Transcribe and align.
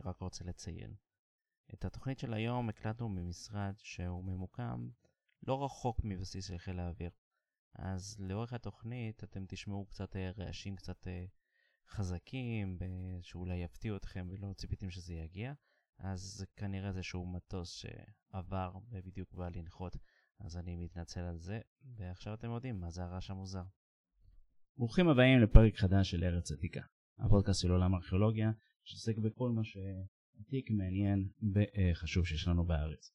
אני 0.00 0.08
רק 0.08 0.20
רוצה 0.20 0.44
לציין. 0.44 0.94
את 1.74 1.84
התוכנית 1.84 2.18
של 2.18 2.34
היום 2.34 2.68
הקלטנו 2.68 3.08
ממשרד 3.08 3.74
שהוא 3.78 4.24
ממוקם 4.24 4.88
לא 5.42 5.64
רחוק 5.64 6.00
מבסיס 6.04 6.46
של 6.46 6.58
חיל 6.58 6.80
האוויר. 6.80 7.10
אז 7.74 8.16
לאורך 8.20 8.52
התוכנית 8.52 9.24
אתם 9.24 9.44
תשמעו 9.48 9.86
קצת 9.86 10.16
אה, 10.16 10.30
רעשים 10.38 10.76
קצת 10.76 11.06
אה, 11.08 11.24
חזקים, 11.88 12.78
שאולי 13.22 13.56
יפתיעו 13.56 13.96
אתכם 13.96 14.28
ולא 14.30 14.52
ציפיתם 14.52 14.90
שזה 14.90 15.14
יגיע. 15.14 15.52
אז 15.98 16.46
כנראה 16.56 16.92
זה 16.92 17.02
שהוא 17.02 17.28
מטוס 17.28 17.70
שעבר 17.70 18.72
ובדיוק 18.90 19.34
בא 19.34 19.48
לנחות, 19.48 19.96
אז 20.40 20.56
אני 20.56 20.76
מתנצל 20.76 21.20
על 21.20 21.38
זה, 21.38 21.60
ועכשיו 21.96 22.34
אתם 22.34 22.50
יודעים 22.50 22.80
מה 22.80 22.90
זה 22.90 23.04
הרעש 23.04 23.30
המוזר. 23.30 23.64
ברוכים 24.76 25.08
הבאים 25.08 25.40
לפרק 25.40 25.76
חדש 25.76 26.10
של 26.10 26.24
ארץ 26.24 26.52
עתיקה, 26.52 26.82
הפודקאסט 27.18 27.60
של 27.60 27.70
עולם 27.70 27.94
הארכיאולוגיה, 27.94 28.50
שעוסק 28.84 29.18
בכל 29.18 29.50
מה 29.50 29.64
שעתיק, 29.64 30.70
מעניין 30.70 31.28
וחשוב 31.52 32.26
שיש 32.26 32.48
לנו 32.48 32.64
בארץ. 32.64 33.12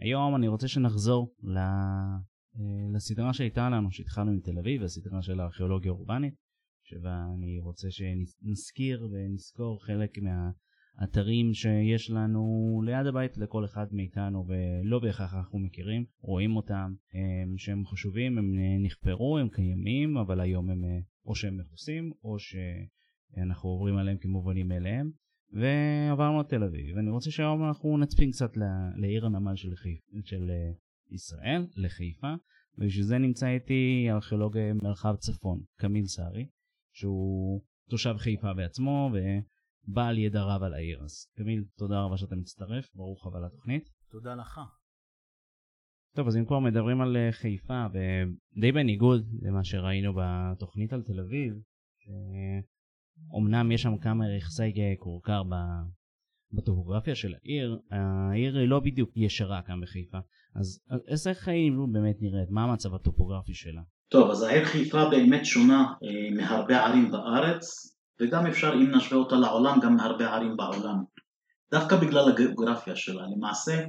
היום 0.00 0.36
אני 0.36 0.48
רוצה 0.48 0.68
שנחזור 0.68 1.34
לסדרה 2.94 3.32
שהייתה 3.32 3.70
לנו, 3.70 3.92
שהתחלנו 3.92 4.30
עם 4.30 4.40
תל 4.40 4.58
אביב, 4.58 4.82
הסדרה 4.82 5.22
של 5.22 5.40
הארכיאולוגיה 5.40 5.90
האורבנית, 5.90 6.34
שבה 6.84 7.26
אני 7.38 7.58
רוצה 7.60 7.88
שנזכיר 7.90 9.08
ונזכור 9.12 9.84
חלק 9.84 10.18
מה... 10.18 10.50
אתרים 11.04 11.54
שיש 11.54 12.10
לנו 12.10 12.42
ליד 12.84 13.06
הבית 13.06 13.38
לכל 13.38 13.64
אחד 13.64 13.86
מאיתנו 13.92 14.46
ולא 14.48 14.98
בהכרח 14.98 15.34
אנחנו 15.34 15.58
מכירים, 15.58 16.04
רואים 16.20 16.56
אותם, 16.56 16.94
הם, 17.12 17.58
שהם 17.58 17.86
חשובים, 17.86 18.38
הם 18.38 18.52
נחפרו, 18.82 19.38
הם 19.38 19.48
קיימים, 19.48 20.16
אבל 20.16 20.40
היום 20.40 20.70
הם 20.70 20.82
או 21.26 21.34
שהם 21.34 21.56
מכוסים 21.56 22.12
או 22.24 22.38
שאנחנו 23.34 23.68
עוברים 23.68 23.96
עליהם 23.96 24.18
כמובנים 24.18 24.68
מאליהם. 24.68 25.10
ועברנו 25.52 26.40
לתל 26.40 26.64
אביב, 26.64 26.96
ואני 26.96 27.10
רוצה 27.10 27.30
שהיום 27.30 27.64
אנחנו 27.68 27.98
נצפין 27.98 28.30
קצת 28.30 28.50
לעיר 28.96 29.26
הנמל 29.26 29.56
של, 29.56 29.76
חיפ... 29.76 30.00
של 30.24 30.50
אה, 30.50 30.72
ישראל, 31.10 31.66
לחיפה, 31.76 32.34
ובשביל 32.78 33.04
זה 33.04 33.18
נמצא 33.18 33.46
איתי 33.46 34.06
ארכיאולוג 34.10 34.56
מרחב 34.82 35.16
צפון, 35.16 35.60
קמיל 35.78 36.06
סארי, 36.06 36.48
שהוא 36.92 37.62
תושב 37.90 38.14
חיפה 38.18 38.54
בעצמו, 38.54 39.10
בעל 39.84 40.18
ידע 40.18 40.42
רב 40.42 40.62
על 40.62 40.74
העיר. 40.74 41.02
אז 41.04 41.26
קמיל, 41.36 41.64
תודה 41.76 42.00
רבה 42.00 42.16
שאתה 42.16 42.36
מצטרף, 42.36 42.94
ברוך 42.94 43.26
הבא 43.26 43.38
לתוכנית. 43.38 43.90
תודה 44.10 44.34
לך. 44.34 44.60
טוב, 46.16 46.28
אז 46.28 46.36
אם 46.36 46.44
כבר 46.44 46.58
מדברים 46.58 47.00
על 47.00 47.16
אה, 47.16 47.32
חיפה, 47.32 47.86
ודי 47.92 48.72
בניגוד 48.72 49.26
למה 49.42 49.64
שראינו 49.64 50.12
בתוכנית 50.16 50.92
על 50.92 51.02
תל 51.02 51.20
אביב, 51.20 51.54
אמנם 53.38 53.72
יש 53.72 53.82
שם 53.82 53.98
כמה 53.98 54.24
רכסי 54.36 54.72
כורכר 54.98 55.42
בטופוגרפיה 56.52 57.14
של 57.14 57.34
העיר, 57.34 57.78
העיר 57.90 58.56
היא 58.56 58.68
לא 58.68 58.80
בדיוק 58.80 59.10
ישרה 59.16 59.62
כאן 59.62 59.80
בחיפה, 59.80 60.18
אז 60.54 60.80
איזה 61.08 61.34
חיים 61.34 61.92
באמת 61.92 62.16
נראית? 62.20 62.50
מה 62.50 62.64
המצב 62.64 62.94
הטופוגרפי 62.94 63.54
שלה? 63.54 63.82
טוב, 64.08 64.30
אז 64.30 64.42
העיר 64.42 64.64
חיפה 64.64 65.08
באמת 65.10 65.46
שונה 65.46 65.84
אה, 66.04 66.36
מהרבה 66.36 66.84
ערים 66.84 67.10
בארץ, 67.10 67.96
וגם 68.20 68.46
אפשר, 68.46 68.72
אם 68.74 68.94
נשווה 68.96 69.18
אותה 69.18 69.36
לעולם, 69.36 69.80
גם 69.82 69.96
מהרבה 69.96 70.34
ערים 70.34 70.56
בעולם. 70.56 71.04
דווקא 71.70 71.96
בגלל 71.96 72.28
הגיאוגרפיה 72.28 72.96
שלה. 72.96 73.22
למעשה, 73.36 73.86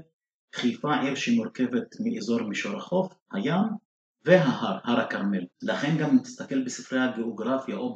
חיפה 0.56 1.00
עיר 1.00 1.16
שמורכבת 1.16 1.88
מאזור 2.06 2.44
מישור 2.44 2.78
החוף, 2.78 3.14
הים 3.32 3.64
וההר, 4.26 4.78
הר 4.84 5.00
הכרמל. 5.00 5.44
לכן 5.62 5.98
גם 5.98 6.10
אם 6.10 6.20
תסתכל 6.20 6.64
בספרי 6.64 7.00
הגיאוגרפיה 7.00 7.78
או 7.78 7.96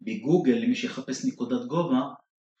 בגוגל, 0.00 0.54
למי 0.54 0.74
שיחפש 0.74 1.24
נקודת 1.24 1.66
גובה, 1.66 2.00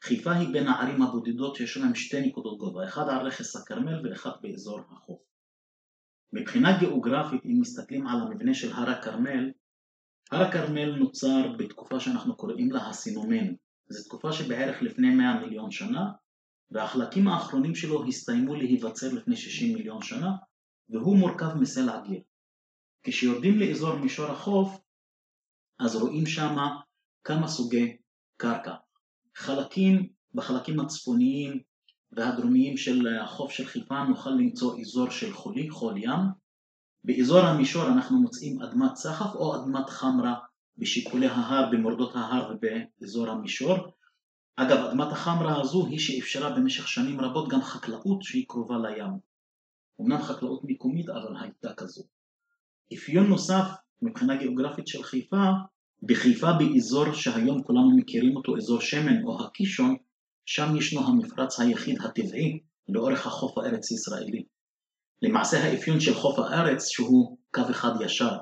חיפה 0.04 0.32
היא 0.32 0.48
בין 0.52 0.66
הערים 0.66 1.02
הבודדות 1.02 1.56
שיש 1.56 1.76
להן 1.76 1.94
שתי 1.94 2.20
נקודות 2.20 2.58
גובה, 2.58 2.84
אחד 2.84 3.08
על 3.08 3.26
רכס 3.26 3.56
הכרמל 3.56 4.06
ואחד 4.06 4.30
באזור 4.42 4.80
החוף. 4.80 5.20
מבחינה 6.32 6.78
גיאוגרפית, 6.78 7.44
אם 7.44 7.60
מסתכלים 7.60 8.06
על 8.06 8.20
המבנה 8.20 8.54
של 8.54 8.72
הר 8.72 8.90
הכרמל, 8.90 9.50
הר 10.30 10.42
הכרמל 10.42 10.94
נוצר 10.94 11.52
בתקופה 11.58 12.00
שאנחנו 12.00 12.36
קוראים 12.36 12.70
לה 12.70 12.88
הסינומן. 12.88 13.54
זו 13.88 14.04
תקופה 14.04 14.32
שבערך 14.32 14.82
לפני 14.82 15.14
100 15.14 15.40
מיליון 15.40 15.70
שנה, 15.70 16.10
והחלקים 16.70 17.28
האחרונים 17.28 17.74
שלו 17.74 18.06
הסתיימו 18.08 18.54
להיווצר 18.54 19.12
לפני 19.12 19.36
60 19.36 19.74
מיליון 19.74 20.02
שנה, 20.02 20.30
והוא 20.88 21.18
מורכב 21.18 21.54
מסלע 21.60 22.00
גיר. 22.00 22.20
כשיורדים 23.02 23.58
לאזור 23.58 23.96
מישור 23.96 24.26
החוף, 24.26 24.80
אז 25.80 25.96
רואים 25.96 26.26
שם 26.26 26.56
כמה 27.24 27.48
סוגי 27.48 27.96
קרקע. 28.36 28.74
חלקים, 29.36 30.08
בחלקים 30.34 30.80
הצפוניים 30.80 31.60
והדרומיים 32.12 32.76
של 32.76 33.06
החוף 33.22 33.52
של 33.52 33.66
חיפה 33.66 34.04
נוכל 34.04 34.30
למצוא 34.30 34.80
אזור 34.80 35.10
של 35.10 35.32
חולי, 35.32 35.70
חול 35.70 35.96
ים, 35.96 36.20
באזור 37.04 37.40
המישור 37.40 37.86
אנחנו 37.88 38.20
מוצאים 38.20 38.62
אדמת 38.62 38.96
סחף 38.96 39.34
או 39.34 39.56
אדמת 39.56 39.88
חמרה 39.88 40.34
בשיפולי 40.76 41.26
ההר, 41.26 41.70
במורדות 41.72 42.16
ההר 42.16 42.52
ובאזור 42.52 43.28
המישור. 43.28 43.76
אגב, 44.56 44.76
אדמת 44.76 45.12
החמרה 45.12 45.60
הזו 45.60 45.86
היא 45.86 45.98
שאפשרה 45.98 46.50
במשך 46.50 46.88
שנים 46.88 47.20
רבות 47.20 47.48
גם 47.48 47.62
חקלאות 47.62 48.22
שהיא 48.22 48.44
קרובה 48.48 48.74
לים. 48.78 49.12
אמנם 50.00 50.22
חקלאות 50.22 50.60
מקומית, 50.64 51.08
אבל 51.08 51.36
הייתה 51.40 51.74
כזו. 51.74 52.02
אפיון 52.94 53.26
נוסף 53.26 53.64
מבחינה 54.02 54.36
גיאוגרפית 54.36 54.86
של 54.86 55.02
חיפה, 55.02 55.50
בחיפה 56.02 56.52
באזור 56.52 57.12
שהיום 57.12 57.62
כולנו 57.62 57.96
מכירים 57.96 58.36
אותו, 58.36 58.56
אזור 58.56 58.80
שמן 58.80 59.24
או 59.24 59.44
הקישון, 59.44 59.96
שם 60.46 60.76
ישנו 60.76 61.06
המפרץ 61.06 61.60
היחיד 61.60 61.98
הטבעי 62.00 62.58
לאורך 62.88 63.26
החוף 63.26 63.58
הארץ 63.58 63.90
ישראלי. 63.90 64.44
למעשה 65.22 65.64
האפיון 65.64 66.00
של 66.00 66.14
חוף 66.14 66.38
הארץ 66.38 66.88
שהוא 66.88 67.38
קו 67.50 67.62
אחד 67.70 67.90
ישר, 68.00 68.36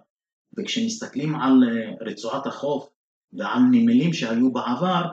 וכשמסתכלים 0.59 1.35
על 1.35 1.53
אה, 1.65 2.11
רצועת 2.11 2.47
החוף 2.47 2.89
ועל 3.33 3.63
נמלים 3.71 4.13
שהיו 4.13 4.53
בעבר, 4.53 5.05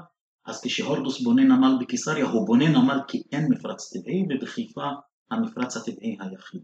אז 0.46 0.62
כשהורדוס 0.64 1.22
בונה 1.22 1.44
נמל 1.44 1.78
בקיסריה 1.81 2.25
הוא 2.25 2.48
בונה 2.48 2.70
נמל 2.70 3.00
כי 3.08 3.24
אין 3.31 3.48
מפרץ 3.52 3.94
טבעי 3.94 4.24
ובחיפה 4.30 4.86
המפרץ 5.31 5.78
הטבעי 5.78 6.18
היחיד. 6.20 6.62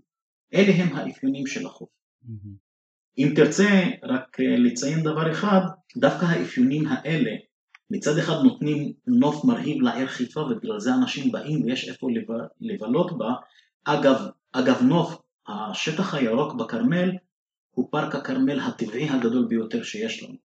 אלה 0.53 0.73
הם 0.75 0.95
האפיונים 0.95 1.47
של 1.47 1.65
החוף. 1.65 1.89
Mm-hmm. 2.23 2.68
אם 3.17 3.33
תרצה 3.35 3.83
רק 4.03 4.39
אה, 4.39 4.57
לציין 4.57 5.03
דבר 5.03 5.31
אחד, 5.31 5.61
דווקא 5.97 6.25
האפיונים 6.25 6.87
האלה 6.87 7.31
מצד 7.91 8.17
אחד 8.17 8.35
נותנים 8.43 8.93
נוף 9.07 9.45
מרהיב 9.45 9.81
לעיר 9.81 10.07
חיפה 10.07 10.39
ובגלל 10.39 10.79
זה 10.79 10.93
אנשים 10.93 11.31
באים 11.31 11.63
ויש 11.65 11.89
איפה 11.89 12.07
לבלות 12.61 13.17
בה, 13.17 13.33
אגב 13.85 14.27
אגב 14.51 14.81
נוף, 14.81 15.21
השטח 15.47 16.13
הירוק 16.13 16.53
בכרמל 16.53 17.11
הוא 17.71 17.87
פארק 17.91 18.15
הכרמל 18.15 18.59
הטבעי 18.59 19.09
הגדול 19.09 19.45
ביותר 19.49 19.83
שיש 19.83 20.23
לנו. 20.23 20.35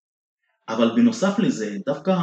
אבל 0.68 0.90
בנוסף 0.96 1.38
לזה, 1.38 1.76
דווקא 1.86 2.16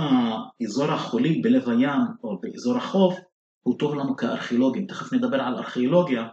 האזור 0.62 0.92
החולי 0.92 1.42
בלב 1.42 1.70
הים 1.70 2.02
או 2.24 2.40
באזור 2.42 2.78
החוף 2.78 3.16
הוא 3.64 3.80
טוב 3.80 3.96
לנו 3.96 4.16
כארכיאולוגים. 4.16 4.88
תכף 4.88 5.14
נדבר 5.14 5.42
על 5.42 5.56
ארכיאולוגיה. 5.56 6.28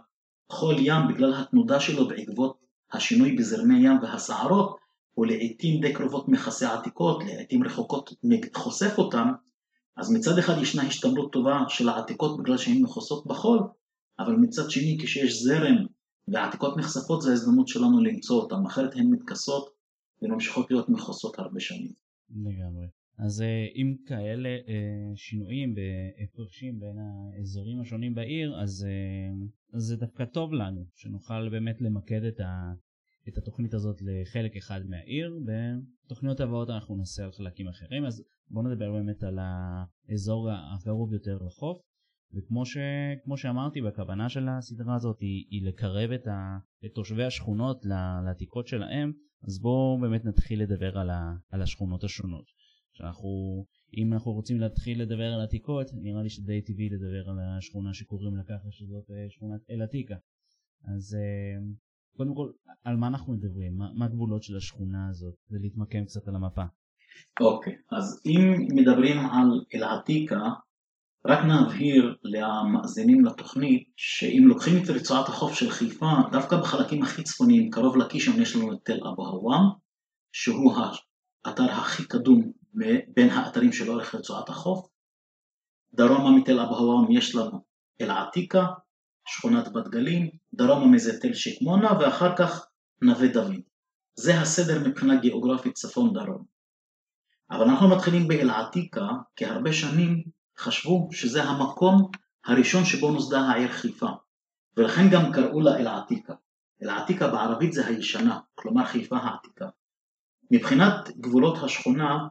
חול 0.51 0.75
ים 0.79 1.07
בגלל 1.09 1.33
התנודה 1.33 1.79
שלו 1.79 2.07
בעקבות 2.07 2.57
השינוי 2.93 3.35
בזרמי 3.35 3.85
ים 3.85 3.99
והסערות 4.01 4.77
הוא 5.13 5.25
לעיתים 5.25 5.81
די 5.81 5.93
קרובות 5.93 6.29
מכסה 6.29 6.73
עתיקות, 6.73 7.23
לעיתים 7.25 7.63
רחוקות 7.63 8.13
חושף 8.53 8.93
אותם, 8.97 9.27
אז 9.97 10.11
מצד 10.11 10.37
אחד 10.37 10.53
ישנה 10.61 10.83
השתמרות 10.83 11.31
טובה 11.31 11.63
של 11.67 11.89
העתיקות 11.89 12.39
בגלל 12.39 12.57
שהן 12.57 12.81
מכוסות 12.81 13.27
בחול, 13.27 13.59
אבל 14.19 14.35
מצד 14.35 14.69
שני 14.69 14.97
כשיש 15.01 15.43
זרם 15.43 15.85
ועתיקות 16.27 16.77
נחשפות 16.77 17.21
זה 17.21 17.29
ההזדמנות 17.29 17.67
שלנו 17.67 18.03
למצוא 18.03 18.41
אותן, 18.41 18.65
אחרת 18.67 18.95
הן 18.95 19.07
מתכסות 19.11 19.69
וממשיכות 20.21 20.71
להיות 20.71 20.89
מכוסות 20.89 21.39
הרבה 21.39 21.59
שנים. 21.59 21.91
לגמרי. 22.29 22.87
אז 23.17 23.41
אה, 23.41 23.65
עם 23.73 23.95
כאלה 24.05 24.49
אה, 24.49 25.15
שינויים 25.15 25.75
והפרשים 25.75 26.79
בין 26.79 26.97
האזורים 26.99 27.81
השונים 27.81 28.15
בעיר, 28.15 28.61
אז, 28.61 28.87
אה, 28.89 29.45
אז 29.73 29.83
זה 29.83 29.95
דווקא 29.95 30.25
טוב 30.25 30.53
לנו, 30.53 30.85
שנוכל 30.95 31.49
באמת 31.49 31.81
למקד 31.81 32.23
את, 32.23 32.39
ה, 32.39 32.73
את 33.27 33.37
התוכנית 33.37 33.73
הזאת 33.73 34.01
לחלק 34.01 34.57
אחד 34.57 34.81
מהעיר, 34.85 35.39
בתוכניות 36.05 36.39
הבאות 36.39 36.69
אנחנו 36.69 36.95
נעשה 36.95 37.23
על 37.23 37.31
חלקים 37.31 37.67
אחרים, 37.67 38.05
אז 38.05 38.23
בואו 38.49 38.67
נדבר 38.67 38.91
באמת 38.91 39.23
על 39.23 39.39
האזור 39.39 40.49
הקרוב 40.51 41.13
יותר 41.13 41.37
לחוף. 41.47 41.81
וכמו 42.33 42.65
ש, 42.65 42.77
שאמרתי, 43.35 43.81
בכוונה 43.81 44.29
של 44.29 44.47
הסדרה 44.49 44.95
הזאת 44.95 45.19
היא, 45.19 45.45
היא 45.49 45.67
לקרב 45.67 46.11
את, 46.11 46.27
ה, 46.27 46.57
את 46.85 46.91
תושבי 46.95 47.23
השכונות 47.23 47.85
לעתיקות 48.25 48.67
שלהם, 48.67 49.13
אז 49.47 49.59
בואו 49.61 49.99
באמת 50.01 50.25
נתחיל 50.25 50.61
לדבר 50.61 50.97
על, 50.97 51.09
ה, 51.09 51.35
על 51.49 51.61
השכונות 51.61 52.03
השונות. 52.03 52.45
שאנחנו, 52.93 53.65
אם 53.97 54.13
אנחנו 54.13 54.31
רוצים 54.31 54.59
להתחיל 54.59 55.01
לדבר 55.01 55.33
על 55.33 55.41
עתיקות, 55.41 55.87
נראה 55.93 56.23
לי 56.23 56.29
שדי 56.29 56.61
טבעי 56.61 56.89
לדבר 56.89 57.29
על 57.29 57.39
השכונה 57.57 57.93
שקוראים 57.93 58.35
לה 58.35 58.43
ככה, 58.43 58.71
שזאת 58.71 59.11
אה, 59.11 59.29
שכונת 59.29 59.61
אל-עתיקה. 59.69 60.15
אז 60.83 61.15
אה, 61.15 61.61
קודם 62.17 62.35
כל, 62.35 62.49
על 62.83 62.97
מה 62.97 63.07
אנחנו 63.07 63.33
מדברים? 63.33 63.77
מה, 63.77 63.87
מה 63.93 64.05
הגבולות 64.05 64.43
של 64.43 64.57
השכונה 64.57 65.09
הזאת? 65.09 65.35
ולהתמקם 65.51 66.05
קצת 66.05 66.27
על 66.27 66.35
המפה. 66.35 66.63
אוקיי, 67.39 67.73
אז 67.91 68.21
אם 68.25 68.67
מדברים 68.75 69.17
על 69.19 69.65
אל-עתיקה, 69.75 70.39
רק 71.25 71.39
נבהיר 71.45 72.15
למאזינים 72.23 73.25
לתוכנית 73.25 73.89
שאם 73.95 74.43
לוקחים 74.47 74.83
את 74.83 74.89
רצועת 74.89 75.27
החוף 75.27 75.53
של 75.53 75.69
חיפה, 75.69 76.11
דווקא 76.31 76.57
בחלקים 76.57 77.03
הכי 77.03 77.23
צפוניים, 77.23 77.69
קרוב 77.69 77.97
לקישון 77.97 78.41
יש 78.41 78.55
לנו 78.55 78.73
את 78.73 78.77
תל 78.83 79.07
אבו 79.07 79.27
הוואם, 79.27 79.63
שהוא 80.31 80.73
האתר 81.45 81.71
הכי 81.71 82.07
קדום 82.07 82.51
בין 83.07 83.29
האתרים 83.29 83.71
של 83.71 83.89
אורך 83.89 84.15
רצועת 84.15 84.49
החוף. 84.49 84.87
דרומה 85.93 86.31
מתל 86.31 86.59
אבו 86.59 86.77
הוואם 86.77 87.11
יש 87.11 87.35
לנו 87.35 87.63
אל-עתיקה, 88.01 88.65
שכונת 89.29 89.73
בת 89.73 89.87
גלים, 89.87 90.29
דרומה 90.53 90.87
מזה 90.87 91.19
תל 91.19 91.33
שקמונה 91.33 91.99
ואחר 91.99 92.35
כך 92.35 92.65
נווה 93.01 93.27
דוד. 93.27 93.61
זה 94.15 94.41
הסדר 94.41 94.87
מבחינה 94.87 95.15
גיאוגרפית 95.15 95.73
צפון 95.73 96.13
דרום. 96.13 96.45
אבל 97.51 97.63
אנחנו 97.63 97.89
מתחילים 97.95 98.27
באל-עתיקה, 98.27 99.07
כי 99.35 99.45
הרבה 99.45 99.73
שנים 99.73 100.23
חשבו 100.57 101.07
שזה 101.11 101.43
המקום 101.43 102.11
הראשון 102.45 102.85
שבו 102.85 103.11
נוסדה 103.11 103.39
העיר 103.39 103.71
חיפה, 103.71 104.09
ולכן 104.77 105.09
גם 105.11 105.31
קראו 105.33 105.61
לה 105.61 105.77
אל-עתיקה. 105.77 106.33
אל-עתיקה 106.83 107.27
בערבית 107.27 107.73
זה 107.73 107.87
הישנה, 107.87 108.39
כלומר 108.55 108.85
חיפה 108.85 109.17
העתיקה. 109.17 109.67
מבחינת 110.51 111.17
גבולות 111.17 111.57
השכונה, 111.63 112.27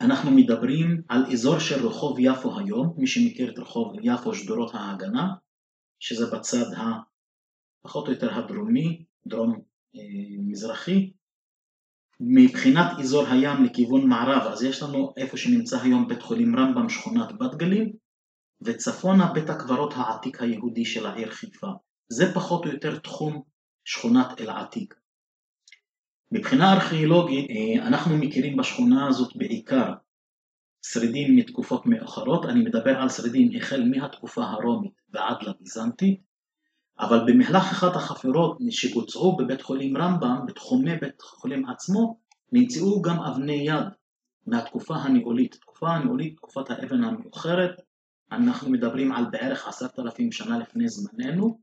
אנחנו 0.00 0.30
מדברים 0.30 1.02
על 1.08 1.24
אזור 1.32 1.58
של 1.58 1.86
רחוב 1.86 2.16
יפו 2.18 2.58
היום, 2.58 2.94
מי 2.96 3.06
שמכיר 3.06 3.50
את 3.52 3.58
רחוב 3.58 3.92
יפו 4.02 4.34
שדורות 4.34 4.74
ההגנה, 4.74 5.34
שזה 6.04 6.26
בצד 6.36 6.64
הפחות 7.84 8.06
או 8.06 8.12
יותר 8.12 8.34
הדרומי, 8.34 9.04
דרום 9.26 9.60
אה, 9.96 10.00
מבחינת 12.20 12.98
אזור 13.00 13.26
הים 13.26 13.64
לכיוון 13.64 14.08
מערב, 14.08 14.52
אז 14.52 14.62
יש 14.62 14.82
לנו 14.82 15.12
איפה 15.16 15.36
שנמצא 15.36 15.80
היום 15.82 16.08
בית 16.08 16.22
חולים 16.22 16.56
רמב"ם 16.56 16.88
שכונת 16.88 17.28
בת 17.38 17.54
גלים, 17.54 17.92
וצפונה 18.62 19.32
בית 19.32 19.50
הקברות 19.50 19.92
העתיק 19.96 20.42
היהודי 20.42 20.84
של 20.84 21.06
העיר 21.06 21.30
חיפה. 21.30 21.66
זה 22.08 22.34
פחות 22.34 22.66
או 22.66 22.70
יותר 22.70 22.98
תחום 22.98 23.42
שכונת 23.84 24.40
אל-עתיק. 24.40 24.94
מבחינה 26.32 26.72
ארכיאולוגית 26.72 27.50
אה, 27.50 27.86
אנחנו 27.86 28.16
מכירים 28.16 28.56
בשכונה 28.56 29.08
הזאת 29.08 29.36
בעיקר 29.36 29.92
שרידים 30.92 31.36
מתקופות 31.36 31.86
מאוחרות, 31.86 32.46
אני 32.46 32.60
מדבר 32.60 32.96
על 32.96 33.08
שרידים 33.08 33.50
החל 33.56 33.84
מהתקופה 33.84 34.44
הרומית 34.44 34.92
ועד 35.12 35.36
לביזנטית, 35.42 36.20
אבל 36.98 37.20
במהלך 37.26 37.64
אחת 37.72 37.96
החפירות 37.96 38.58
שבוצעו 38.70 39.36
בבית 39.36 39.62
חולים 39.62 39.96
רמב"ם, 39.96 40.46
בתחומי 40.46 40.96
בית 40.96 41.22
חולים 41.22 41.68
עצמו, 41.68 42.18
נמצאו 42.52 43.02
גם 43.02 43.20
אבני 43.20 43.66
יד 43.66 43.86
מהתקופה 44.46 44.94
הנאולית. 44.94 45.54
תקופה 45.54 45.88
הנאולית, 45.90 46.36
תקופת 46.36 46.70
האבן 46.70 47.04
המאוחרת, 47.04 47.80
אנחנו 48.32 48.70
מדברים 48.70 49.12
על 49.12 49.24
בערך 49.30 49.68
עשרת 49.68 49.98
אלפים 49.98 50.32
שנה 50.32 50.58
לפני 50.58 50.88
זמננו, 50.88 51.58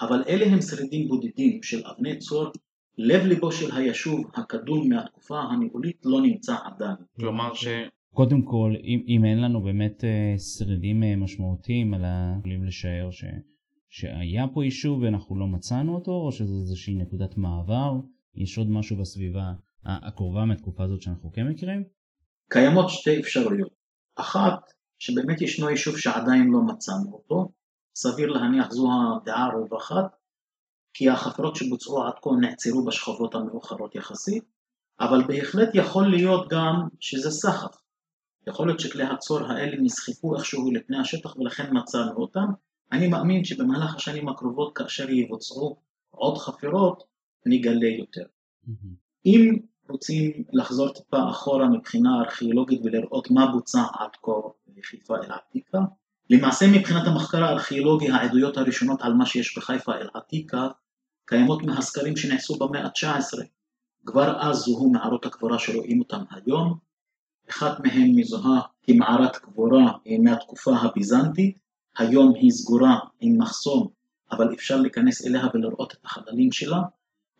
אבל 0.00 0.22
אלה 0.28 0.46
הם 0.46 0.60
שרידים 0.60 1.08
בודדים 1.08 1.62
של 1.62 1.82
אבני 1.86 2.18
צור, 2.18 2.52
לב 2.98 3.22
ליבו 3.22 3.52
של 3.52 3.76
היישוב 3.76 4.30
הקדום 4.34 4.88
מהתקופה 4.88 5.40
הנאולית 5.40 6.00
לא 6.04 6.20
נמצא 6.20 6.56
עדיין. 6.64 6.96
כלומר 7.20 7.54
ש... 7.54 7.66
קודם 8.16 8.42
כל, 8.42 8.74
אם, 8.84 9.00
אם 9.08 9.24
אין 9.24 9.40
לנו 9.40 9.62
באמת 9.62 10.04
אה, 10.04 10.38
שרידים 10.38 11.02
אה, 11.02 11.16
משמעותיים, 11.16 11.94
אלא 11.94 12.08
יכולים 12.38 12.64
לשער 12.64 13.10
ש... 13.10 13.24
שהיה 13.88 14.44
פה 14.54 14.64
יישוב 14.64 15.02
ואנחנו 15.02 15.38
לא 15.38 15.46
מצאנו 15.46 15.94
אותו, 15.94 16.10
או 16.10 16.32
שזה 16.32 16.54
איזושהי 16.54 16.94
נקודת 16.94 17.36
מעבר? 17.36 17.92
יש 18.34 18.58
עוד 18.58 18.70
משהו 18.70 18.96
בסביבה 18.96 19.52
הקרובה 19.84 20.44
מהתקופה 20.44 20.84
הזאת 20.84 21.02
שאנחנו 21.02 21.32
כן 21.32 21.48
מכירים? 21.48 21.84
קיימות 22.50 22.88
שתי 22.88 23.20
אפשרויות. 23.20 23.70
אחת, 24.16 24.60
שבאמת 24.98 25.40
ישנו 25.40 25.70
יישוב 25.70 25.98
שעדיין 25.98 26.48
לא 26.50 26.60
מצאנו 26.62 27.12
אותו, 27.12 27.52
סביר 27.96 28.26
להניח 28.26 28.70
זו 28.70 28.88
הדעה 28.92 29.44
הרווחת, 29.44 30.16
כי 30.94 31.10
החפרות 31.10 31.56
שבוצעו 31.56 32.06
עד 32.06 32.14
כה 32.22 32.30
נעצרו 32.40 32.84
בשכבות 32.84 33.34
המאוחרות 33.34 33.94
יחסית, 33.94 34.44
אבל 35.00 35.24
בהחלט 35.26 35.68
יכול 35.74 36.10
להיות 36.10 36.48
גם 36.50 36.88
שזה 37.00 37.30
סחף. 37.30 37.85
יכול 38.48 38.66
להיות 38.66 38.80
שכלי 38.80 39.04
הצור 39.04 39.38
האלה 39.38 39.76
נסחפו 39.80 40.36
איכשהו 40.36 40.70
לפני 40.72 40.98
השטח 40.98 41.36
ולכן 41.36 41.70
מצאנו 41.72 42.16
אותם, 42.16 42.46
אני 42.92 43.08
מאמין 43.08 43.44
שבמהלך 43.44 43.94
השנים 43.94 44.28
הקרובות 44.28 44.76
כאשר 44.76 45.10
יבוצעו 45.10 45.76
עוד 46.10 46.38
חפירות 46.38 47.02
נגלה 47.46 47.88
יותר. 47.88 48.24
Mm-hmm. 48.66 48.96
אם 49.26 49.56
רוצים 49.88 50.44
לחזור 50.52 50.88
טיפה 50.92 51.30
אחורה 51.30 51.68
מבחינה 51.68 52.20
ארכיאולוגית 52.20 52.80
ולראות 52.84 53.30
מה 53.30 53.46
בוצע 53.52 53.82
עד 53.98 54.10
כה 54.22 54.32
בחיפה 54.76 55.16
אל 55.16 55.32
עתיקה, 55.32 55.78
למעשה 56.30 56.66
מבחינת 56.72 57.06
המחקר 57.06 57.44
הארכיאולוגי 57.44 58.10
העדויות 58.10 58.56
הראשונות 58.56 59.02
על 59.02 59.14
מה 59.14 59.26
שיש 59.26 59.58
בחיפה 59.58 59.94
אל 59.94 60.08
עתיקה 60.14 60.68
קיימות 61.26 61.62
מהסקרים 61.62 62.16
שנעשו 62.16 62.58
במאה 62.58 62.84
ה-19. 62.84 63.42
כבר 64.06 64.40
אז 64.40 64.56
זוהו 64.56 64.90
מערות 64.90 65.26
הקבורה 65.26 65.58
שרואים 65.58 66.00
אותם 66.00 66.22
היום, 66.30 66.78
אחת 67.50 67.80
מהן 67.80 68.12
מזוהה 68.14 68.60
כמערת 68.82 69.36
קבורה 69.36 69.92
מהתקופה 70.22 70.76
הביזנטית, 70.76 71.58
היום 71.98 72.34
היא 72.34 72.50
סגורה 72.50 72.98
עם 73.20 73.38
מחסום, 73.38 73.88
אבל 74.30 74.54
אפשר 74.54 74.80
להיכנס 74.80 75.26
אליה 75.26 75.46
ולראות 75.54 75.92
את 75.92 76.04
החללים 76.04 76.52
שלה. 76.52 76.82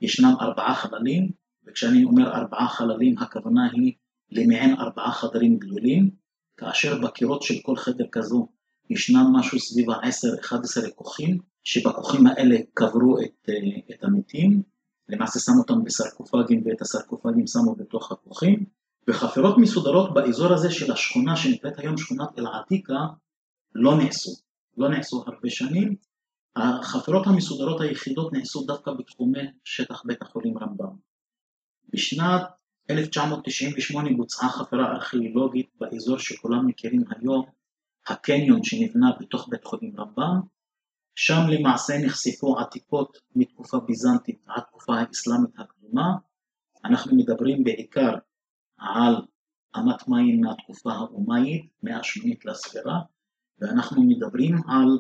ישנם 0.01 0.35
ארבעה 0.41 0.75
חללים, 0.75 1.31
וכשאני 1.67 2.05
אומר 2.05 2.35
ארבעה 2.35 2.69
חללים 2.69 3.19
הכוונה 3.19 3.71
היא 3.73 3.93
למעין 4.31 4.75
ארבעה 4.75 5.13
חדרים 5.13 5.59
גדולים, 5.59 6.11
כאשר 6.57 7.01
בקירות 7.01 7.43
של 7.43 7.55
כל 7.63 7.77
חדר 7.77 8.05
כזו 8.13 8.49
ישנם 8.91 9.33
משהו 9.33 9.61
סביב 9.61 9.91
ה-10-11 9.91 10.91
כוכים, 10.95 11.39
שבכוכים 11.65 12.27
האלה 12.27 12.57
קברו 12.75 13.19
את, 13.21 13.49
אה, 13.49 13.95
את 13.95 14.05
המתים, 14.05 14.63
למעשה 15.09 15.39
שמו 15.39 15.59
אותם 15.59 15.85
בסרקופגים 15.85 16.63
ואת 16.65 16.81
הסרקופגים 16.81 17.47
שמו 17.47 17.75
בתוך 17.75 18.13
הכוכים, 18.13 18.65
וחפירות 19.09 19.59
מסודרות 19.59 20.15
באזור 20.15 20.53
הזה 20.53 20.71
של 20.71 20.93
השכונה 20.93 21.37
שנקראת 21.37 21.79
היום 21.79 21.97
שכונת 21.97 22.39
אל-עתיקה 22.39 22.99
לא 23.75 23.99
נעשו. 23.99 24.31
לא 24.77 24.89
נעשו 24.89 25.25
הרבה 25.27 25.51
שנים. 25.51 25.97
החפירות 26.57 27.27
המסודרות 27.27 27.81
היחידות 27.81 28.33
נעשו 28.33 28.65
דווקא 28.67 28.91
בתחומי 28.99 29.41
שטח 29.65 30.03
בית 30.05 30.23
החולים 30.23 30.59
רמב"ם. 30.59 30.97
בשנת 31.89 32.43
1998 32.91 34.11
בוצעה 34.17 34.49
חפירה 34.49 34.93
ארכיאולוגית 34.93 35.71
באזור 35.81 36.19
שכולם 36.19 36.67
מכירים 36.67 37.05
היום, 37.17 37.47
הקניון 38.07 38.65
שנבנה 38.65 39.11
בתוך 39.21 39.49
בית 39.49 39.65
חולים 39.65 40.01
רמב"ם, 40.01 40.41
שם 41.15 41.41
למעשה 41.49 41.95
נחשפו 42.05 42.59
עתיקות 42.59 43.19
מתקופה 43.37 43.79
ביזנטית 43.81 44.43
עד 44.47 44.63
תקופה 44.63 44.95
האסלאמית 44.95 45.59
הקדומה, 45.59 46.15
אנחנו 46.85 47.17
מדברים 47.17 47.65
בעיקר 47.65 48.15
על 48.79 49.15
אמת 49.77 50.09
מים 50.09 50.41
מהתקופה 50.41 50.93
האומאית, 50.93 51.67
מאה 51.83 52.03
שמינית 52.03 52.45
לספירה, 52.45 53.01
ואנחנו 53.59 54.03
מדברים 54.03 54.55
על 54.69 54.99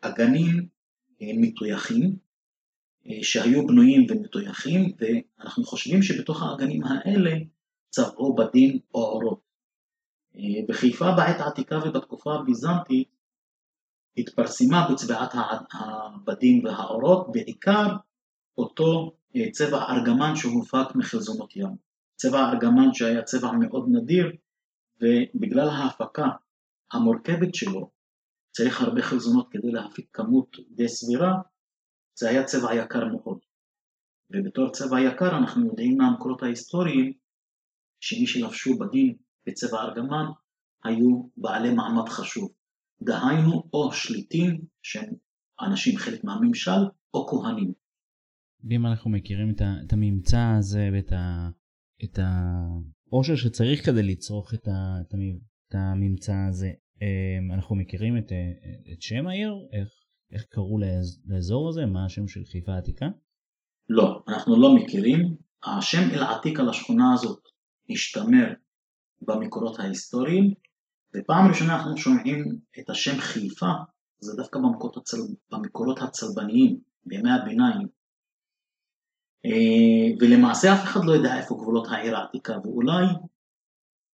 אגנים 0.00 0.68
אה, 1.22 1.26
מטויחים 1.36 2.16
אה, 3.06 3.18
שהיו 3.22 3.66
בנויים 3.66 4.06
ומטויחים 4.10 4.92
ואנחנו 4.98 5.64
חושבים 5.64 6.02
שבתוך 6.02 6.42
האגנים 6.42 6.82
האלה 6.84 7.30
צבעו 7.90 8.34
בדים 8.34 8.78
או 8.94 9.00
אורות. 9.00 9.40
אה, 10.36 10.66
בחיפה 10.68 11.12
בעת 11.16 11.40
העתיקה 11.40 11.78
ובתקופה 11.84 12.34
הביזנטית 12.34 13.08
התפרסמה 14.16 14.88
בצבעת 14.90 15.34
הבדים 15.72 16.64
והאורות 16.64 17.32
בעיקר 17.32 17.96
אותו 18.58 19.16
צבע 19.52 19.82
ארגמן 19.90 20.36
שהופק 20.36 20.94
מחלזונות 20.94 21.56
ים. 21.56 21.83
צבע 22.16 22.50
ארגמן 22.50 22.94
שהיה 22.94 23.22
צבע 23.22 23.52
מאוד 23.52 23.88
נדיר 23.92 24.36
ובגלל 25.00 25.68
ההפקה 25.68 26.28
המורכבת 26.92 27.54
שלו, 27.54 27.90
צריך 28.50 28.80
הרבה 28.80 29.02
חלזונות 29.02 29.48
כדי 29.50 29.72
להפיק 29.72 30.08
כמות 30.12 30.56
די 30.70 30.88
סבירה, 30.88 31.32
זה 32.18 32.28
היה 32.28 32.44
צבע 32.44 32.74
יקר 32.74 33.04
מאוד. 33.04 33.38
ובתור 34.30 34.70
צבע 34.70 35.00
יקר 35.00 35.38
אנחנו 35.38 35.66
יודעים 35.66 35.98
מהמקורות 35.98 36.42
ההיסטוריים 36.42 37.12
שמי 38.00 38.26
שלבשו 38.26 38.78
בדים 38.78 39.16
בצבע 39.46 39.82
ארגמן 39.82 40.24
היו 40.84 41.28
בעלי 41.36 41.74
מעמד 41.74 42.08
חשוב. 42.08 42.52
דהיינו 43.02 43.62
או 43.72 43.92
שליטים 43.92 44.64
שהם 44.82 45.14
אנשים 45.60 45.98
חלק 45.98 46.24
מהממשל 46.24 46.80
או 47.14 47.26
כהנים. 47.26 47.72
ואם 48.64 48.86
אנחנו 48.86 49.10
מכירים 49.10 49.54
את 49.86 49.92
הממצא 49.92 50.54
הזה 50.58 50.88
ואת 50.92 51.12
ה, 51.12 51.48
את 52.04 52.18
העושר 52.18 53.36
שצריך 53.36 53.86
כדי 53.86 54.02
לצרוך 54.02 54.54
את, 54.54 54.68
ה, 54.68 55.00
את, 55.00 55.14
את 55.68 55.74
הממצא 55.74 56.34
הזה, 56.48 56.70
אמ, 57.02 57.52
אנחנו 57.52 57.76
מכירים 57.76 58.18
את, 58.18 58.32
את 58.92 59.02
שם 59.02 59.26
העיר? 59.26 59.54
איך, 59.72 59.88
איך 60.32 60.44
קראו 60.48 60.78
לאזור 61.26 61.68
הזה? 61.68 61.86
מה 61.86 62.04
השם 62.04 62.28
של 62.28 62.44
חיפה 62.44 62.72
העתיקה? 62.72 63.06
לא, 63.88 64.22
אנחנו 64.28 64.60
לא 64.60 64.74
מכירים. 64.74 65.36
השם 65.64 66.10
אל-עתיקה 66.12 66.62
לשכונה 66.62 67.12
הזאת 67.14 67.40
השתמר 67.90 68.52
במקורות 69.22 69.80
ההיסטוריים, 69.80 70.54
ופעם 71.16 71.48
ראשונה 71.48 71.76
אנחנו 71.76 71.96
שומעים 71.96 72.58
את 72.78 72.90
השם 72.90 73.18
חיפה, 73.18 73.72
זה 74.20 74.32
דווקא 74.36 74.58
במקורות, 74.58 74.96
הצל... 74.96 75.16
במקורות 75.50 75.98
הצלבניים, 76.02 76.80
בימי 77.06 77.30
הביניים. 77.30 77.88
אה, 79.46 80.16
ולמעשה 80.20 80.74
אף 80.74 80.84
אחד 80.84 81.04
לא 81.04 81.12
יודע 81.12 81.38
איפה 81.38 81.54
גבולות 81.54 81.88
העיר 81.90 82.16
העתיקה, 82.16 82.52
ואולי 82.64 83.04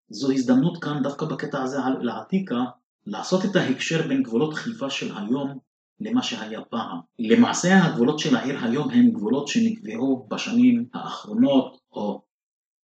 זו 0.09 0.33
הזדמנות 0.33 0.85
כאן 0.85 1.03
דווקא 1.03 1.27
בקטע 1.27 1.63
הזה 1.63 1.77
על 1.85 2.09
העתיקה, 2.09 2.65
לעשות 3.07 3.45
את 3.45 3.57
ההקשר 3.57 4.09
בין 4.09 4.23
גבולות 4.23 4.55
חיפה 4.55 4.91
של 4.91 5.17
היום 5.17 5.59
למה 6.01 6.23
שהיה 6.23 6.61
פעם. 6.65 6.99
למעשה 7.19 7.85
הגבולות 7.85 8.19
של 8.19 8.37
העיר 8.37 8.65
היום 8.65 8.91
הם 8.91 9.11
גבולות 9.11 9.49
שנקבעו 9.49 10.27
בשנים 10.31 10.87
האחרונות, 10.95 11.81
או 11.93 12.23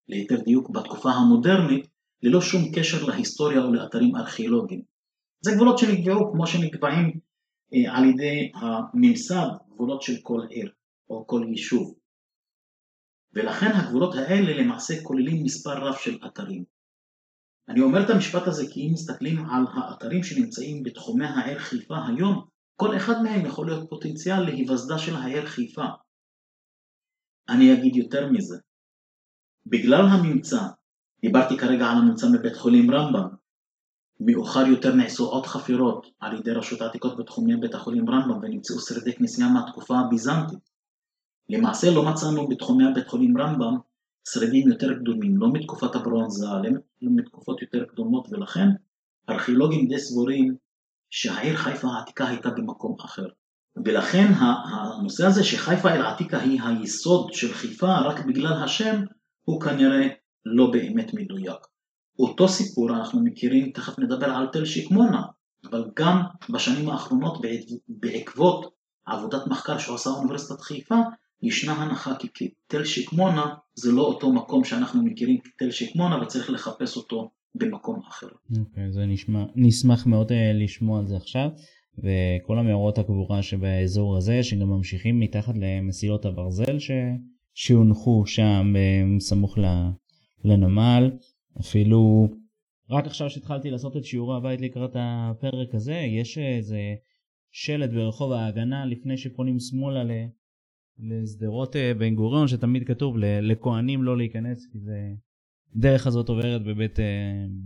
ליתר 0.08 0.40
דיוק 0.40 0.70
בתקופה 0.70 1.10
המודרנית, 1.10 1.86
ללא 2.22 2.40
שום 2.40 2.62
קשר 2.74 3.04
להיסטוריה 3.06 3.64
או 3.64 3.72
לאתרים 3.72 4.16
ארכיאולוגיים. 4.16 4.82
זה 5.40 5.52
גבולות 5.54 5.78
שנקבעו 5.78 6.32
כמו 6.32 6.46
שנקבעים 6.46 7.20
אה, 7.74 7.96
על 7.96 8.04
ידי 8.04 8.52
הממסד, 8.54 9.48
גבולות 9.68 10.02
של 10.02 10.16
כל 10.22 10.40
עיר 10.50 10.70
או 11.10 11.26
כל 11.26 11.44
יישוב. 11.48 11.94
ולכן 13.36 13.70
הגבולות 13.74 14.14
האלה 14.14 14.62
למעשה 14.62 14.94
כוללים 15.02 15.44
מספר 15.44 15.86
רב 15.86 15.94
של 15.96 16.18
אתרים. 16.26 16.64
אני 17.68 17.80
אומר 17.80 18.04
את 18.04 18.10
המשפט 18.10 18.46
הזה 18.46 18.64
כי 18.70 18.80
אם 18.80 18.92
מסתכלים 18.92 19.46
על 19.50 19.64
האתרים 19.74 20.22
שנמצאים 20.22 20.82
בתחומי 20.82 21.26
העיר 21.26 21.58
חיפה 21.58 22.06
היום, 22.06 22.46
כל 22.76 22.96
אחד 22.96 23.22
מהם 23.22 23.46
יכול 23.46 23.66
להיות 23.66 23.90
פוטנציאל 23.90 24.40
להיווסדה 24.40 24.98
של 24.98 25.16
העיר 25.16 25.46
חיפה. 25.46 25.86
אני 27.48 27.74
אגיד 27.74 27.96
יותר 27.96 28.30
מזה. 28.30 28.56
בגלל 29.66 30.06
הממצא, 30.06 30.60
דיברתי 31.22 31.56
כרגע 31.58 31.86
על 31.86 31.96
הממצא 31.98 32.26
מבית 32.32 32.56
חולים 32.56 32.90
רמב"ם, 32.90 33.28
מאוחר 34.20 34.66
יותר 34.66 34.94
נעשו 34.94 35.26
עוד 35.30 35.46
חפירות 35.46 36.06
על 36.20 36.38
ידי 36.38 36.50
רשות 36.50 36.80
העתיקות 36.80 37.16
בתחומי 37.16 37.56
בית 37.56 37.74
החולים 37.74 38.10
רמב"ם 38.10 38.38
ונמצאו 38.42 38.78
שרידי 38.78 39.12
כנסייה 39.12 39.48
מהתקופה 39.48 39.94
הביזנטית. 39.98 40.75
למעשה 41.48 41.90
לא 41.90 42.04
מצאנו 42.04 42.48
בתחומי 42.48 42.84
הבית 42.84 43.08
חולים 43.08 43.38
רמב"ם 43.38 43.76
שרידים 44.28 44.68
יותר 44.68 44.94
קדומים, 44.94 45.36
לא 45.36 45.52
מתקופת 45.52 45.94
הברונזה, 45.94 46.46
לא 47.02 47.10
מתקופות 47.16 47.62
יותר 47.62 47.84
קדומות 47.84 48.28
ולכן 48.30 48.68
ארכיאולוגים 49.30 49.88
די 49.88 49.98
סבורים 49.98 50.56
שהעיר 51.10 51.56
חיפה 51.56 51.88
העתיקה 51.88 52.28
הייתה 52.28 52.50
במקום 52.50 52.96
אחר. 53.04 53.26
ולכן 53.84 54.32
הנושא 54.38 55.26
הזה 55.26 55.44
שחיפה 55.44 55.90
אל 55.90 56.02
עתיקה 56.06 56.38
היא 56.38 56.60
היסוד 56.62 57.32
של 57.32 57.52
חיפה 57.52 57.98
רק 57.98 58.24
בגלל 58.26 58.62
השם 58.62 59.04
הוא 59.42 59.60
כנראה 59.60 60.08
לא 60.46 60.70
באמת 60.70 61.14
מדויק. 61.14 61.60
אותו 62.18 62.48
סיפור 62.48 62.90
אנחנו 62.90 63.20
מכירים, 63.24 63.70
תכף 63.70 63.98
נדבר 63.98 64.26
על 64.26 64.46
תל 64.52 64.64
שקמונה, 64.64 65.22
אבל 65.70 65.84
גם 65.96 66.22
בשנים 66.50 66.88
האחרונות 66.88 67.38
בעקבות 67.88 68.72
עבודת 69.06 69.46
מחקר 69.46 69.78
שעושה 69.78 70.10
אוניברסיטת 70.10 70.60
חיפה, 70.60 70.96
ישנה 71.42 71.72
הנחה 71.72 72.14
כי 72.34 72.50
תל 72.66 72.84
שקמונה 72.84 73.54
זה 73.74 73.92
לא 73.92 74.02
אותו 74.02 74.32
מקום 74.32 74.64
שאנחנו 74.64 75.02
מכירים 75.02 75.38
כתל 75.44 75.70
שקמונה 75.70 76.22
וצריך 76.22 76.50
לחפש 76.50 76.96
אותו 76.96 77.30
במקום 77.54 78.00
אחר. 78.08 78.28
אוקיי, 78.60 78.88
okay, 78.88 78.92
זה 78.92 79.06
נשמע, 79.06 79.44
נשמח 79.54 80.06
מאוד 80.06 80.32
uh, 80.32 80.34
לשמוע 80.54 80.98
על 80.98 81.06
זה 81.06 81.16
עכשיו, 81.16 81.48
וכל 81.98 82.58
המאורות 82.58 82.98
הקבורה 82.98 83.42
שבאזור 83.42 84.16
הזה, 84.16 84.42
שגם 84.42 84.68
ממשיכים 84.68 85.20
מתחת 85.20 85.54
למסילות 85.56 86.24
הברזל 86.24 86.78
ש... 86.78 86.90
שהונחו 87.54 88.26
שם 88.26 88.74
uh, 88.74 89.20
סמוך 89.20 89.58
לנמל, 90.44 91.10
אפילו 91.60 92.28
רק 92.90 93.06
עכשיו 93.06 93.30
שהתחלתי 93.30 93.70
לעשות 93.70 93.96
את 93.96 94.04
שיעורי 94.04 94.36
הבית 94.36 94.60
לקראת 94.60 94.90
הפרק 94.94 95.74
הזה, 95.74 95.94
יש 95.94 96.38
איזה 96.38 96.80
שלט 97.50 97.90
ברחוב 97.90 98.32
ההגנה 98.32 98.86
לפני 98.86 99.16
שפונים 99.16 99.60
שמאלה 99.60 100.04
לשדרות 100.98 101.76
אה, 101.76 101.92
בן 101.98 102.14
גוריון, 102.14 102.48
שתמיד 102.48 102.86
כתוב 102.86 103.16
לכהנים 103.18 104.02
לא 104.02 104.16
להיכנס, 104.16 104.66
כי 104.72 104.78
זה... 104.78 105.12
דרך 105.74 106.06
הזאת 106.06 106.28
עוברת 106.28 106.64
בבית 106.64 107.00
אה, 107.00 107.04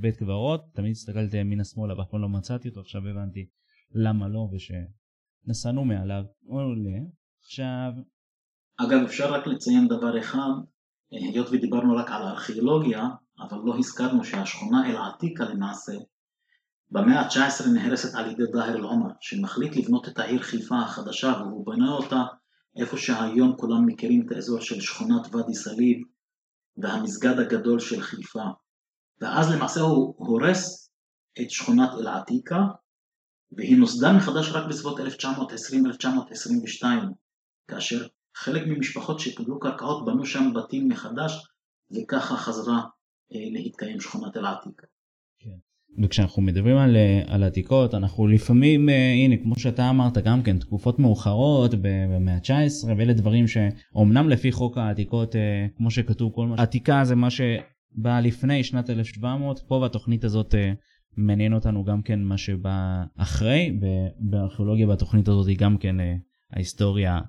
בית 0.01 0.17
קברות, 0.17 0.65
תמיד 0.75 0.91
הסתכלתי 0.91 1.37
ימינה 1.37 1.65
שמאלה 1.65 1.99
ואף 1.99 2.09
פעם 2.11 2.21
לא 2.21 2.29
מצאתי 2.29 2.69
אותו, 2.69 2.81
עכשיו 2.81 3.09
הבנתי 3.09 3.47
למה 3.95 4.29
לא, 4.29 4.49
ושנסענו 4.53 5.85
מעליו. 5.85 6.23
עולה. 6.47 6.99
עכשיו... 7.43 7.93
אגב, 8.77 9.01
אפשר 9.05 9.35
רק 9.35 9.47
לציין 9.47 9.89
דבר 9.89 10.19
אחד, 10.19 10.51
היות 11.11 11.49
ודיברנו 11.53 11.97
רק 11.97 12.11
על 12.11 12.23
הארכיאולוגיה, 12.23 13.09
אבל 13.41 13.59
לא 13.65 13.79
הזכרנו 13.79 14.25
שהשכונה 14.25 14.91
אל-עתיקה 14.91 15.45
למעשה 15.45 15.93
במאה 16.91 17.21
ה-19 17.21 17.69
נהרסת 17.75 18.15
על 18.15 18.31
ידי 18.31 18.43
דאהר 18.53 18.77
אל-עומר, 18.77 19.11
שמחליט 19.21 19.77
לבנות 19.77 20.09
את 20.09 20.19
העיר 20.19 20.43
חיפה 20.43 20.79
החדשה 20.79 21.35
והוא 21.41 21.67
בנה 21.67 21.93
אותה 21.93 22.25
איפה 22.81 22.97
שהיום 22.97 23.57
כולם 23.57 23.87
מכירים 23.87 24.27
את 24.27 24.33
האזור 24.33 24.61
של 24.61 24.81
שכונת 24.81 25.35
ואדי 25.35 25.55
סאליב 25.55 25.99
והמסגד 26.77 27.39
הגדול 27.39 27.81
של 27.81 28.01
חיפה. 28.01 28.45
ואז 29.21 29.51
למעשה 29.51 29.81
הוא 29.81 30.15
הורס 30.19 30.91
את 31.41 31.51
שכונת 31.51 31.91
אל-עתיקה 31.99 32.61
והיא 33.53 33.79
נוסדה 33.79 34.13
מחדש 34.13 34.53
רק 34.53 34.69
בסביבות 34.69 34.99
1920-1922 35.01 36.85
כאשר 37.69 38.07
חלק 38.37 38.63
ממשפחות 38.67 39.21
שקיבלו 39.21 39.61
קרקעות 39.61 40.05
בנו 40.05 40.27
שם 40.27 40.53
בתים 40.55 40.89
מחדש 40.89 41.47
וככה 41.91 42.37
חזרה 42.37 42.81
אה, 43.33 43.49
להתקיים 43.53 44.01
שכונת 44.01 44.37
אל-עתיקה. 44.37 44.87
וכשאנחנו 46.03 46.43
מדברים 46.43 46.77
על, 46.77 46.97
אה, 46.97 47.23
על 47.27 47.43
עתיקות 47.43 47.95
אנחנו 47.95 48.27
לפעמים 48.27 48.89
אה, 48.89 49.13
הנה 49.13 49.37
כמו 49.37 49.59
שאתה 49.59 49.91
אמרת 49.91 50.19
גם 50.19 50.43
כן 50.43 50.59
תקופות 50.59 50.99
מאוחרות 50.99 51.75
במאה 51.83 52.35
ה-19 52.35 52.87
ואלה 52.97 53.13
דברים 53.13 53.47
שאומנם 53.47 54.29
לפי 54.29 54.53
חוק 54.53 54.79
העתיקות 54.79 55.35
כמו 55.77 55.91
שכתוב 55.91 56.33
כל 56.35 56.47
מה 56.47 56.55
עתיקה 56.59 57.05
זה 57.05 57.15
מה 57.15 57.29
שבא 57.31 58.21
לפני 58.21 58.65
שנת 58.65 58.91
1700 58.91 59.61
פה 59.69 59.81
בתוכנית 59.85 60.25
הזאת 60.25 60.55
מעניין 61.17 61.53
אותנו 61.53 61.85
גם 61.85 62.03
כן 62.03 62.23
מה 62.23 62.39
שבא 62.39 63.05
אחרי 63.17 63.79
בארכיאולוגיה 64.19 64.87
בתוכנית 64.87 65.29
הזאת 65.29 65.49
היא 65.49 65.59
גם 65.59 65.77
כן 65.77 65.97
ההיסטוריה 66.53 67.21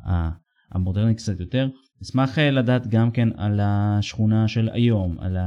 המודרנית 0.71 1.17
קצת 1.17 1.39
יותר. 1.39 1.69
אשמח 2.01 2.39
אה, 2.39 2.51
לדעת 2.51 2.87
גם 2.87 3.11
כן 3.11 3.29
על 3.37 3.59
השכונה 3.63 4.47
של 4.47 4.69
היום, 4.73 5.17
על 5.19 5.37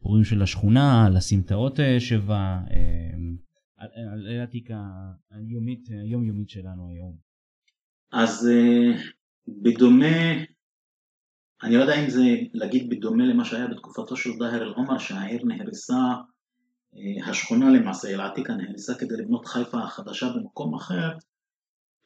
הפורים 0.00 0.24
של 0.24 0.42
השכונה, 0.42 1.06
על 1.06 1.16
הסמטאות 1.16 1.80
אה, 1.80 2.00
שבה, 2.00 2.60
אה, 2.70 3.88
על 4.12 4.40
האתיקה 4.40 4.80
היומית, 5.30 5.88
היומיומית 5.90 6.48
שלנו 6.48 6.88
היום. 6.90 7.16
אז 8.12 8.48
בדומה, 9.62 10.32
אני 11.62 11.76
לא 11.76 11.80
יודע 11.80 12.04
אם 12.04 12.10
זה 12.10 12.22
להגיד 12.52 12.90
בדומה 12.90 13.24
למה 13.24 13.44
שהיה 13.44 13.66
בתקופתו 13.66 14.16
של 14.16 14.30
דאהר 14.38 14.62
אל-עומר, 14.62 14.98
שהעיר 14.98 15.44
נהרסה, 15.44 15.96
השכונה 17.26 17.70
למעשה, 17.70 18.08
אל-עתיקה 18.08 18.54
נהרסה 18.54 18.94
כדי 18.94 19.16
לבנות 19.16 19.46
חיפה 19.46 19.78
החדשה 19.78 20.26
במקום 20.36 20.74
אחר, 20.74 21.08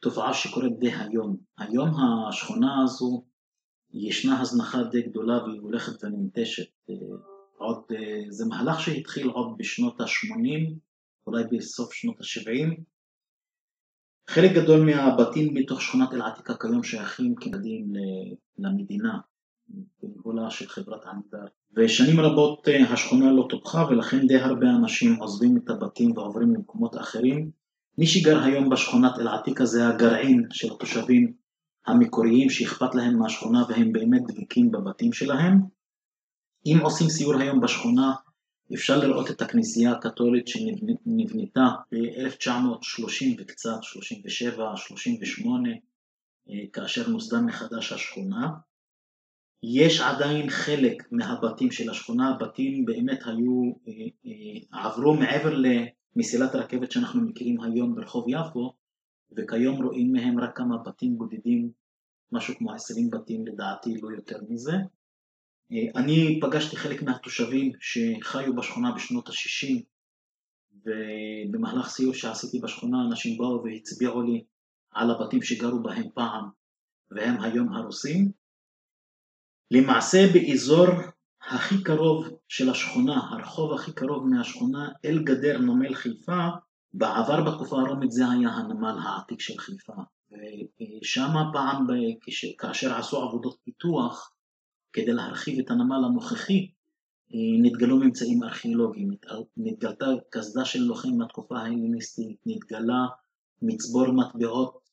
תופעה 0.01 0.33
שקורית 0.33 0.79
די 0.79 0.91
היום. 0.93 1.37
היום 1.57 1.89
השכונה 2.29 2.83
הזו 2.83 3.25
ישנה 3.93 4.41
הזנחה 4.41 4.83
די 4.83 5.01
גדולה 5.01 5.43
והיא 5.43 5.61
הולכת 5.61 6.03
וננטשת. 6.03 6.65
עוד, 7.57 7.83
אה, 7.91 8.23
זה 8.29 8.45
מהלך 8.45 8.79
שהתחיל 8.79 9.27
עוד 9.27 9.57
בשנות 9.57 10.01
ה-80, 10.01 10.73
אולי 11.27 11.43
בסוף 11.51 11.93
שנות 11.93 12.21
ה-70. 12.21 12.81
חלק 14.29 14.51
גדול 14.51 14.85
מהבתים 14.85 15.53
בתוך 15.53 15.81
שכונת 15.81 16.13
אל-עתיקה 16.13 16.53
כיום 16.61 16.83
שייכים 16.83 17.35
כמדים 17.35 17.93
למדינה, 18.57 19.19
בניהולה 20.01 20.49
של 20.49 20.67
חברת 20.67 21.05
עמידר. 21.05 21.45
ושנים 21.75 22.19
רבות 22.19 22.67
אה, 22.67 22.93
השכונה 22.93 23.31
לא 23.31 23.47
טופחה 23.49 23.85
ולכן 23.89 24.27
די 24.27 24.37
הרבה 24.37 24.67
אנשים 24.69 25.15
עוזבים 25.15 25.57
את 25.57 25.69
הבתים 25.69 26.17
ועוברים 26.17 26.53
למקומות 26.53 26.97
אחרים. 26.97 27.51
מי 27.97 28.07
שגר 28.07 28.43
היום 28.43 28.69
בשכונת 28.69 29.19
אל-עתיקה 29.19 29.65
זה 29.65 29.87
הגרעין 29.87 30.47
של 30.51 30.73
התושבים 30.73 31.33
המקוריים 31.87 32.49
שאכפת 32.49 32.95
להם 32.95 33.19
מהשכונה 33.19 33.63
והם 33.69 33.91
באמת 33.91 34.21
דבקים 34.27 34.71
בבתים 34.71 35.13
שלהם. 35.13 35.61
אם 36.65 36.77
עושים 36.83 37.09
סיור 37.09 37.35
היום 37.35 37.61
בשכונה 37.61 38.13
אפשר 38.73 38.99
לראות 38.99 39.31
את 39.31 39.41
הכנסייה 39.41 39.91
הקתולית 39.91 40.47
שנבנתה 40.47 41.67
ב-1930 41.91 43.25
וקצת, 43.39 43.77
37, 43.81 44.73
38, 44.75 45.69
אה, 46.49 46.55
כאשר 46.73 47.09
נוסדה 47.09 47.41
מחדש 47.41 47.91
השכונה. 47.91 48.49
יש 49.63 50.01
עדיין 50.01 50.49
חלק 50.49 51.03
מהבתים 51.11 51.71
של 51.71 51.89
השכונה, 51.89 52.29
הבתים 52.29 52.85
באמת 52.85 53.19
היו, 53.25 53.73
אה, 53.87 53.93
אה, 54.25 54.85
עברו 54.85 55.13
מעבר 55.13 55.53
למסילת 56.15 56.55
הרכבת 56.55 56.91
שאנחנו 56.91 57.21
מכירים 57.21 57.61
היום 57.61 57.95
ברחוב 57.95 58.25
יפו, 58.27 58.73
וכיום 59.37 59.83
רואים 59.83 60.11
מהם 60.11 60.39
רק 60.39 60.57
כמה 60.57 60.77
בתים 60.77 61.17
בודדים, 61.17 61.71
משהו 62.31 62.55
כמו 62.57 62.73
עשרים 62.73 63.09
בתים 63.09 63.47
לדעתי, 63.47 63.97
לא 64.01 64.09
יותר 64.15 64.37
מזה. 64.49 64.73
אני 65.95 66.39
פגשתי 66.41 66.75
חלק 66.75 67.03
מהתושבים 67.03 67.71
שחיו 67.79 68.55
בשכונה 68.55 68.91
בשנות 68.91 69.29
ה-60 69.29 69.83
ובמהלך 70.85 71.89
סיור 71.89 72.13
שעשיתי 72.13 72.59
בשכונה 72.59 72.97
אנשים 73.07 73.37
באו 73.37 73.63
והצביעו 73.63 74.21
לי 74.21 74.43
על 74.91 75.11
הבתים 75.11 75.41
שגרו 75.41 75.83
בהם 75.83 76.09
פעם 76.13 76.49
והם 77.11 77.41
היום 77.41 77.73
הרוסים. 77.73 78.31
למעשה 79.71 80.17
באזור 80.33 80.87
הכי 81.41 81.83
קרוב 81.83 82.27
של 82.47 82.69
השכונה, 82.69 83.29
הרחוב 83.29 83.73
הכי 83.73 83.93
קרוב 83.93 84.27
מהשכונה 84.27 84.89
אל 85.05 85.23
גדר 85.23 85.57
נמל 85.57 85.95
חיפה, 85.95 86.47
בעבר 86.93 87.43
בתקופה 87.43 87.81
הרומית 87.81 88.11
זה 88.11 88.23
היה 88.29 88.49
הנמל 88.49 88.97
העתיק 89.03 89.41
של 89.41 89.57
חיפה. 89.57 89.93
ושם 91.01 91.33
פעם 91.53 91.87
כאשר 92.57 92.93
עשו 92.97 93.21
עבודות 93.21 93.57
פיתוח 93.63 94.32
כדי 94.93 95.13
להרחיב 95.13 95.59
את 95.59 95.71
הנמל 95.71 96.05
הנוכחי, 96.05 96.71
נתגלו 97.61 97.97
ממצאים 97.97 98.43
ארכיאולוגיים, 98.43 99.11
נתגלתה 99.57 100.05
קסדה 100.29 100.65
של 100.65 100.79
לוחם 100.79 101.17
מהתקופה 101.17 101.57
ההלניסטית, 101.59 102.37
נתגלה 102.45 103.05
מצבור 103.61 104.11
מטבעות 104.11 104.83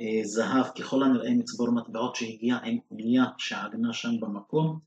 אה, 0.00 0.20
זהב, 0.24 0.66
ככל 0.78 1.02
הנראה 1.02 1.34
מצבור 1.34 1.70
מטבעות 1.70 2.16
שהגיע 2.16 2.56
עם 2.64 2.78
אונייה 2.90 3.24
שעגנה 3.38 3.92
שם 3.92 4.20
במקום, 4.20 4.78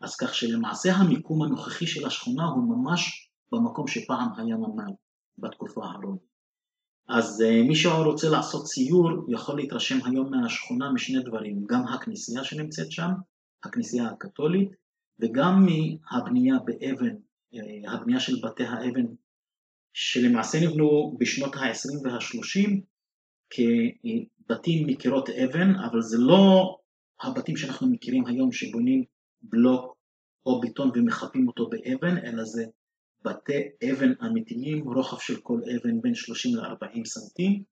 אז 0.00 0.16
כך 0.16 0.34
שלמעשה 0.34 0.92
המיקום 0.92 1.42
הנוכחי 1.42 1.86
של 1.86 2.06
השכונה 2.06 2.44
הוא 2.44 2.76
ממש 2.76 3.30
במקום 3.52 3.88
שפעם 3.88 4.28
היה 4.36 4.56
נמל 4.56 4.92
בתקופה 5.38 5.84
הרומית. 5.84 6.30
אז 7.08 7.42
אה, 7.42 7.62
מי 7.62 7.74
שרוצה 7.74 8.28
לעשות 8.28 8.64
ציור 8.64 9.10
יכול 9.28 9.56
להתרשם 9.56 9.98
היום 10.04 10.30
מהשכונה 10.30 10.92
משני 10.92 11.22
דברים, 11.22 11.64
גם 11.66 11.86
הכנסייה 11.86 12.44
שנמצאת 12.44 12.92
שם, 12.92 13.10
הכנסייה 13.64 14.06
הקתולית, 14.06 14.70
וגם 15.20 15.66
מהבנייה 15.66 16.54
באבן, 16.64 17.14
אה, 17.54 17.92
הבנייה 17.92 18.20
של 18.20 18.32
בתי 18.44 18.64
האבן 18.64 19.06
שלמעשה 19.92 20.58
נבנו 20.66 21.16
בשנות 21.18 21.56
ה-20 21.56 22.04
וה-30 22.04 22.80
כבתים 23.50 24.86
מקירות 24.86 25.28
אבן, 25.30 25.74
אבל 25.74 26.00
זה 26.00 26.18
לא 26.18 26.76
הבתים 27.22 27.56
שאנחנו 27.56 27.90
מכירים 27.90 28.26
היום 28.26 28.52
שבונים 28.52 29.04
בלוק 29.42 29.96
או 30.46 30.60
בטון 30.60 30.90
ומחפים 30.94 31.48
אותו 31.48 31.68
באבן, 31.68 32.18
אלא 32.18 32.44
זה 32.44 32.64
בתי 33.24 33.62
אבן 33.90 34.12
אמיתיים, 34.26 34.88
רוחב 34.88 35.18
של 35.20 35.40
כל 35.40 35.60
אבן 35.76 36.00
בין 36.00 36.14
30 36.14 36.56
ל-40 36.56 37.04
סנטים, 37.04 37.62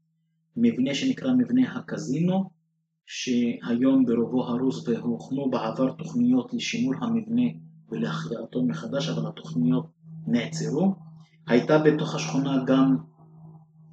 מבנה 0.58 0.95
שנקרא 0.95 1.34
מבנה 1.34 1.73
הקזינו, 1.75 2.49
שהיום 3.06 4.06
ברובו 4.06 4.43
הרוס 4.43 4.88
והוכנו 4.88 5.49
בעבר 5.49 5.91
תוכניות 5.91 6.54
לשימור 6.54 6.93
המבנה 7.02 7.41
ולהחייאתו 7.89 8.63
מחדש, 8.63 9.10
אבל 9.10 9.28
התוכניות 9.28 9.86
נעצרו. 10.28 10.95
הייתה 11.47 11.78
בתוך 11.78 12.15
השכונה 12.15 12.63
גם 12.65 12.97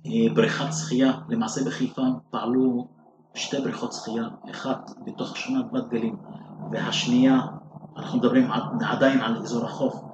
אה, 0.06 0.34
בריכת 0.34 0.72
שחייה, 0.72 1.12
למעשה 1.28 1.64
בחיפה 1.64 2.02
פעלו 2.30 2.88
שתי 3.34 3.56
בריכות 3.60 3.92
שחייה, 3.92 4.28
אחת 4.50 4.90
בתוך 5.06 5.36
שכונת 5.36 5.72
בת 5.72 5.88
גלים 5.90 6.16
והשנייה, 6.72 7.40
אנחנו 7.96 8.18
מדברים 8.18 8.48
עדיין 8.80 9.20
על 9.20 9.36
אזור 9.36 9.64
החוף, 9.64 10.05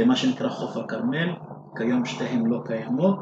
במה 0.00 0.16
שנקרא 0.16 0.48
חוף 0.48 0.76
הכרמל, 0.76 1.28
כיום 1.76 2.04
שתיהן 2.04 2.46
לא 2.46 2.62
קיימות, 2.66 3.18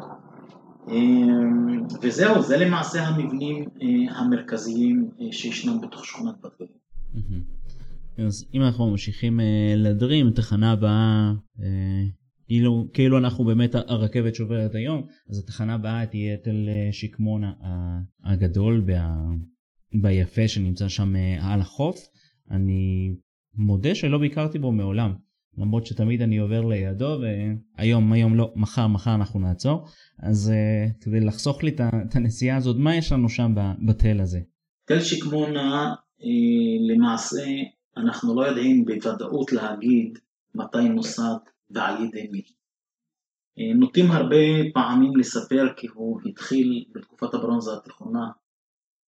אמ, 0.90 1.86
וזהו, 2.02 2.42
זה 2.42 2.56
למעשה 2.56 3.06
המבנים 3.06 3.64
אה, 3.82 4.18
המרכזיים 4.18 5.10
אה, 5.20 5.32
שישנם 5.32 5.80
בתוך 5.80 6.04
שכונת 6.04 6.34
בת 6.44 6.52
גלים. 6.58 7.42
אז 8.26 8.46
אם 8.54 8.62
אנחנו 8.62 8.90
ממשיכים 8.90 9.40
אה, 9.40 9.74
לדרים, 9.76 10.30
תחנה 10.30 10.72
הבאה, 10.72 11.32
כאילו, 12.46 12.88
כאילו 12.92 13.18
אנחנו 13.18 13.44
באמת 13.44 13.74
הרכבת 13.74 14.34
שעוברת 14.34 14.74
היום, 14.74 15.06
אז 15.30 15.38
התחנה 15.38 15.74
הבאה 15.74 16.06
תהיה 16.06 16.36
תל 16.36 16.68
שקמון 16.92 17.42
הגדול 18.24 18.86
ביפה 20.02 20.48
שנמצא 20.48 20.88
שם 20.88 21.14
על 21.40 21.60
החוף. 21.60 22.08
אני 22.50 23.14
מודה 23.54 23.94
שלא 23.94 24.18
ביקרתי 24.18 24.58
בו 24.58 24.72
מעולם. 24.72 25.14
למרות 25.60 25.86
שתמיד 25.86 26.22
אני 26.22 26.38
עובר 26.38 26.60
לידו 26.60 27.18
והיום, 27.20 28.12
היום 28.12 28.34
לא, 28.34 28.52
מחר, 28.56 28.86
מחר 28.86 29.14
אנחנו 29.14 29.40
נעצור. 29.40 29.86
אז 30.22 30.52
uh, 30.52 31.04
כדי 31.04 31.20
לחסוך 31.20 31.62
לי 31.62 31.76
את 31.80 32.16
הנסיעה 32.16 32.56
הזאת, 32.56 32.76
מה 32.78 32.96
יש 32.96 33.12
לנו 33.12 33.28
שם 33.28 33.54
בתל 33.86 34.20
הזה? 34.20 34.40
תל 34.84 35.00
שקמונה, 35.00 35.94
אה, 36.22 36.94
למעשה 36.94 37.44
אנחנו 37.96 38.34
לא 38.34 38.46
יודעים 38.46 38.84
בוודאות 38.84 39.52
להגיד 39.52 40.18
מתי 40.54 40.88
נוסד 40.88 41.38
ועל 41.70 42.04
ידי 42.04 42.28
מי. 42.32 42.42
אה, 43.58 43.74
נוטים 43.74 44.10
הרבה 44.10 44.36
פעמים 44.74 45.16
לספר 45.16 45.66
כי 45.76 45.86
הוא 45.94 46.20
התחיל 46.26 46.84
בתקופת 46.94 47.34
הברונזה 47.34 47.70
התיכונה 47.72 48.30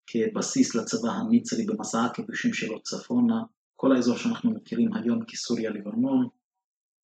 כבסיס 0.06 0.74
לצבא 0.74 1.10
המצרי 1.10 1.66
במסע 1.66 2.04
הכיבושים 2.04 2.52
שלו 2.52 2.80
צפונה, 2.82 3.42
כל 3.76 3.92
האזור 3.92 4.16
שאנחנו 4.16 4.50
מכירים 4.50 4.94
היום 4.94 5.24
כסוריה 5.24 5.70
לבנון, 5.70 6.28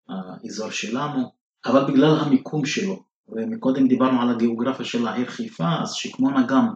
האזור 0.10 0.70
שלנו, 0.70 1.32
אבל 1.66 1.92
בגלל 1.92 2.20
המיקום 2.20 2.66
שלו, 2.66 3.04
ומקודם 3.30 3.88
דיברנו 3.88 4.22
על 4.22 4.30
הגיאוגרפיה 4.30 4.86
של 4.86 5.08
העיר 5.08 5.30
חיפה, 5.30 5.82
אז 5.82 5.94
שקמונה 5.94 6.48
גם 6.48 6.74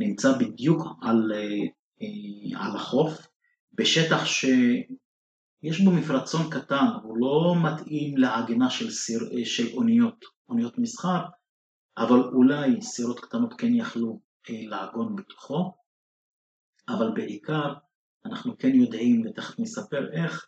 נמצא 0.00 0.38
בדיוק 0.38 0.82
על, 1.02 1.32
אה, 1.34 2.60
על 2.60 2.76
החוף, 2.76 3.26
בשטח 3.72 4.24
שיש 4.24 5.80
בו 5.84 5.90
מפרצון 5.90 6.50
קטן, 6.50 6.86
הוא 7.02 7.16
לא 7.18 7.54
מתאים 7.62 8.16
לעגינה 8.16 8.70
של, 8.70 8.90
סיר, 8.90 9.20
של 9.44 9.76
אוניות, 9.76 10.24
אוניות 10.48 10.78
מסחר, 10.78 11.24
אבל 11.98 12.20
אולי 12.20 12.82
סירות 12.82 13.20
קטנות 13.20 13.54
כן 13.58 13.74
יכלו 13.74 14.20
אה, 14.50 14.62
לעגון 14.66 15.16
בתוכו, 15.16 15.72
אבל 16.88 17.10
בעיקר 17.14 17.74
אנחנו 18.24 18.58
כן 18.58 18.74
יודעים, 18.74 19.22
ותכף 19.26 19.58
נספר 19.58 20.12
איך, 20.12 20.34
אה, 20.34 20.47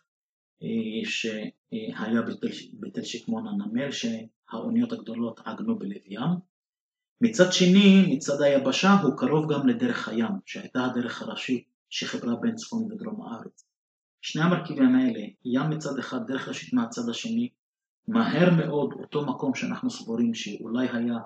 שהיה 1.05 2.21
בתל, 2.79 3.03
שקמון 3.03 3.47
הנמל 3.47 3.91
שהאוניות 3.91 4.91
הגדולות 4.91 5.39
עגנו 5.45 5.79
בלב 5.79 6.01
ים 6.05 6.51
מצד 7.21 7.53
שני, 7.53 8.15
מצד 8.15 8.41
היבשה 8.41 8.93
הוא 8.93 9.17
קרוב 9.17 9.53
גם 9.53 9.67
לדרך 9.67 10.07
הים, 10.07 10.31
שהייתה 10.45 10.85
הדרך 10.85 11.21
הראשית 11.21 11.65
שחיברה 11.89 12.35
בין 12.35 12.55
צפון 12.55 12.91
ודרום 12.91 13.21
הארץ. 13.21 13.65
שני 14.21 14.43
המרכיבים 14.43 14.95
האלה, 14.95 15.19
ים 15.45 15.69
מצד 15.69 15.99
אחד, 15.99 16.19
דרך 16.27 16.47
ראשית 16.47 16.73
מהצד 16.73 17.09
השני, 17.09 17.49
מהר 18.07 18.49
מאוד 18.55 18.93
אותו 18.93 19.25
מקום 19.25 19.55
שאנחנו 19.55 19.89
סבורים 19.89 20.33
שאולי 20.33 20.87
היה 20.93 21.17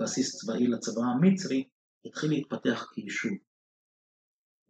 בסיס 0.00 0.36
צבאי 0.36 0.66
לצבא 0.66 1.02
המצרי, 1.02 1.64
התחיל 2.04 2.30
להתפתח 2.30 2.90
כיישוב. 2.94 3.32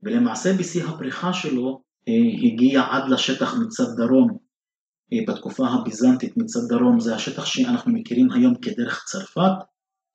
ולמעשה 0.03 0.51
בשיא 0.59 0.85
הפריחה 0.85 1.33
שלו 1.33 1.69
אה, 1.73 1.90
הגיע 2.43 2.83
עד 2.91 3.09
לשטח 3.09 3.55
מצד 3.55 3.85
דרום 3.97 4.39
אה, 5.13 5.19
בתקופה 5.29 5.67
הביזנטית 5.69 6.37
מצד 6.37 6.61
דרום 6.69 7.01
זה 7.01 7.15
השטח 7.15 7.45
שאנחנו 7.45 7.93
מכירים 7.93 8.33
היום 8.33 8.55
כדרך 8.55 9.05
צרפת, 9.07 9.53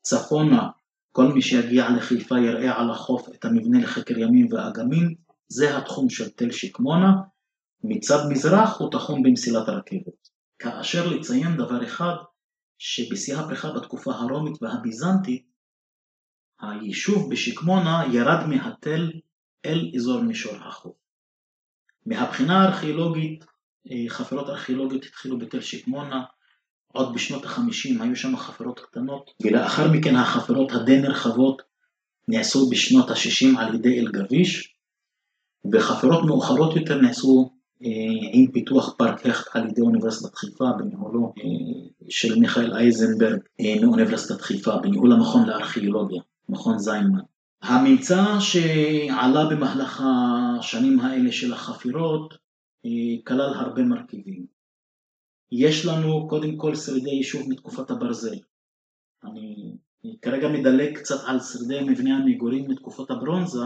צפונה 0.02 0.70
כל 1.16 1.28
מי 1.28 1.42
שיגיע 1.42 1.90
לחיפה 1.90 2.40
יראה 2.40 2.80
על 2.80 2.92
החוף 2.92 3.30
את 3.30 3.46
המבנה 3.46 3.80
לחקר 3.80 4.20
ימים 4.20 4.48
ואגמים, 4.52 5.16
זה 5.48 5.78
התחום 5.78 6.10
של 6.10 6.30
תל 6.30 6.52
שקמונה, 6.52 7.12
מצד 7.84 8.20
מזרח 8.30 8.80
הוא 8.80 8.92
תחום 8.92 9.24
במסילת 9.24 9.68
הרכבת. 9.68 10.30
כאשר 10.60 11.08
לציין 11.08 11.58
דבר 11.58 11.84
אחד, 11.84 12.16
שבשיא 12.78 13.38
הפריחה 13.38 13.72
בתקופה 13.72 14.12
הרומית 14.12 14.64
והביזנטית, 14.64 15.46
היישוב 16.62 17.32
בשקמונה 17.32 18.04
ירד 18.14 18.48
מהתל 18.48 19.12
אל 19.66 19.92
אזור 19.96 20.22
מישור 20.22 20.56
החוף. 20.56 21.05
מהבחינה 22.06 22.62
הארכיאולוגית, 22.62 23.46
אה, 23.92 24.06
חפירות 24.10 24.50
ארכיאולוגיות 24.50 25.06
התחילו 25.06 25.38
בתל 25.38 25.62
שקמונה, 25.62 26.24
עוד 26.94 27.14
בשנות 27.14 27.46
החמישים 27.46 28.02
היו 28.02 28.16
שם 28.16 28.38
חפירות 28.38 28.80
קטנות, 28.80 29.32
ולאחר 29.44 29.92
מכן 29.92 30.16
החפירות 30.16 30.72
הדי 30.72 30.98
נרחבות 30.98 31.62
נעשו 32.28 32.70
בשנות 32.70 33.10
השישים 33.10 33.58
על 33.58 33.76
ידי 33.76 34.00
אלגביש, 34.00 34.76
וחפירות 35.74 36.26
מאוחרות 36.26 36.76
יותר 36.76 37.02
נעשו 37.02 37.50
אה, 37.84 37.90
עם 38.34 38.52
פיתוח 38.52 38.96
פארק 38.98 39.26
הכט 39.26 39.56
על 39.56 39.68
ידי 39.68 39.82
אוניברסיטת 39.82 40.36
חיפה 40.36 40.66
בניהולו 40.78 41.34
אה, 41.38 41.90
של 42.10 42.40
מיכאל 42.40 42.74
אייזנברג 42.74 43.40
מאוניברסיטת 43.82 44.42
חיפה, 44.42 44.78
בניהול 44.78 45.12
המכון 45.12 45.46
לארכיאולוגיה, 45.46 46.22
מכון 46.50 46.80
זיינמן. 46.80 47.20
הממצא 47.68 48.40
שעלה 48.40 49.50
במהלך 49.50 50.04
השנים 50.60 51.00
האלה 51.00 51.32
של 51.32 51.54
החפירות 51.54 52.34
אה, 52.86 53.24
כלל 53.28 53.54
הרבה 53.54 53.84
מרכיבים. 53.84 54.46
יש 55.52 55.86
לנו 55.86 56.28
קודם 56.28 56.58
כל 56.58 56.76
שרידי 56.76 57.10
יישוב 57.10 57.50
מתקופת 57.50 57.90
הברזל. 57.92 58.36
אני 59.24 59.78
כרגע 60.22 60.48
מדלג 60.48 60.98
קצת 60.98 61.24
על 61.26 61.40
שרידי 61.40 61.80
מבנה 61.84 62.18
המגורים 62.18 62.72
מתקופות 62.72 63.12
הברונזה, 63.12 63.66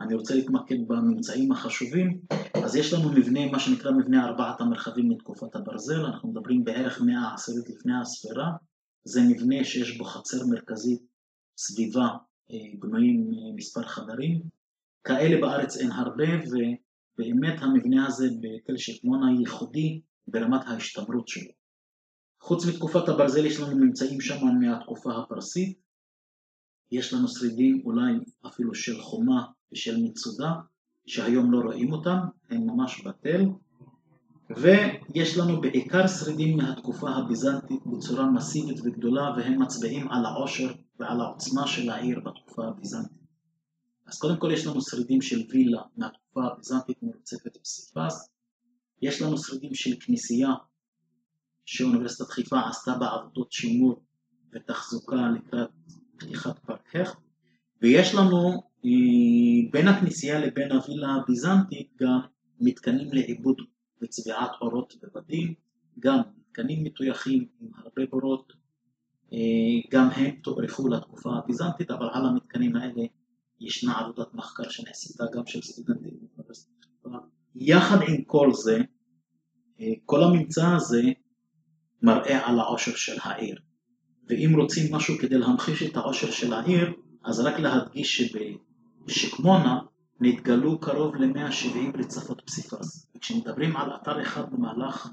אני 0.00 0.14
רוצה 0.14 0.34
להתמקד 0.34 0.88
בממצאים 0.88 1.52
החשובים, 1.52 2.20
אז 2.64 2.76
יש 2.76 2.92
לנו 2.92 3.12
מבנה, 3.12 3.50
מה 3.50 3.58
שנקרא 3.60 3.90
מבנה 3.90 4.26
ארבעת 4.26 4.60
המרחבים 4.60 5.08
מתקופת 5.08 5.56
הברזל, 5.56 6.04
אנחנו 6.04 6.28
מדברים 6.28 6.64
בערך 6.64 7.00
מאה 7.00 7.34
עשירית 7.34 7.68
לפני 7.68 7.92
הספירה, 8.00 8.50
זה 9.04 9.20
מבנה 9.22 9.64
שיש 9.64 9.98
בו 9.98 10.04
חצר 10.04 10.46
מרכזית 10.46 11.02
סביבה 11.58 12.08
בנויים 12.78 13.30
מספר 13.56 13.82
חדרים, 13.82 14.42
כאלה 15.04 15.40
בארץ 15.40 15.76
אין 15.76 15.92
הרבה 15.92 16.24
ובאמת 16.24 17.62
המבנה 17.62 18.06
הזה 18.06 18.28
בתל 18.40 18.76
שקמונה 18.76 19.26
ייחודי 19.40 20.00
ברמת 20.28 20.60
ההשתמרות 20.66 21.28
שלו. 21.28 21.52
חוץ 22.40 22.66
מתקופת 22.66 23.08
הברזל 23.08 23.46
יש 23.46 23.60
לנו 23.60 23.76
ממצאים 23.76 24.20
שם 24.20 24.46
מהתקופה 24.60 25.16
הפרסית, 25.16 25.78
יש 26.92 27.12
לנו 27.12 27.28
שרידים 27.28 27.82
אולי 27.84 28.12
אפילו 28.46 28.74
של 28.74 29.00
חומה 29.00 29.46
ושל 29.72 29.96
מצודה 30.02 30.52
שהיום 31.06 31.52
לא 31.52 31.58
רואים 31.58 31.92
אותם, 31.92 32.18
הם 32.50 32.66
ממש 32.66 33.06
בתל, 33.06 33.44
ויש 34.50 35.38
לנו 35.38 35.60
בעיקר 35.60 36.06
שרידים 36.06 36.56
מהתקופה 36.56 37.10
הביזנטית 37.10 37.86
בצורה 37.86 38.30
מסיבית 38.30 38.78
וגדולה 38.84 39.34
והם 39.36 39.62
מצביעים 39.62 40.08
על 40.08 40.26
העושר 40.26 40.72
ועל 40.98 41.20
העוצמה 41.20 41.66
של 41.66 41.90
העיר 41.90 42.20
בתקופה 42.20 42.68
הביזנטית. 42.68 43.26
אז 44.06 44.18
קודם 44.18 44.36
כל 44.36 44.50
יש 44.52 44.66
לנו 44.66 44.82
שרידים 44.82 45.22
של 45.22 45.42
וילה 45.50 45.82
מהתקופה 45.96 46.40
הביזנטית 46.46 47.02
מרוצפת 47.02 47.56
פסיפס, 47.56 48.28
יש 49.02 49.22
לנו 49.22 49.38
שרידים 49.38 49.74
של 49.74 49.96
כנסייה 50.00 50.50
שאוניברסיטת 51.64 52.30
חיפה 52.30 52.60
עשתה 52.68 52.98
בעבודות 52.98 53.52
שימור 53.52 54.02
ותחזוקה 54.52 55.16
לקראת 55.36 55.70
פתיחת 56.16 56.70
הכט, 56.70 57.16
ויש 57.82 58.14
לנו 58.14 58.62
אה, 58.84 59.70
בין 59.72 59.88
הכנסייה 59.88 60.40
לבין 60.40 60.72
הווילה 60.72 61.08
הביזנטית 61.14 61.88
גם 62.00 62.20
מתקנים 62.60 63.12
לעיבוד 63.12 63.56
וצביעת 64.02 64.50
אורות 64.60 64.94
בבתים, 65.02 65.54
גם 65.98 66.18
מתקנים 66.38 66.84
מטויחים 66.84 67.46
עם 67.60 67.68
הרבה 67.74 68.02
בורות, 68.10 68.52
גם 69.90 70.08
הם 70.10 70.30
תוארכו 70.42 70.88
לתקופה 70.88 71.30
הביזנטית, 71.36 71.90
אבל 71.90 72.08
על 72.12 72.26
המתקנים 72.26 72.76
האלה 72.76 73.02
ישנה 73.60 73.98
עבודת 73.98 74.34
מחקר 74.34 74.68
שנעשתה 74.68 75.24
גם 75.34 75.46
של 75.46 75.62
סטודנטים 75.62 76.12
באוניברסיטת 76.20 76.84
חיפה. 76.84 77.18
יחד 77.54 77.98
עם 78.08 78.22
כל 78.24 78.50
זה, 78.52 78.80
אה, 79.80 79.92
כל 80.04 80.24
הממצא 80.24 80.74
הזה 80.74 81.02
מראה 82.02 82.48
על 82.48 82.60
העושר 82.60 82.94
של 82.94 83.16
העיר. 83.22 83.56
ואם 84.28 84.52
רוצים 84.60 84.94
משהו 84.94 85.18
כדי 85.18 85.38
להמחיש 85.38 85.82
את 85.82 85.96
העושר 85.96 86.30
של 86.30 86.52
העיר, 86.52 86.92
אז 87.24 87.40
רק 87.40 87.58
להדגיש 87.58 88.22
שבשקמונה 89.06 89.78
נתגלו 90.20 90.80
קרוב 90.80 91.16
ל-170 91.16 91.98
רצפות 91.98 92.42
פסיפס. 92.46 93.12
וכשמדברים 93.16 93.76
על 93.76 93.90
אתר 93.94 94.22
אחד 94.22 94.52
במהלך 94.52 95.08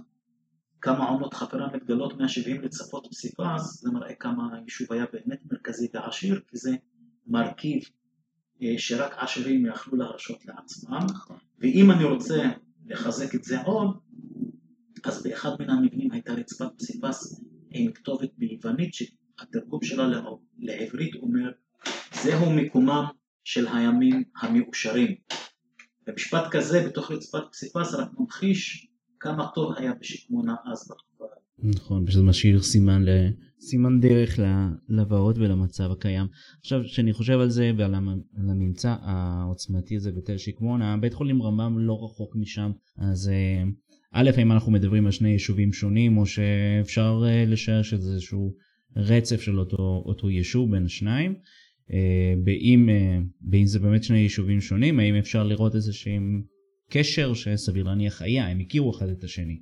כמה 0.84 1.10
עונות 1.10 1.34
חפירה 1.34 1.68
מתגלות 1.74 2.18
170 2.18 2.62
רצפות 2.62 3.08
פסיפס, 3.12 3.82
זה 3.82 3.92
מראה 3.92 4.16
כמה 4.16 4.56
היישוב 4.56 4.94
היה 4.94 5.06
באמת 5.14 5.40
מרכזי 5.52 5.88
ועשיר, 5.94 6.42
כי 6.48 6.58
זה 6.58 6.76
מרכיב 7.28 7.84
אה, 8.62 8.74
שרק 8.78 9.16
עשירים 9.18 9.66
יכלו 9.66 9.98
להרשות 9.98 10.46
לעצמם. 10.46 11.00
נכון. 11.10 11.38
ואם 11.60 11.92
אני 11.92 12.04
רוצה 12.04 12.44
לחזק 12.86 13.36
את 13.36 13.44
זה 13.44 13.62
עוד, 13.62 13.98
אז 15.04 15.24
באחד 15.24 15.50
מן 15.60 15.70
המבנים 15.70 16.12
הייתה 16.12 16.34
רצפת 16.34 16.70
פסיפס 16.78 17.42
עם 17.72 17.92
כתובת 17.92 18.30
ביוונית 18.38 18.94
שהתרגום 18.94 19.84
שלה 19.84 20.22
לעברית 20.60 21.16
אומר 21.16 21.52
זהו 22.14 22.54
מקומם 22.56 23.06
של 23.44 23.68
הימים 23.68 24.24
המאושרים. 24.42 25.16
במשפט 26.08 26.52
כזה 26.52 26.88
בתוך 26.88 27.12
רצפת 27.12 27.44
פסיפס 27.52 27.94
רק 27.94 28.08
ממחיש 28.20 28.88
כמה 29.24 29.48
טוב 29.56 29.74
היה 29.78 29.94
בשקמונה 30.00 30.56
אז 30.72 30.90
בתקופה. 30.92 31.26
נכון, 31.64 32.06
פשוט 32.06 32.24
משאיר 32.24 32.62
סימן, 32.62 33.04
ל... 33.04 33.10
סימן 33.60 34.00
דרך 34.00 34.40
לבאות 34.90 35.38
ולמצב 35.38 35.92
הקיים. 35.92 36.28
עכשיו, 36.60 36.82
כשאני 36.84 37.14
חושב 37.14 37.40
על 37.40 37.50
זה 37.50 37.72
ועל 37.78 37.96
הממצא 38.50 38.96
העוצמתי 39.02 39.96
הזה 39.96 40.12
בתל 40.12 40.38
שקמונה, 40.38 40.98
בית 40.98 41.14
חולים 41.14 41.42
רמב"ם 41.42 41.80
לא 41.80 42.04
רחוק 42.04 42.36
משם, 42.36 42.72
אז 42.98 43.30
אה, 43.30 43.64
א', 44.14 44.30
האם 44.38 44.52
אנחנו 44.52 44.72
מדברים 44.72 45.06
על 45.06 45.12
שני 45.12 45.30
יישובים 45.30 45.74
שונים, 45.74 46.18
או 46.18 46.26
שאפשר 46.26 47.24
אה, 47.26 47.46
לשער 47.48 47.82
שזה 47.82 48.12
איזשהו 48.12 48.54
רצף 48.96 49.42
של 49.42 49.60
אותו, 49.60 50.04
אותו 50.06 50.30
יישוב 50.30 50.72
בין 50.72 50.86
השניים. 50.86 51.36
באם, 52.44 52.90
באם 53.42 53.66
זה 53.66 53.80
באמת 53.80 54.04
שני 54.04 54.18
יישובים 54.18 54.62
שונים, 54.62 55.00
האם 55.00 55.16
אפשר 55.16 55.44
לראות 55.44 55.76
איזשהו 55.76 56.12
קשר 56.94 57.34
שסביר 57.34 57.84
להניח 57.84 58.22
היה, 58.22 58.48
הם 58.48 58.60
הכירו 58.60 58.92
אחד 58.98 59.10
את 59.10 59.24
השני. 59.24 59.60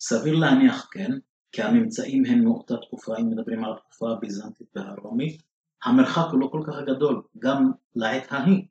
סביר 0.00 0.34
להניח 0.34 0.88
כן, 0.92 1.10
כי 1.52 1.62
הממצאים 1.62 2.24
הם 2.24 2.44
מאותה 2.44 2.74
תקופה, 2.76 3.18
אם 3.18 3.28
מדברים 3.30 3.64
על 3.64 3.72
התקופה 3.72 4.12
הביזנטית 4.12 4.66
והרומית, 4.76 5.42
המרחק 5.84 6.24
הוא 6.32 6.40
לא 6.40 6.48
כל 6.52 6.62
כך 6.66 6.74
גדול, 6.86 7.22
גם 7.38 7.70
לעת 7.94 8.32
ההיא. 8.32 8.62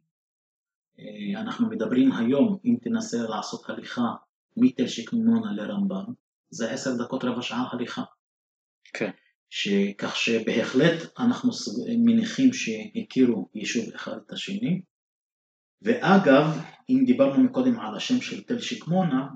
אה, 1.00 1.42
אנחנו 1.42 1.70
מדברים 1.70 2.12
היום, 2.12 2.58
אם 2.66 2.76
תנסה 2.82 3.18
לעשות 3.18 3.70
הליכה 3.70 4.14
מתל 4.58 4.88
שקמונה 4.88 5.54
לרמב"ם, 5.54 6.14
זה 6.50 6.72
עשר 6.72 7.04
דקות 7.04 7.24
רבע 7.24 7.42
שעה 7.42 7.68
הליכה. 7.72 8.04
כן. 8.94 9.12
כך 9.98 10.16
שבהחלט 10.16 11.20
אנחנו 11.20 11.52
מניחים 12.06 12.54
שהכירו 12.54 13.50
יישוב 13.56 13.86
אחד 13.96 14.18
את 14.26 14.32
השני. 14.32 14.82
ואגב, 15.82 16.46
אם 16.90 17.04
דיברנו 17.06 17.44
מקודם 17.44 17.80
על 17.80 17.96
השם 17.96 18.22
של 18.22 18.44
תל 18.44 18.60
שקמונה, 18.60 19.28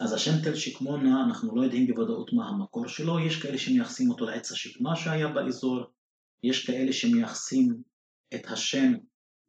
אז 0.00 0.12
השם 0.12 0.32
תל 0.44 0.54
שקמונה, 0.54 1.24
אנחנו 1.24 1.56
לא 1.56 1.62
יודעים 1.62 1.86
בוודאות 1.86 2.32
מה 2.32 2.48
המקור 2.48 2.88
שלו, 2.88 3.20
יש 3.20 3.42
כאלה 3.42 3.58
שמייחסים 3.58 4.10
אותו 4.10 4.24
לעץ 4.24 4.52
השקמה 4.52 4.96
שהיה 4.96 5.28
באזור, 5.28 5.84
יש 6.42 6.66
כאלה 6.66 6.92
שמייחסים 6.92 7.82
את 8.34 8.46
השם 8.46 8.92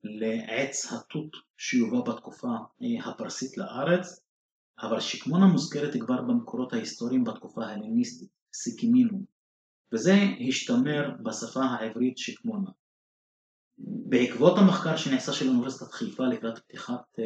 לעץ 0.03 0.93
התות 0.93 1.29
שיובא 1.57 2.13
בתקופה 2.13 2.47
אה, 2.81 3.09
הפרסית 3.09 3.57
לארץ, 3.57 4.19
אבל 4.79 4.99
שקמונה 4.99 5.45
מוזכרת 5.45 5.93
כבר 6.01 6.21
במקורות 6.21 6.73
ההיסטוריים 6.73 7.23
בתקופה 7.23 7.65
ההלניסטית, 7.65 8.29
סיקימינו, 8.53 9.25
וזה 9.93 10.13
השתמר 10.47 11.11
בשפה 11.23 11.63
העברית 11.63 12.17
שקמונה. 12.17 12.69
בעקבות 13.77 14.57
המחקר 14.57 14.97
שנעשה 14.97 15.33
של 15.33 15.47
אוניברסיטת 15.47 15.91
חיפה 15.91 16.23
לקראת 16.23 16.59
פתיחת 16.59 17.19
אה, 17.19 17.23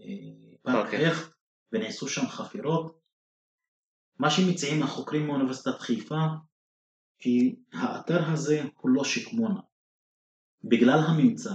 אה, 0.00 0.52
פארק 0.62 0.94
הכט 0.94 1.30
ונעשו 1.72 2.08
שם 2.08 2.26
חפירות, 2.26 3.00
מה 4.18 4.30
שמציעים 4.30 4.82
החוקרים 4.82 5.26
מאוניברסיטת 5.26 5.80
חיפה 5.80 6.20
כי 7.18 7.56
האתר 7.72 8.30
הזה 8.30 8.62
הוא 8.80 8.90
לא 8.90 9.04
שקמונה. 9.04 9.60
בגלל 10.64 10.98
הממצא, 10.98 11.52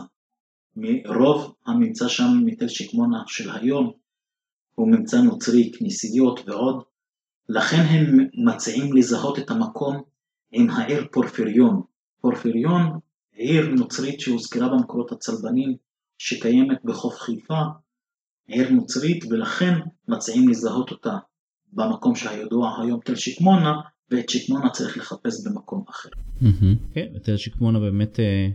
מרוב 0.75 1.55
הממצא 1.65 2.07
שם 2.07 2.27
מתל 2.45 2.67
שקמונה 2.67 3.23
של 3.27 3.51
היום 3.51 3.91
הוא 4.75 4.87
ממצא 4.87 5.17
נוצרי, 5.17 5.71
כנסיות 5.79 6.39
ועוד, 6.45 6.83
לכן 7.49 7.81
הם 7.89 8.17
מציעים 8.45 8.93
לזהות 8.93 9.39
את 9.39 9.49
המקום 9.49 10.03
עם 10.51 10.69
העיר 10.69 11.07
פורפיריון. 11.11 11.81
פורפיריון 12.21 12.99
עיר 13.41 13.67
נוצרית 13.67 14.19
שהוזכרה 14.19 14.69
במקורות 14.69 15.11
הצלבנים 15.11 15.75
שקיימת 16.17 16.77
בחוף 16.83 17.15
חיפה, 17.19 17.61
עיר 18.47 18.69
נוצרית 18.69 19.25
ולכן 19.29 19.73
מציעים 20.07 20.49
לזהות 20.49 20.91
אותה 20.91 21.17
במקום 21.73 22.15
שהידוע 22.15 22.81
היום 22.81 22.99
תל 23.05 23.15
שקמונה 23.15 23.73
ואת 24.11 24.29
שקמונה 24.29 24.69
צריך 24.69 24.97
לחפש 24.97 25.47
במקום 25.47 25.83
אחר. 25.89 26.09
כן, 26.93 27.19
תל 27.23 27.37
שקמונה 27.37 27.79
באמת 27.79 28.19
אה, 28.19 28.47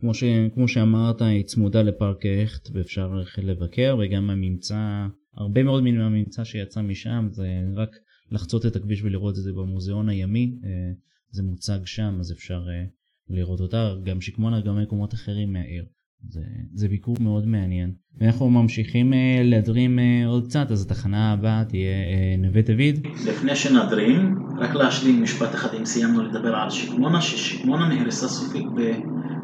כמו, 0.00 0.14
ש, 0.14 0.24
כמו 0.54 0.68
שאמרת 0.68 1.22
היא 1.22 1.44
צמודה 1.44 1.82
לפארק 1.82 2.18
הכט 2.44 2.68
ואפשר 2.72 3.10
לבקר 3.38 3.96
וגם 4.00 4.30
הממצא 4.30 5.06
הרבה 5.36 5.62
מאוד 5.62 5.82
מן 5.82 6.00
הממצא 6.00 6.44
שיצא 6.44 6.80
משם 6.82 7.28
זה 7.30 7.46
רק 7.74 7.90
לחצות 8.30 8.66
את 8.66 8.76
הכביש 8.76 9.02
ולראות 9.02 9.38
את 9.38 9.42
זה 9.42 9.52
במוזיאון 9.52 10.08
הימי 10.08 10.58
אה, 10.64 10.92
זה 11.30 11.42
מוצג 11.42 11.78
שם 11.84 12.16
אז 12.20 12.32
אפשר 12.32 12.60
אה, 12.68 12.84
לראות 13.30 13.60
אותה, 13.60 13.94
גם 14.02 14.20
שקמונה, 14.20 14.60
גם 14.60 14.82
מקומות 14.82 15.14
אחרים 15.14 15.52
מהעיר. 15.52 15.84
זה, 16.28 16.40
זה 16.74 16.88
ביקור 16.88 17.16
מאוד 17.20 17.46
מעניין. 17.46 17.92
ואנחנו 18.18 18.50
ממשיכים 18.50 19.12
uh, 19.12 19.16
להדרים 19.42 19.98
uh, 19.98 20.28
עוד 20.28 20.46
קצת, 20.46 20.70
אז 20.70 20.82
התחנה 20.82 21.32
הבאה 21.32 21.64
תהיה 21.64 21.90
uh, 21.90 22.46
נווה 22.46 22.62
דוד. 22.62 23.06
לפני 23.28 23.56
שנדרים, 23.56 24.34
רק 24.58 24.74
להשלים 24.74 25.22
משפט 25.22 25.54
אחד 25.54 25.74
אם 25.74 25.84
סיימנו 25.84 26.22
לדבר 26.22 26.54
על 26.54 26.70
שקמונה, 26.70 27.20
ששקמונה 27.20 27.88
נהרסה 27.88 28.28
סופית 28.28 28.66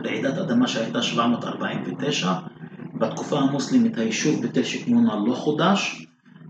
ברעידת 0.02 0.38
אדמה 0.38 0.68
שהייתה 0.68 1.02
749. 1.02 2.32
בתקופה 2.94 3.38
המוסלמית 3.38 3.98
היישוב 3.98 4.46
בתל 4.46 4.62
שקמונה 4.62 5.14
לא 5.26 5.34
חודש, 5.34 6.06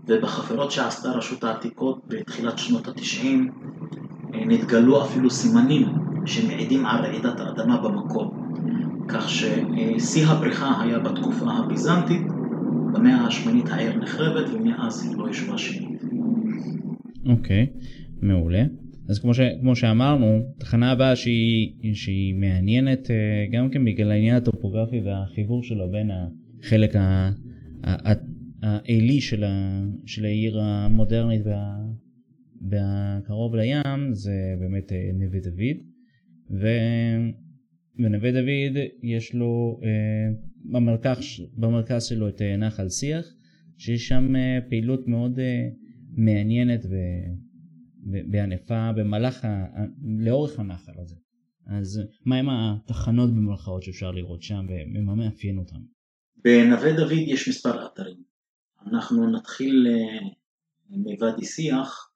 ובחפירות 0.07 0.71
שעשתה 0.71 1.11
רשות 1.11 1.43
העתיקות 1.43 2.01
בתחילת 2.07 2.57
שנות 2.57 2.87
התשעים 2.87 3.51
נתגלו 4.33 5.03
אפילו 5.03 5.29
סימנים 5.29 6.06
שמעידים 6.27 6.85
על 6.85 7.05
רעידת 7.05 7.39
האדמה 7.39 7.81
במקום, 7.81 8.31
כך 9.07 9.29
ששיא 9.29 10.25
הפריחה 10.27 10.81
היה 10.81 10.99
בתקופה 10.99 11.45
הביזנטית, 11.51 12.21
במאה 12.93 13.27
השמינית 13.27 13.69
העיר 13.69 13.97
נחרבת 13.97 14.49
ומאז 14.53 15.03
היא 15.03 15.17
לא 15.17 15.29
ישבה 15.29 15.57
שנית. 15.57 16.01
אוקיי, 17.25 17.67
okay, 17.69 17.85
מעולה. 18.21 18.63
אז 19.09 19.19
כמו, 19.19 19.33
ש, 19.33 19.39
כמו 19.61 19.75
שאמרנו, 19.75 20.39
תחנה 20.57 20.91
הבאה 20.91 21.15
שהיא, 21.15 21.93
שהיא 21.93 22.35
מעניינת 22.35 23.11
אה, 23.11 23.45
גם 23.51 23.69
כן 23.69 23.85
בגלל 23.85 24.11
העניין 24.11 24.35
הטופוגרפי 24.35 25.01
והחיבור 25.05 25.63
שלו 25.63 25.91
בין 25.91 26.11
החלק 26.63 26.95
העילי 28.63 29.21
של, 29.21 29.43
של 30.05 30.25
העיר 30.25 30.59
המודרנית 30.61 31.41
וה, 31.45 31.77
והקרוב 32.69 33.55
לים 33.55 34.13
זה 34.13 34.55
באמת 34.59 34.91
אה, 34.91 35.09
נווה 35.13 35.39
דוד. 35.39 35.86
ובנווה 36.49 38.31
דוד 38.31 38.77
יש 39.03 39.33
לו 39.33 39.79
אה, 39.83 40.33
במרכז, 40.71 41.23
במרכז 41.53 42.03
שלו 42.03 42.29
את 42.29 42.41
אה, 42.41 42.57
נחל 42.57 42.89
שיח, 42.89 43.25
שיש 43.77 44.07
שם 44.07 44.35
אה, 44.35 44.59
פעילות 44.69 45.07
מאוד 45.07 45.39
מעניינת 46.11 46.85
וענפה 48.31 48.91
במהלך, 48.95 49.47
לאורך 50.19 50.59
הנחל 50.59 50.93
הזה. 50.97 51.15
אז 51.65 52.01
מהם 52.25 52.49
התחנות 52.49 53.29
במרכאות 53.29 53.83
שאפשר 53.83 54.11
לראות 54.11 54.41
שם 54.41 54.65
ומה 54.95 55.15
מאפיין 55.15 55.57
אותם? 55.57 55.79
בנווה 56.43 56.93
דוד 56.93 57.11
יש 57.11 57.49
מספר 57.49 57.85
אתרים. 57.85 58.17
אנחנו 58.91 59.31
נתחיל 59.31 59.87
מוואדי 60.89 61.45
שיח, 61.45 62.06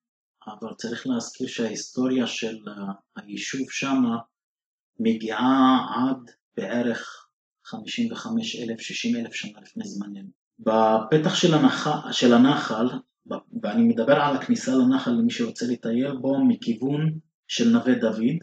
אבל 0.48 0.74
צריך 0.74 1.08
להזכיר 1.08 1.48
שההיסטוריה 1.48 2.28
של 2.28 2.58
היישוב 3.16 3.72
שמה 3.72 4.18
מגיעה 5.00 5.78
עד 5.96 6.32
בערך 6.58 7.28
55 7.66 8.56
אלף, 8.56 8.82
60 8.82 9.16
אלף 9.16 9.34
שנה 9.34 9.62
לפני 9.62 9.84
זמננו. 9.86 10.30
בפתח 10.60 11.36
של 11.36 11.54
הנחל, 11.54 12.12
של 12.12 12.34
הנחל, 12.34 12.88
ואני 13.62 13.84
מדבר 13.84 14.16
על 14.22 14.36
הכניסה 14.36 14.76
לנחל 14.76 15.12
למי 15.12 15.32
שרוצה 15.32 15.66
לטייל 15.70 16.18
בו 16.18 16.46
מכיוון 16.46 17.20
של 17.48 17.70
נווה 17.70 17.94
דוד, 17.96 18.38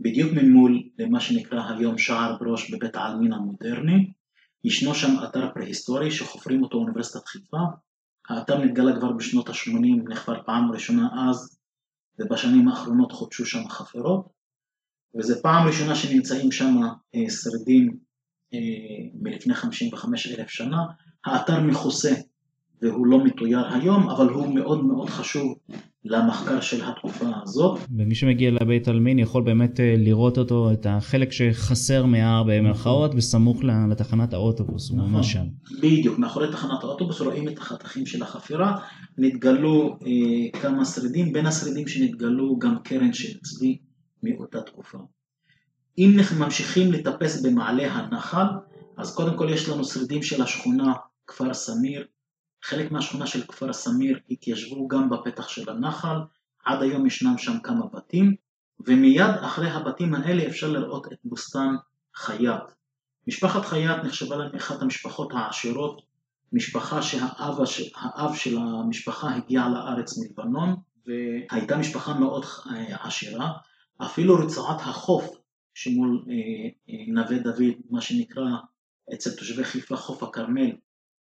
בדיוק 0.00 0.32
ממול 0.32 0.82
למה 0.98 1.20
שנקרא 1.20 1.62
היום 1.68 1.98
שער 1.98 2.36
ברוש 2.40 2.70
בבית 2.70 2.96
העלמין 2.96 3.32
המודרני, 3.32 4.12
ישנו 4.64 4.94
שם 4.94 5.24
אתר 5.24 5.48
פרה-היסטורי 5.54 6.10
שחופרים 6.10 6.62
אותו 6.62 6.78
אוניברסיטת 6.78 7.26
חיפה, 7.26 7.56
האתר 8.30 8.58
נתגלה 8.58 8.96
כבר 8.96 9.12
בשנות 9.12 9.48
ה-80, 9.48 10.08
נחפר 10.08 10.42
פעם 10.46 10.72
ראשונה 10.72 11.08
אז, 11.28 11.58
ובשנים 12.18 12.68
האחרונות 12.68 13.12
חודשו 13.12 13.46
שם 13.46 13.68
חפירות, 13.68 14.28
וזו 15.18 15.34
פעם 15.42 15.66
ראשונה 15.66 15.94
שנמצאים 15.94 16.52
שם 16.52 16.76
אה, 17.14 17.30
שרידים 17.30 17.96
אה, 18.54 18.58
מלפני 19.14 19.54
55 19.54 20.26
אלף 20.26 20.48
שנה. 20.48 20.84
האתר 21.24 21.60
מכוסה 21.60 22.14
והוא 22.82 23.06
לא 23.06 23.24
מתויר 23.24 23.74
היום, 23.74 24.10
אבל 24.10 24.28
הוא 24.28 24.54
מאוד 24.54 24.84
מאוד 24.84 25.08
חשוב 25.08 25.58
למחקר 26.04 26.60
של 26.60 26.84
התקופה 26.84 27.26
הזאת. 27.42 27.80
ומי 27.96 28.14
שמגיע 28.14 28.50
לבית 28.50 28.88
עלמין 28.88 29.18
יכול 29.18 29.42
באמת 29.42 29.80
אה, 29.80 29.94
לראות 29.98 30.38
אותו, 30.38 30.72
את 30.72 30.86
החלק 30.88 31.32
שחסר 31.32 32.06
מההר 32.06 32.42
במרכאות, 32.42 33.14
בסמוך 33.14 33.64
לתחנת 33.90 34.32
האוטובוס, 34.32 34.90
נכון, 34.90 35.00
הוא 35.00 35.08
ממש 35.08 35.32
שם. 35.32 35.44
בדיוק, 35.82 36.18
מאחורי 36.18 36.52
תחנת 36.52 36.84
האוטובוס 36.84 37.20
רואים 37.20 37.48
את 37.48 37.58
החתכים 37.58 38.06
של 38.06 38.22
החפירה, 38.22 38.76
נתגלו 39.18 39.98
אה, 40.06 40.60
כמה 40.60 40.84
שרידים, 40.84 41.32
בין 41.32 41.46
השרידים 41.46 41.88
שנתגלו 41.88 42.58
גם 42.58 42.76
קרן 42.84 43.12
של 43.12 43.38
צבי 43.38 43.78
מאותה 44.22 44.60
תקופה. 44.60 44.98
אם 45.98 46.16
ממשיכים 46.38 46.92
לטפס 46.92 47.42
במעלה 47.42 47.92
הנחל, 47.92 48.46
אז 48.96 49.14
קודם 49.14 49.36
כל 49.36 49.48
יש 49.50 49.68
לנו 49.68 49.84
שרידים 49.84 50.22
של 50.22 50.42
השכונה 50.42 50.92
כפר 51.26 51.54
סמיר, 51.54 52.06
חלק 52.62 52.92
מהשכונה 52.92 53.26
של 53.26 53.46
כפר 53.46 53.72
סמיר 53.72 54.18
התיישבו 54.30 54.88
גם 54.88 55.10
בפתח 55.10 55.48
של 55.48 55.70
הנחל, 55.70 56.16
עד 56.64 56.82
היום 56.82 57.06
ישנם 57.06 57.38
שם 57.38 57.60
כמה 57.62 57.86
בתים, 57.92 58.34
ומיד 58.86 59.30
אחרי 59.40 59.70
הבתים 59.70 60.14
האלה 60.14 60.46
אפשר 60.46 60.68
לראות 60.72 61.12
את 61.12 61.18
בוסתן 61.24 61.74
חייט. 62.14 62.62
משפחת 63.28 63.64
חייט 63.64 64.04
נחשבה 64.04 64.36
להם 64.36 64.56
אחת 64.56 64.82
המשפחות 64.82 65.32
העשירות, 65.34 66.02
משפחה 66.52 67.02
שהאב 67.02 68.34
של 68.34 68.58
המשפחה 68.58 69.34
הגיע 69.34 69.68
לארץ 69.68 70.18
מלבנון, 70.18 70.76
והייתה 71.06 71.76
משפחה 71.76 72.14
מאוד 72.14 72.44
אה, 72.70 73.06
עשירה, 73.06 73.52
אפילו 74.04 74.34
רצועת 74.34 74.80
החוף 74.80 75.36
שמול 75.74 76.24
אה, 76.28 76.34
אה, 76.90 77.12
נווה 77.12 77.38
דוד, 77.38 77.74
מה 77.90 78.00
שנקרא 78.00 78.44
אצל 79.14 79.30
תושבי 79.30 79.64
חיפה 79.64 79.96
חוף 79.96 80.22
הכרמל, 80.22 80.70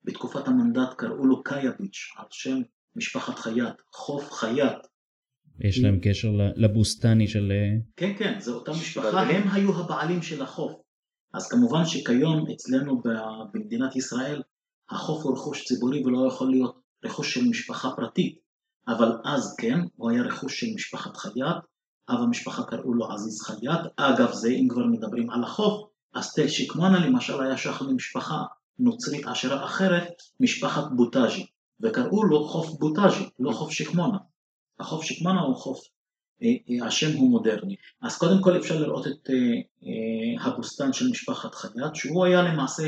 בתקופת 0.06 0.48
המנדט 0.48 0.94
קראו 0.98 1.26
לו 1.26 1.44
קייביץ', 1.44 2.14
על 2.18 2.26
שם 2.32 2.62
משפחת 2.96 3.40
חייט, 3.40 3.82
חוף 3.94 4.32
חייט. 4.32 4.78
יש 5.60 5.80
להם 5.80 6.00
קשר 6.02 6.30
לבוסטני 6.56 7.28
של... 7.28 7.52
אה, 7.52 7.80
כן, 7.96 8.14
כן, 8.18 8.40
זו 8.40 8.56
אותה 8.56 8.72
משפחה, 8.72 9.22
הם 9.22 9.48
היו 9.52 9.80
הבעלים 9.80 10.22
של 10.22 10.42
החוף. 10.42 10.72
אז 11.34 11.48
כמובן 11.48 11.86
שכיום 11.86 12.46
אצלנו 12.54 13.02
במדינת 13.54 13.96
ישראל 13.96 14.42
החוף 14.90 15.24
הוא 15.24 15.34
רכוש 15.34 15.66
ציבורי 15.66 16.06
ולא 16.06 16.28
יכול 16.28 16.52
להיות 16.52 16.80
רכוש 17.06 17.34
של 17.34 17.46
משפחה 17.50 17.90
פרטית, 17.96 18.40
אבל 18.88 19.12
אז 19.26 19.56
כן, 19.60 19.80
הוא 19.96 20.12
היה 20.12 20.22
רכוש 20.22 20.60
של 20.60 20.68
משפחת 20.76 21.18
חייט, 21.18 21.58
אב 22.10 22.20
המשפחה 22.20 22.64
קראו 22.64 22.94
לו 22.94 23.12
עזיז 23.12 23.42
חייט, 23.42 23.82
אגב 23.98 24.32
זה 24.32 24.50
אם 24.50 24.68
כבר 24.70 24.86
מדברים 24.86 25.30
על 25.30 25.44
החוף, 25.44 25.90
אז 26.14 26.34
תל 26.34 26.48
שקמונה 26.48 27.08
למשל 27.08 27.42
היה 27.42 27.58
שייך 27.58 27.82
למשפחה 27.82 28.44
נוצרית 28.80 29.26
עשירה 29.26 29.66
אחרת, 29.66 30.14
משפחת 30.40 30.84
בוטאז'י, 30.96 31.46
וקראו 31.82 32.24
לו 32.24 32.48
חוף 32.48 32.80
בוטאז'י, 32.80 33.30
לא 33.40 33.52
חוף 33.52 33.72
שקמונה. 33.72 34.18
החוף 34.80 35.04
שקמונה 35.04 35.42
הוא 35.42 35.56
חוף, 35.56 35.80
אה, 36.44 36.48
אה, 36.70 36.88
השם 36.88 37.18
הוא 37.18 37.30
מודרני. 37.32 37.76
אז 38.02 38.18
קודם 38.18 38.42
כל 38.42 38.58
אפשר 38.58 38.80
לראות 38.80 39.08
את 39.08 39.30
אה, 39.30 40.46
הבוסתן 40.46 40.94
של 40.94 41.10
משפחת 41.10 41.56
חייט, 41.56 41.96
שהוא 41.96 42.26
היה 42.26 42.42
למעשה 42.42 42.84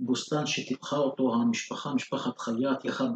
בוסתן 0.00 0.46
שטיפחה 0.46 0.96
אותו 0.96 1.34
המשפחה, 1.34 1.94
משפחת 1.94 2.38
חייט, 2.38 2.84
יחד 2.84 3.08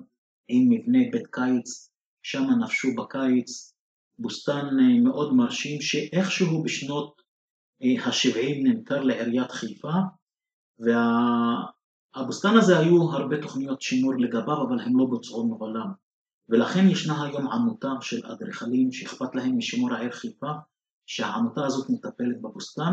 עם 0.48 0.68
מבנה 0.68 0.98
בית 1.12 1.26
קיץ, 1.26 1.90
שם 2.22 2.44
נפשו 2.64 2.88
בקיץ 2.98 3.74
בוסתן 4.18 4.66
מאוד 5.02 5.35
מרשים 5.35 5.80
שאיכשהו 5.80 6.62
בשנות 6.62 7.22
ה-70 7.82 8.62
נמכר 8.62 9.00
לעיריית 9.02 9.50
חיפה 9.50 9.92
והבוסתן 12.16 12.57
הזה 12.57 12.79
היו 12.79 13.03
הרבה 13.03 13.42
תוכניות 13.42 13.83
שימור 13.83 14.14
לגביו 14.18 14.62
אבל 14.68 14.81
הם 14.81 14.98
לא 14.98 15.05
בוצעו 15.05 15.46
מעולם. 15.46 15.92
ולכן 16.48 16.88
ישנה 16.88 17.25
היום 17.25 17.48
עמותה 17.48 17.92
של 18.01 18.27
אדריכלים 18.27 18.92
שאכפת 18.92 19.35
להם 19.35 19.57
משימור 19.57 19.94
העיר 19.94 20.12
חיפה 20.12 20.53
שהעמותה 21.07 21.66
הזאת 21.66 21.90
מטפלת 21.90 22.40
בבוסתן. 22.42 22.92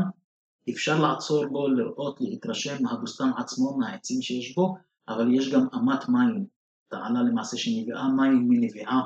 אפשר 0.70 1.02
לעצור 1.02 1.46
בו, 1.48 1.68
לראות, 1.68 2.22
להתרשם 2.22 2.84
מהבוסתן 2.84 3.30
עצמו, 3.38 3.78
מהעצים 3.78 4.22
שיש 4.22 4.56
בו, 4.56 4.76
אבל 5.08 5.34
יש 5.34 5.54
גם 5.54 5.68
אמת 5.76 6.10
מים, 6.10 6.46
תעלה 6.90 7.22
למעשה 7.22 7.58
שמביאה 7.58 8.10
מים 8.10 8.46
מנביעה 8.50 9.02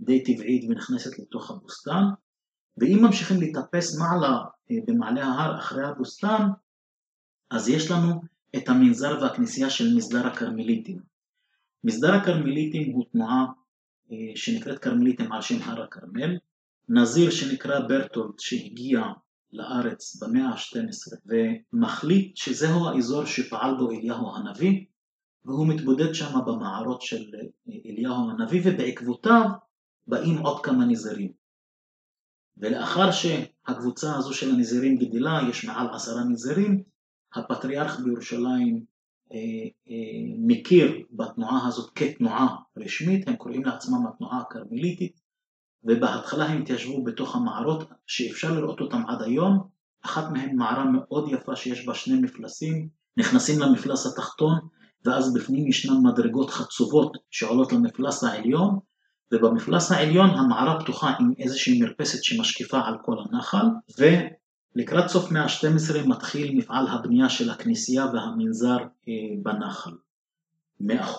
די 0.00 0.24
טבעית 0.24 0.64
ונכנסת 0.68 1.18
לתוך 1.18 1.50
הבוסתן, 1.50 2.02
ואם 2.78 2.98
ממשיכים 3.02 3.40
לטפס 3.40 3.98
מעלה 3.98 4.38
אה, 4.70 4.76
במעלה 4.86 5.24
ההר 5.24 5.58
אחרי 5.58 5.86
הבוסתן, 5.86 6.42
אז 7.50 7.68
יש 7.68 7.90
לנו 7.90 8.20
את 8.56 8.68
המנזר 8.68 9.18
והכנסייה 9.22 9.70
של 9.70 9.94
מסדר 9.96 10.26
הכרמליטים. 10.26 10.98
מסדר 11.84 12.14
הכרמליטים 12.14 12.92
הוא 12.92 13.04
תנועה 13.12 13.44
אה, 14.12 14.16
שנקראת 14.34 14.78
כרמליטים 14.78 15.32
על 15.32 15.42
שם 15.42 15.62
הר 15.62 15.82
הכרמל, 15.82 16.38
נזיר 16.88 17.30
שנקרא 17.30 17.80
ברטולד 17.80 18.38
שהגיע 18.38 19.02
לארץ 19.52 20.22
במאה 20.22 20.48
ה-12 20.48 21.16
ומחליט 21.26 22.36
שזהו 22.36 22.88
האזור 22.88 23.24
שפעל 23.24 23.74
בו 23.78 23.90
אליהו 23.90 24.36
הנביא 24.36 24.84
והוא 25.44 25.66
מתבודד 25.66 26.14
שם 26.14 26.40
במערות 26.46 27.02
של 27.02 27.24
אליהו 27.86 28.30
הנביא 28.30 28.60
ובעקבותיו 28.64 29.44
באים 30.06 30.38
עוד 30.38 30.64
כמה 30.64 30.84
נזירים. 30.84 31.32
ולאחר 32.56 33.10
שהקבוצה 33.10 34.16
הזו 34.16 34.34
של 34.34 34.50
הנזירים 34.50 34.96
גדלה, 34.96 35.40
יש 35.50 35.64
מעל 35.64 35.86
עשרה 35.94 36.24
נזירים, 36.24 36.82
הפטריארך 37.36 38.00
בירושלים 38.00 38.84
אה, 39.32 39.38
אה, 39.88 40.34
מכיר 40.38 41.02
בתנועה 41.10 41.68
הזאת 41.68 41.90
כתנועה 41.94 42.56
רשמית, 42.76 43.28
הם 43.28 43.36
קוראים 43.36 43.64
לעצמם 43.64 44.06
התנועה 44.06 44.40
הכרמליטית, 44.40 45.20
ובהתחלה 45.84 46.44
הם 46.44 46.62
התיישבו 46.62 47.04
בתוך 47.04 47.36
המערות 47.36 47.88
שאפשר 48.06 48.60
לראות 48.60 48.80
אותם 48.80 49.02
עד 49.08 49.22
היום, 49.22 49.68
אחת 50.04 50.30
מהן 50.32 50.56
מערה 50.56 50.84
מאוד 50.84 51.28
יפה 51.32 51.56
שיש 51.56 51.86
בה 51.86 51.94
שני 51.94 52.20
מפלסים, 52.20 52.88
נכנסים 53.16 53.60
למפלס 53.60 54.06
התחתון 54.06 54.58
ואז 55.04 55.34
בפנים 55.34 55.68
ישנן 55.68 55.96
מדרגות 56.02 56.50
חצובות 56.50 57.16
שעולות 57.30 57.72
למפלס 57.72 58.24
העליון 58.24 58.78
ובמפלס 59.32 59.92
העליון 59.92 60.30
המערה 60.30 60.80
פתוחה 60.80 61.12
עם 61.20 61.32
איזושהי 61.38 61.80
מרפסת 61.80 62.24
שמשקיפה 62.24 62.80
על 62.84 62.94
כל 63.02 63.16
הנחל 63.18 63.66
ולקראת 64.76 65.08
סוף 65.08 65.30
מאה 65.32 65.42
ה-12 65.42 66.08
מתחיל 66.08 66.56
מפעל 66.56 66.86
הבנייה 66.88 67.28
של 67.28 67.50
הכנסייה 67.50 68.06
והמנזר 68.06 68.76
אה, 69.08 69.12
בנחל. 69.42 69.90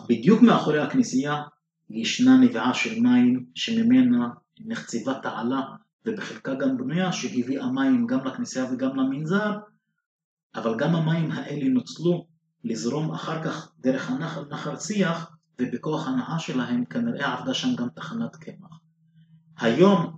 בדיוק 0.09 0.41
מאחורי 0.41 0.79
הכנסייה 0.79 1.43
ישנה 1.89 2.37
נביעה 2.37 2.73
של 2.73 2.99
מים 2.99 3.45
שממנה 3.55 4.27
נחצבה 4.65 5.13
תעלה 5.19 5.61
ובחלקה 6.05 6.55
גם 6.55 6.77
בנויה 6.77 7.11
שהביאה 7.11 7.71
מים 7.71 8.07
גם 8.07 8.25
לכנסייה 8.25 8.65
וגם 8.71 8.95
למנזר, 8.95 9.57
אבל 10.55 10.75
גם 10.77 10.95
המים 10.95 11.31
האלה 11.31 11.69
נוצלו 11.69 12.25
לזרום 12.63 13.11
אחר 13.11 13.43
כך 13.43 13.71
דרך 13.79 14.09
הנחל 14.09 14.41
נחל 14.49 14.77
שיח 14.79 15.35
ובכוח 15.61 16.07
הנאה 16.07 16.39
שלהם 16.39 16.85
כנראה 16.85 17.33
עבדה 17.33 17.53
שם 17.53 17.75
גם 17.75 17.87
תחנת 17.89 18.35
קמח. 18.35 18.79
היום 19.57 20.17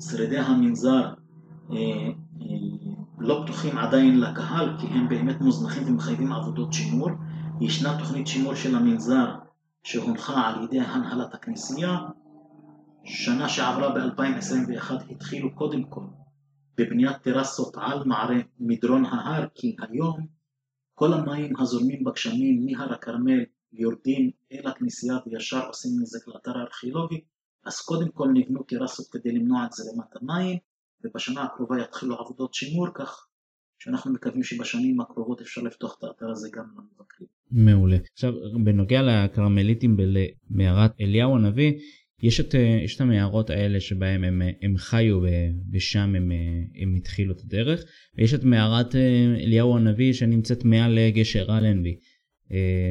שרידי 0.00 0.38
המנזר 0.38 1.14
אה, 1.72 1.76
לא 3.20 3.42
פתוחים 3.44 3.78
עדיין 3.78 4.20
לקהל 4.20 4.76
כי 4.80 4.86
הם 4.86 5.08
באמת 5.08 5.40
מוזנחים 5.40 5.82
ומחייבים 5.86 6.32
עבודות 6.32 6.72
שימור. 6.72 7.10
ישנה 7.60 7.98
תוכנית 7.98 8.26
שימור 8.26 8.54
של 8.54 8.76
המנזר 8.76 9.36
שהונחה 9.82 10.48
על 10.48 10.64
ידי 10.64 10.80
הנהלת 10.80 11.34
הכנסייה. 11.34 11.98
שנה 13.04 13.48
שעברה 13.48 13.94
ב-2021 13.94 14.92
התחילו 15.10 15.54
קודם 15.54 15.84
כל 15.84 16.04
בבניית 16.78 17.16
טרסות 17.22 17.76
על 17.76 18.04
מערי 18.04 18.42
מדרון 18.60 19.04
ההר, 19.04 19.46
כי 19.54 19.76
היום 19.80 20.26
כל 20.94 21.12
המים 21.12 21.56
הזורמים 21.56 22.04
בגשמים 22.04 22.66
מהר 22.66 22.92
הכרמל 22.92 23.40
יורדים 23.72 24.30
אל 24.52 24.66
הכנסייה 24.66 25.14
וישר 25.26 25.66
עושים 25.66 25.90
נזק 26.00 26.28
לאתר 26.28 26.58
הארכיאולוגי, 26.58 27.20
אז 27.64 27.80
קודם 27.80 28.08
כל 28.08 28.28
נבנו 28.34 28.62
טרסות 28.62 29.06
כדי 29.12 29.32
למנוע 29.32 29.64
את 29.64 29.72
זרימת 29.72 30.16
המים, 30.22 30.58
ובשנה 31.04 31.42
הקרובה 31.42 31.80
יתחילו 31.82 32.14
עבודות 32.14 32.54
שימור, 32.54 32.88
כך 32.94 33.26
שאנחנו 33.78 34.12
מקווים 34.12 34.42
שבשנים 34.42 35.00
הקרובות 35.00 35.40
אפשר 35.40 35.62
לפתוח 35.62 35.96
את 35.98 36.04
האתר 36.04 36.30
הזה 36.30 36.48
גם 36.52 36.64
למבקרים. 36.64 37.28
מעולה. 37.50 37.96
עכשיו, 38.12 38.32
בנוגע 38.64 39.02
לכרמליטים 39.02 39.96
במערת 39.96 40.92
אליהו 41.00 41.36
הנביא, 41.36 41.72
יש 42.22 42.40
את, 42.40 42.54
אה, 42.54 42.80
יש 42.84 42.96
את 42.96 43.00
המערות 43.00 43.50
האלה 43.50 43.80
שבהם 43.80 44.24
הם, 44.24 44.42
אה, 44.42 44.50
הם 44.62 44.76
חיו 44.76 45.20
ושם 45.72 46.14
הם, 46.16 46.32
אה, 46.32 46.82
הם 46.82 46.94
התחילו 46.94 47.32
את 47.32 47.40
הדרך, 47.40 47.84
ויש 48.14 48.34
את 48.34 48.44
מערת 48.44 48.94
אליהו 49.40 49.76
הנביא 49.76 50.12
שנמצאת 50.12 50.64
מעל 50.64 50.98
גשר 51.10 51.58
אלנבי, 51.58 51.96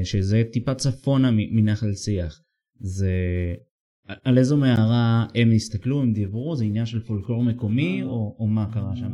שזה 0.03 0.43
טיפה 0.51 0.75
צפונה 0.75 1.29
מנחל 1.31 1.93
שיח. 1.93 2.41
זה... 2.79 3.13
על 4.23 4.37
איזו 4.37 4.57
מערה 4.57 5.25
הם 5.35 5.51
הסתכלו, 5.55 6.01
הם 6.01 6.13
דיברו, 6.13 6.55
זה 6.55 6.65
עניין 6.65 6.85
של 6.85 6.99
פולקלור 6.99 7.43
מקומי 7.43 8.03
או, 8.03 8.35
או 8.39 8.47
מה 8.47 8.65
קרה 8.73 8.95
שם? 8.95 9.11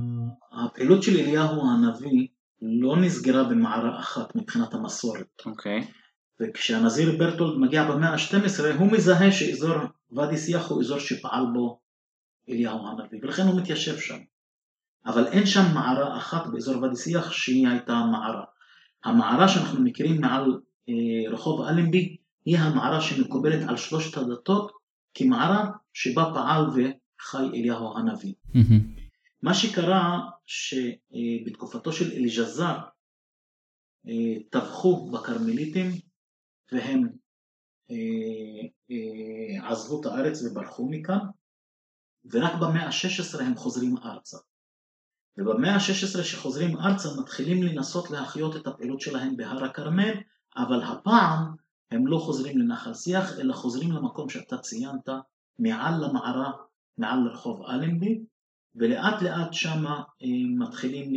הפעילות 0.52 1.04
של 1.04 1.20
אליהו 1.20 1.62
הנביא 1.70 2.28
לא 2.62 2.98
נסגרה 2.98 3.44
במערה 3.44 4.00
אחת 4.00 4.36
מבחינת 4.36 4.74
המסורת. 4.74 5.42
אוקיי. 5.46 5.82
Okay. 5.82 5.86
וכשהנזיר 6.42 7.18
ברטולד 7.18 7.60
מגיע 7.60 7.92
במאה 7.92 8.10
ה-12 8.10 8.80
הוא 8.80 8.92
מזהה 8.92 9.32
שאזור 9.32 9.76
ואדי 10.12 10.38
שיח 10.38 10.70
הוא 10.70 10.82
אזור 10.82 11.00
שפעל 11.00 11.46
בו 11.54 11.80
אליהו 12.50 12.88
הנביא 12.88 13.20
ולכן 13.22 13.44
הוא 13.44 13.62
מתיישב 13.62 13.98
שם. 13.98 14.18
אבל 15.06 15.28
אין 15.28 15.46
שם 15.46 15.64
מערה 15.74 16.18
אחת 16.18 16.48
באזור 16.48 16.84
ואדי 16.84 16.96
שיח 16.96 17.32
שהיא 17.32 17.68
הייתה 17.68 17.94
מערה. 18.12 18.44
המערה 19.06 19.48
שאנחנו 19.48 19.84
מכירים 19.84 20.22
מעל 20.22 20.60
אה, 20.90 21.32
רחוב 21.34 21.62
אלנבי 21.62 22.18
היא 22.46 22.58
המערה 22.58 23.02
שמקובלת 23.02 23.70
על 23.70 23.78
שלושת 23.78 24.18
הדתות 24.18 24.72
כמערה 25.16 25.72
שבה 25.94 26.24
פעל 26.34 26.66
וחי 26.70 27.46
אליהו 27.54 27.98
הנביא. 27.98 28.34
מה 29.42 29.54
שקרה 29.54 30.20
שבתקופתו 30.46 31.94
של 31.94 32.12
אליג'זר 32.12 32.78
אה, 34.08 34.44
טבחו 34.50 35.12
בכרמליטים 35.12 35.92
והם 36.72 37.10
אה, 37.92 38.68
אה, 38.92 39.70
עזבו 39.70 40.02
את 40.02 40.06
הארץ 40.06 40.42
וברחו 40.42 40.90
מכאן, 40.90 41.20
ורק 42.32 42.54
במאה 42.62 42.86
ה-16 42.86 43.44
הם 43.44 43.56
חוזרים 43.56 43.98
ארצה. 43.98 44.38
ובמאה 45.38 45.76
ה-16 45.76 46.24
שחוזרים 46.24 46.78
ארצה 46.78 47.10
מתחילים 47.20 47.64
לנסות 47.64 48.12
להחיות 48.12 48.56
את 48.56 48.68
הפעילות 48.68 49.02
שלהם 49.02 49.38
בהר 49.38 49.64
הכרמל, 49.64 50.14
אבל 50.58 50.84
הפעם 50.84 51.56
הם 51.92 52.08
לא 52.08 52.18
חוזרים 52.18 52.58
לנחל 52.58 52.94
שיח, 52.94 53.40
אלא 53.40 53.54
חוזרים 53.54 53.92
למקום 53.92 54.30
שאתה 54.30 54.58
ציינת, 54.58 55.10
מעל 55.60 56.06
למערה, 56.06 56.52
מעל 56.98 57.20
לרחוב 57.20 57.66
אלנבי, 57.70 58.20
ולאט 58.76 59.22
לאט 59.22 59.54
שמה 59.54 60.04
אה, 60.22 60.28
מתחילים 60.58 61.14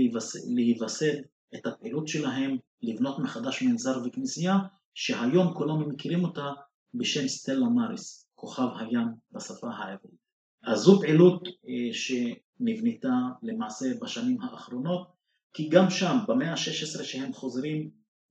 להיווסד 0.54 1.14
את 1.54 1.66
הפעילות 1.66 2.08
שלהם, 2.08 2.56
לבנות 2.82 3.18
מחדש 3.18 3.62
מנזר 3.62 4.02
וכנסייה, 4.04 4.56
שהיום 4.94 5.54
כולנו 5.54 5.88
מכירים 5.88 6.24
אותה 6.24 6.52
בשם 6.94 7.28
סטלה 7.28 7.68
מאריס, 7.68 8.26
כוכב 8.34 8.68
הים 8.78 9.08
בשפה 9.32 9.68
העברית. 9.70 10.18
אז 10.62 10.78
זו 10.78 11.00
פעילות 11.00 11.48
אה, 11.68 11.92
שנבנתה 11.92 13.14
למעשה 13.42 13.86
בשנים 14.02 14.40
האחרונות, 14.42 15.08
כי 15.52 15.68
גם 15.68 15.90
שם 15.90 16.16
במאה 16.28 16.50
ה-16 16.50 17.04
שהם 17.04 17.32
חוזרים 17.32 17.90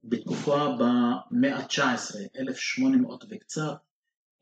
בתקופה 0.09 0.67
במאה 0.79 1.57
ה-19, 1.57 2.39
1800 2.39 3.23
וקצת, 3.29 3.77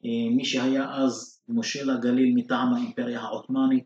אה, 0.06 0.36
מי 0.36 0.46
שהיה 0.46 0.96
אז 0.96 1.42
מושל 1.48 1.90
הגליל 1.90 2.34
מטעם 2.36 2.74
האימפריה 2.74 3.22
העות'מאנית, 3.22 3.84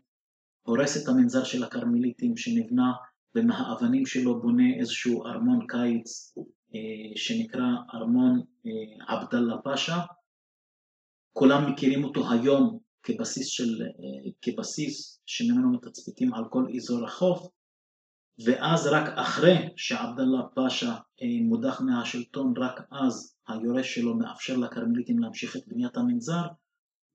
הורס 0.62 1.02
את 1.02 1.08
המנזר 1.08 1.44
של 1.44 1.64
הכרמליטים 1.64 2.36
שנבנה 2.36 2.92
ומהאבנים 3.34 4.06
שלו 4.06 4.42
בונה 4.42 4.76
איזשהו 4.78 5.26
ארמון 5.26 5.66
קיץ 5.68 6.34
אה, 6.74 7.16
שנקרא 7.16 7.66
ארמון 7.94 8.40
אה, 8.66 9.14
עבדאללה 9.14 9.58
פאשה. 9.58 9.98
כולם 11.32 11.72
מכירים 11.72 12.04
אותו 12.04 12.30
היום 12.30 12.78
כבסיס, 13.02 13.46
של, 13.46 13.82
כבסיס 14.42 15.22
שממנו 15.26 15.72
מתצפיתים 15.72 16.34
על 16.34 16.44
כל 16.50 16.66
אזור 16.76 17.04
החוף, 17.04 17.48
ואז 18.44 18.86
רק 18.86 19.08
אחרי 19.14 19.68
שעבדאללה 19.76 20.42
פאשה 20.54 20.96
מודח 21.42 21.80
מהשלטון, 21.80 22.54
רק 22.56 22.80
אז 22.90 23.36
היורש 23.48 23.94
שלו 23.94 24.16
מאפשר 24.16 24.56
לכרמליטים 24.56 25.18
להמשיך 25.18 25.56
את 25.56 25.62
בניית 25.66 25.96
המנזר, 25.96 26.42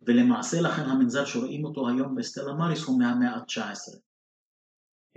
ולמעשה 0.02 0.62
לכן 0.62 0.82
המנזר 0.82 1.26
שרואים 1.26 1.66
אותו 1.66 1.90
היום 1.90 2.16
בסטלה 2.16 2.54
מאריס 2.54 2.84
הוא 2.84 3.00
מהמאה 3.00 3.36
ה-19. 3.36 3.98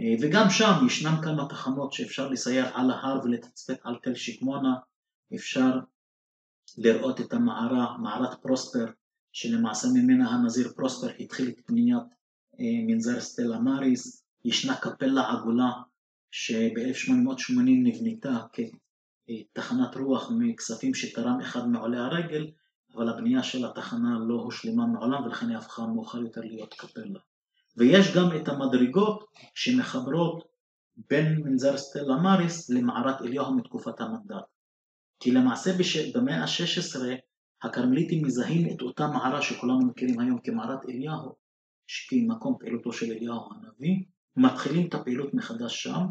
אה, 0.01 0.15
וגם 0.23 0.51
שם 0.51 0.87
ישנם 0.87 1.21
כמה 1.23 1.49
תחנות 1.49 1.93
שאפשר 1.93 2.29
לסייר 2.29 2.67
על 2.75 2.91
ההר 2.91 3.21
ולתצפת 3.25 3.79
על 3.85 3.97
תל 4.03 4.15
שקמונה, 4.15 4.75
אפשר 5.35 5.79
לראות 6.79 7.21
את 7.21 7.33
המערה, 7.33 7.99
מערת 7.99 8.43
פרוספר, 8.43 8.87
שלמעשה 9.33 9.89
ממנה 9.95 10.31
הנזיר 10.31 10.73
פרוספר 10.77 11.09
התחיל 11.21 11.49
את 11.49 11.61
בניית 11.69 12.09
אה, 12.61 12.87
מנזר 12.87 13.21
סטלה 13.21 13.59
מאריס, 13.59 14.25
ישנה 14.45 14.77
קפלה 14.77 15.31
עגולה 15.31 15.71
שב-1880 16.31 17.61
נבנתה 17.61 18.39
כתחנת 18.53 19.97
רוח 19.97 20.31
מכספים 20.39 20.95
שתרם 20.95 21.41
אחד 21.41 21.69
מעולי 21.69 21.99
הרגל, 21.99 22.51
אבל 22.95 23.09
הבנייה 23.09 23.43
של 23.43 23.65
התחנה 23.65 24.19
לא 24.29 24.35
הושלמה 24.35 24.87
מעולם 24.87 25.25
ולכן 25.25 25.49
היא 25.49 25.57
הפכה 25.57 25.87
מאוחר 25.87 26.19
יותר 26.19 26.41
להיות 26.41 26.75
קפלה. 26.75 27.21
ויש 27.77 28.17
גם 28.17 28.37
את 28.37 28.49
המדרגות 28.49 29.25
שמחברות 29.55 30.45
בין 31.11 31.43
מנזר 31.45 31.77
סטלה 31.77 32.17
מאריס 32.17 32.71
למערת 32.71 33.23
אליהו 33.23 33.57
מתקופת 33.57 34.01
המנדט. 34.01 34.45
כי 35.21 35.31
למעשה 35.31 35.71
במאה 36.15 36.43
ה-16 36.43 37.01
הכרמליטים 37.63 38.25
מזהים 38.25 38.75
את 38.75 38.83
אותה 38.83 39.07
מערה 39.07 39.43
שכולנו 39.43 39.87
מכירים 39.87 40.21
היום 40.21 40.39
כמערת 40.39 40.85
אליהו, 40.89 41.35
כמקום 42.09 42.57
פעילותו 42.61 42.93
של 42.93 43.07
אליהו 43.07 43.49
הנביא, 43.53 44.05
מתחילים 44.39 44.87
את 44.89 44.95
הפעילות 44.95 45.35
מחדש 45.35 45.83
שם, 45.83 46.07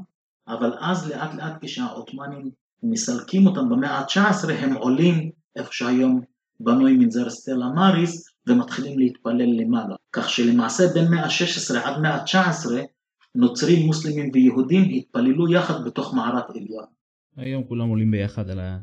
אבל 0.47 0.73
אז 0.79 1.09
לאט 1.09 1.33
לאט 1.35 1.53
כשהעות'מאנים 1.61 2.51
מסלקים 2.83 3.47
אותם 3.47 3.69
במאה 3.69 3.97
ה-19 3.99 4.51
הם 4.51 4.73
עולים 4.73 5.31
איפה 5.55 5.69
שהיום 5.71 6.21
בנוי 6.59 6.97
מנזר 6.97 7.29
סטלה 7.29 7.69
מאריס 7.75 8.25
ומתחילים 8.47 8.99
להתפלל 8.99 9.61
למעלה. 9.61 9.95
כך 10.13 10.29
שלמעשה 10.29 10.83
בין 10.93 11.11
מאה 11.11 11.25
ה-16 11.25 11.77
עד 11.83 12.01
מאה 12.01 12.15
ה-19 12.15 12.69
נוצרים, 13.35 13.85
מוסלמים 13.85 14.31
ויהודים 14.33 14.83
התפללו 14.97 15.53
יחד 15.53 15.85
בתוך 15.85 16.13
מערת 16.13 16.55
אליהו. 16.55 16.85
היום 17.35 17.63
כולם 17.63 17.89
עולים 17.89 18.11
ביחד 18.11 18.49
על, 18.49 18.59
ה, 18.59 18.79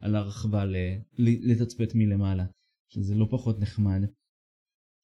על 0.00 0.16
הרחבה 0.16 0.64
ל, 0.64 0.76
לתצפת 1.18 1.88
מלמעלה, 1.94 2.44
שזה 2.88 3.14
לא 3.14 3.26
פחות 3.30 3.60
נחמד. 3.60 4.00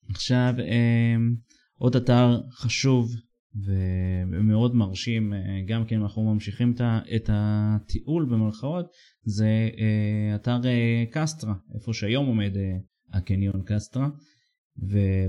עכשיו 0.09 0.53
אמ, 0.59 1.35
עוד 1.77 1.95
אתר 1.95 2.41
חשוב 2.51 3.11
ומאוד 3.55 4.75
מרשים, 4.75 5.33
אה, 5.33 5.39
גם 5.67 5.85
כן 5.85 6.01
אנחנו 6.01 6.33
ממשיכים 6.33 6.73
את 7.15 7.29
הטיול 7.33 8.25
במרכאות, 8.25 8.85
זה 9.23 9.69
אה, 9.77 10.35
אתר 10.35 10.59
אה, 10.65 11.03
קסטרה, 11.11 11.53
איפה 11.75 11.93
שהיום 11.93 12.25
עומד 12.27 12.51
הקניון 13.13 13.61
קסטרה, 13.65 14.07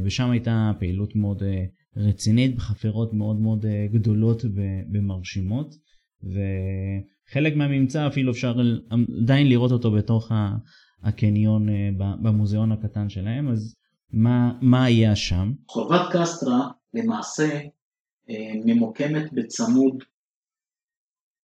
ושם 0.04 0.30
הייתה 0.30 0.72
פעילות 0.78 1.16
מאוד 1.16 1.42
רצינית 1.96 2.56
בחפירות 2.56 3.12
מאוד 3.12 3.40
מאוד 3.40 3.66
גדולות 3.92 4.42
ומרשימות, 4.92 5.74
וחלק 6.22 7.56
מהממצא 7.56 8.06
אפילו 8.06 8.32
אפשר 8.32 8.54
עדיין 9.22 9.48
לראות 9.48 9.72
אותו 9.72 9.90
בתוך 9.90 10.32
הקניון 11.02 11.68
במוזיאון 11.96 12.72
הקטן 12.72 13.08
שלהם, 13.08 13.48
אז 13.48 13.74
מה, 14.12 14.52
מה 14.60 14.84
היה 14.84 15.16
שם? 15.16 15.52
חובת 15.68 16.00
קסטרה 16.12 16.68
למעשה 16.94 17.60
ממוקמת 18.64 19.32
בצמוד 19.32 20.04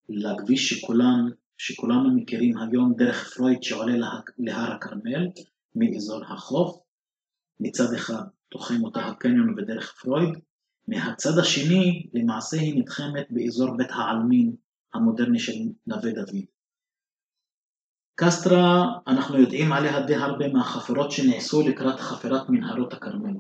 לכביש 0.09 0.68
שכולם, 0.68 1.31
שכולנו 1.59 2.16
מכירים 2.16 2.59
היום 2.59 2.95
דרך 2.97 3.35
פרויד 3.37 3.62
שעולה 3.62 3.97
לה, 3.97 4.11
להר 4.39 4.72
הכרמל 4.72 5.28
מאזור 5.74 6.24
החוף. 6.24 6.81
מצד 7.61 7.95
אחד 7.95 8.22
תוחם 8.49 8.85
אותה 8.85 9.01
הקניון 9.01 9.55
בדרך 9.55 9.95
פרויד, 10.03 10.35
מהצד 10.89 11.39
השני 11.41 12.07
למעשה 12.14 12.57
היא 12.57 12.81
נתחמת 12.81 13.26
באזור 13.31 13.76
בית 13.76 13.91
העלמין 13.91 14.57
המודרני 14.95 15.39
של 15.39 15.53
נווה 15.87 16.12
דוד. 16.12 16.45
קסטרה, 18.14 18.85
אנחנו 19.07 19.41
יודעים 19.41 19.72
עליה 19.72 20.07
די 20.07 20.14
הרבה 20.14 20.49
מהחפירות 20.49 21.11
שנעשו 21.11 21.68
לקראת 21.68 22.01
חפירת 22.01 22.49
מנהרות 22.49 22.93
הכרמל. 22.93 23.35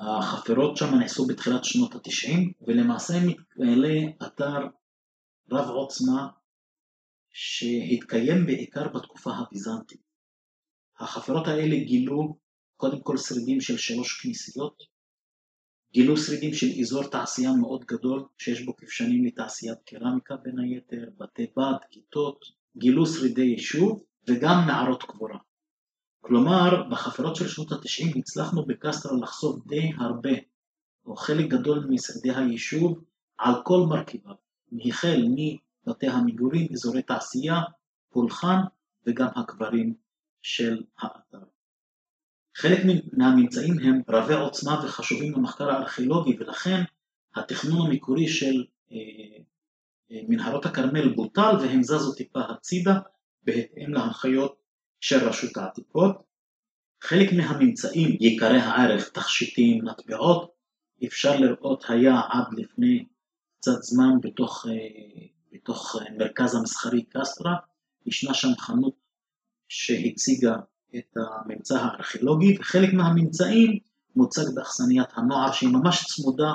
החפירות 0.00 0.76
שם 0.76 0.94
נעשו 0.94 1.26
בתחילת 1.26 1.64
שנות 1.64 1.94
התשעים, 1.94 2.52
ולמעשה 2.66 3.14
מתגלה 3.26 3.98
אתר 4.26 4.58
רב 5.52 5.68
עוצמה 5.68 6.28
שהתקיים 7.32 8.46
בעיקר 8.46 8.88
בתקופה 8.88 9.30
הביזנטית. 9.30 10.00
החפירות 11.00 11.46
האלה 11.46 11.76
גילו 11.84 12.38
קודם 12.76 13.00
כל 13.00 13.16
שרידים 13.16 13.60
של 13.60 13.76
שלוש 13.76 14.20
כנסיות, 14.22 14.82
גילו 15.92 16.16
שרידים 16.16 16.54
של 16.54 16.66
אזור 16.80 17.10
תעשייה 17.10 17.52
מאוד 17.52 17.84
גדול 17.84 18.24
שיש 18.38 18.64
בו 18.64 18.76
כבשנים 18.76 19.24
לתעשיית 19.24 19.78
קרמיקה 19.86 20.36
בין 20.36 20.58
היתר, 20.58 21.10
בתי 21.18 21.46
בד, 21.56 21.78
כיתות, 21.90 22.44
גילו 22.76 23.06
שרידי 23.06 23.42
יישוב 23.42 24.04
וגם 24.28 24.64
מערות 24.66 25.02
קבורה. 25.02 25.38
כלומר, 26.20 26.88
בחפירות 26.90 27.36
של 27.36 27.48
שנות 27.48 27.72
התשעים 27.72 28.12
הצלחנו 28.18 28.66
בקסטרה 28.66 29.12
לחשוף 29.22 29.66
די 29.66 29.90
הרבה, 29.98 30.30
או 31.06 31.16
חלק 31.16 31.46
גדול 31.50 31.86
משרדי 31.90 32.34
היישוב, 32.34 33.04
על 33.38 33.54
כל 33.64 33.86
מרכיביו, 33.88 34.34
החל 34.88 35.24
מבתי 35.86 36.06
המגורים, 36.06 36.66
אזורי 36.72 37.02
תעשייה, 37.02 37.60
פולחן 38.10 38.58
וגם 39.06 39.28
הקברים 39.36 39.94
של 40.42 40.82
האתר. 40.98 41.44
חלק 42.56 42.78
מהממצאים 43.12 43.78
הם 43.78 44.02
רבי 44.08 44.34
עוצמה 44.34 44.84
וחשובים 44.84 45.32
במחקר 45.32 45.70
הארכיאולוגי 45.70 46.36
ולכן 46.40 46.82
התכנון 47.36 47.86
המקורי 47.86 48.28
של 48.28 48.64
אה, 48.92 48.96
אה, 50.10 50.20
מנהרות 50.28 50.66
הכרמל 50.66 51.14
בוטל 51.14 51.56
והם 51.60 51.82
זזו 51.82 52.12
טיפה 52.14 52.40
הצידה 52.40 52.98
בהתאם 53.42 53.92
להנחיות 53.92 54.57
של 55.00 55.28
רשות 55.28 55.56
העתיקות. 55.56 56.28
חלק 57.02 57.32
מהממצאים 57.32 58.16
יקרי 58.20 58.60
הערך, 58.60 59.08
תכשיטים, 59.08 59.84
מטבעות, 59.84 60.50
אפשר 61.06 61.36
לראות 61.40 61.84
היה 61.88 62.20
עד 62.30 62.46
לפני 62.56 63.04
קצת 63.60 63.82
זמן 63.82 64.10
בתוך, 64.22 64.66
אה, 64.68 65.26
בתוך 65.52 65.96
אה, 66.00 66.16
מרכז 66.18 66.54
המסחרי 66.54 67.02
קסטרה, 67.02 67.56
ישנה 68.06 68.34
שם 68.34 68.48
חנות 68.58 68.94
שהציגה 69.68 70.56
את 70.96 71.16
הממצא 71.16 71.78
הארכיאולוגי, 71.78 72.56
וחלק 72.60 72.92
מהממצאים 72.92 73.78
מוצג 74.16 74.54
באכסניית 74.54 75.08
הנוער 75.14 75.52
שהיא 75.52 75.70
ממש 75.70 76.04
צמודה 76.06 76.52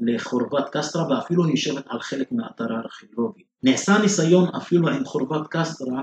לחורבת 0.00 0.68
קסטרה 0.72 1.08
ואפילו 1.08 1.48
יושבת 1.48 1.84
על 1.88 2.00
חלק 2.00 2.32
מהאתר 2.32 2.72
הארכיאולוגי. 2.72 3.42
נעשה 3.62 3.98
ניסיון 4.02 4.54
אפילו 4.54 4.88
עם 4.88 5.04
חורבת 5.04 5.46
קסטרה 5.50 6.02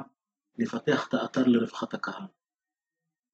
לפתח 0.58 1.08
את 1.10 1.14
האתר 1.14 1.44
לרווחת 1.48 1.94
הקהל. 1.94 2.24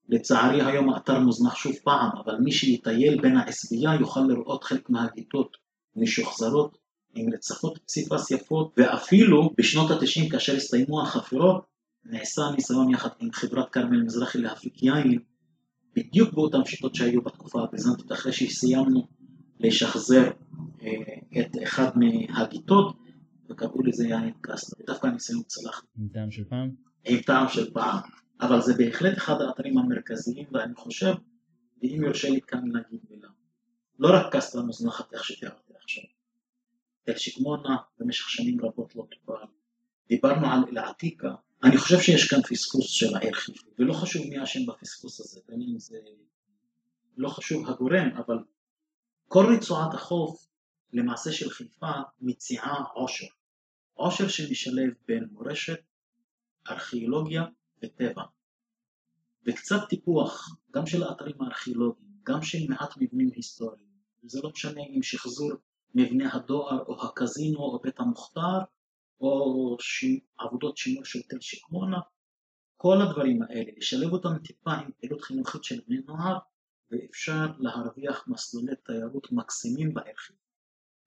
לצערי 0.09 0.61
היום 0.61 0.89
האתר 0.89 1.19
מוזנח 1.19 1.55
שוב 1.55 1.73
פעם, 1.83 2.09
אבל 2.25 2.35
מי 2.39 2.51
שיטייל 2.51 3.21
בין 3.21 3.37
העשבייה 3.37 3.95
יוכל 3.99 4.19
לראות 4.19 4.63
חלק 4.63 4.89
מהכיתות 4.89 5.57
משוחזרות 5.95 6.77
עם 7.15 7.33
רצפות 7.33 7.79
פסיפס 7.85 8.31
יפות, 8.31 8.73
ואפילו 8.77 9.49
בשנות 9.57 9.91
התשעים 9.91 10.29
כאשר 10.29 10.55
הסתיימו 10.55 11.01
החפירות, 11.01 11.65
נעשה 12.05 12.41
ניסיון 12.55 12.89
יחד 12.89 13.09
עם 13.19 13.31
חברת 13.31 13.69
כרמל 13.69 14.03
מזרחי 14.03 14.37
להפיק 14.37 14.83
יין, 14.83 15.19
בדיוק 15.95 16.33
באותן 16.33 16.65
שיטות 16.65 16.95
שהיו 16.95 17.21
בתקופה 17.21 17.63
הביזנטית 17.63 18.11
אחרי 18.11 18.33
שסיימנו 18.33 19.07
לשחזר 19.59 20.29
אה, 20.81 21.41
את 21.41 21.51
אחד 21.63 21.91
מהגיטות, 21.95 22.97
וקראו 23.49 23.83
לזה 23.83 24.07
יין 24.07 24.31
קסטר, 24.41 24.83
ודווקא 24.83 25.07
הניסיון 25.07 25.43
צלח. 25.43 25.85
עם 25.99 26.07
טעם 26.13 26.31
של 26.31 26.43
פעם? 26.43 26.92
עם 27.05 27.21
טעם 27.21 27.47
של 27.49 27.73
פעם, 27.73 27.99
אבל 28.41 28.61
זה 28.61 28.73
בהחלט 28.77 29.17
אחד 29.17 29.41
האתרים 29.41 29.77
המרכזיים, 29.77 30.47
ואני 30.51 30.75
חושב, 30.75 31.13
ואם 31.81 32.01
יורשה 32.03 32.29
לי 32.29 32.41
כאן 32.41 32.67
להגיד 32.67 32.99
מילה, 33.09 33.29
לא 33.99 34.09
רק 34.13 34.35
קסטרה 34.35 34.61
מוזנחת 34.63 35.13
איך 35.13 35.23
שתיארתי 35.23 35.73
עכשיו, 35.81 36.03
תל 37.03 37.17
שקמונה 37.17 37.77
במשך 37.99 38.29
שנים 38.29 38.65
רבות 38.65 38.95
לא 38.95 39.07
טופל, 39.11 39.45
דיברנו 40.07 40.51
על 40.51 40.63
אל-עתיקה, 40.71 41.35
אני 41.63 41.77
חושב 41.77 41.99
שיש 41.99 42.29
כאן 42.29 42.41
פספוס 42.41 42.89
של 42.89 43.15
העיר 43.15 43.33
חיפה, 43.33 43.67
ולא 43.79 43.93
חשוב 43.93 44.27
מי 44.29 44.43
אשם 44.43 44.65
בפספוס 44.65 45.19
הזה, 45.19 45.39
בין 45.47 45.61
אם 45.61 45.79
זה 45.79 45.97
לא 47.17 47.29
חשוב 47.29 47.69
הגורם, 47.69 48.09
אבל 48.17 48.37
כל 49.27 49.55
רצועת 49.55 49.93
החוף 49.93 50.47
למעשה 50.93 51.31
של 51.31 51.49
חיפה 51.49 51.91
מציעה 52.21 52.83
עושר, 52.93 53.25
עושר 53.93 54.27
שמשלב 54.27 54.93
בין 55.07 55.27
מורשת, 55.31 55.79
ארכיאולוגיה 56.69 57.43
וטבע, 57.83 58.23
וקצת 59.47 59.89
טיפוח 59.89 60.55
גם 60.71 60.85
של 60.85 61.03
האתרים 61.03 61.41
הארכיאולוגיים, 61.41 62.07
גם 62.23 62.41
של 62.41 62.57
מעט 62.69 62.93
מבנים 62.97 63.29
היסטוריים, 63.35 63.83
וזה 64.23 64.39
לא 64.43 64.49
משנה 64.49 64.81
אם 64.81 65.03
שחזור 65.03 65.51
מבנה 65.95 66.35
הדואר 66.35 66.83
או 66.87 67.05
הקזינו 67.05 67.59
או 67.59 67.79
בית 67.79 67.99
המוכתר 67.99 68.59
או 69.21 69.77
ש... 69.79 70.05
עבודות 70.37 70.77
שימור 70.77 71.05
של 71.05 71.21
תל 71.21 71.37
שקמונה, 71.41 71.99
כל 72.77 72.97
הדברים 73.01 73.41
האלה, 73.43 73.71
לשלב 73.77 74.13
אותם 74.13 74.37
טיפה 74.43 74.71
עם 74.71 74.91
פעילות 74.99 75.21
חינוכית 75.21 75.63
של 75.63 75.81
בני 75.87 75.97
נוער, 76.05 76.37
ואפשר 76.91 77.45
להרוויח 77.59 78.27
מסלולי 78.27 78.75
תיירות 78.85 79.31
מקסימים 79.31 79.93
בעיר 79.93 80.15
חיפה. 80.17 80.39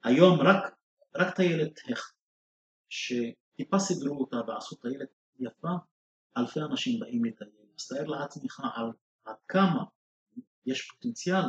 היום 0.04 0.40
רק, 0.40 0.74
רק 1.16 1.36
טיילת 1.36 1.78
הכ, 1.88 2.12
שטיפה 2.88 3.78
סידרו 3.78 4.20
אותה 4.20 4.36
ועשו 4.48 4.76
טיילת 4.76 5.08
יפה, 5.40 5.68
אלפי 6.36 6.60
אנשים 6.60 7.00
באים 7.00 7.24
לטייל. 7.24 7.50
אז 7.78 7.88
תאר 7.88 8.06
לעצמך 8.06 8.60
על 8.74 8.90
עד 9.24 9.36
כמה 9.48 9.84
יש 10.66 10.90
פוטנציאל 10.90 11.44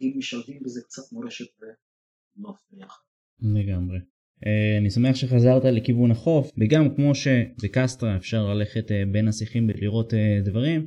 אם 0.00 0.12
משלבים 0.16 0.62
בזה 0.62 0.80
קצת 0.82 1.12
מורשת 1.12 1.46
ונוף 1.60 2.58
ביחד. 2.70 3.02
לגמרי. 3.40 3.98
אה, 4.46 4.78
אני 4.78 4.90
שמח 4.90 5.16
שחזרת 5.16 5.64
לכיוון 5.64 6.10
החוף 6.10 6.50
וגם 6.58 6.94
כמו 6.94 7.14
שבקסטרה 7.14 8.16
אפשר 8.16 8.54
ללכת 8.54 8.92
אה, 8.92 9.02
בין 9.12 9.28
השיחים 9.28 9.68
ולראות 9.68 10.14
אה, 10.14 10.40
דברים 10.44 10.86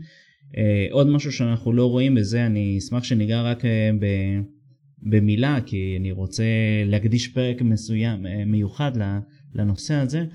עוד 0.92 1.08
משהו 1.08 1.32
שאנחנו 1.32 1.74
לא 1.74 1.86
רואים 1.86 2.16
בזה 2.16 2.46
אני 2.46 2.78
אשמח 2.78 3.04
שניגע 3.04 3.42
רק 3.42 3.64
במילה 5.00 5.60
כי 5.66 5.96
אני 6.00 6.12
רוצה 6.12 6.44
להקדיש 6.86 7.28
פרק 7.28 7.62
מסוים 7.62 8.26
מיוחד 8.46 8.92
לנושא 9.54 9.94
הזה 9.94 10.26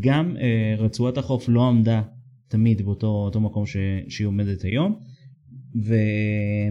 גם 0.00 0.36
רצועת 0.78 1.18
החוף 1.18 1.48
לא 1.48 1.68
עמדה 1.68 2.02
תמיד 2.48 2.82
באותו 2.82 3.40
מקום 3.40 3.66
ש, 3.66 3.76
שהיא 4.08 4.26
עומדת 4.26 4.62
היום. 4.62 4.98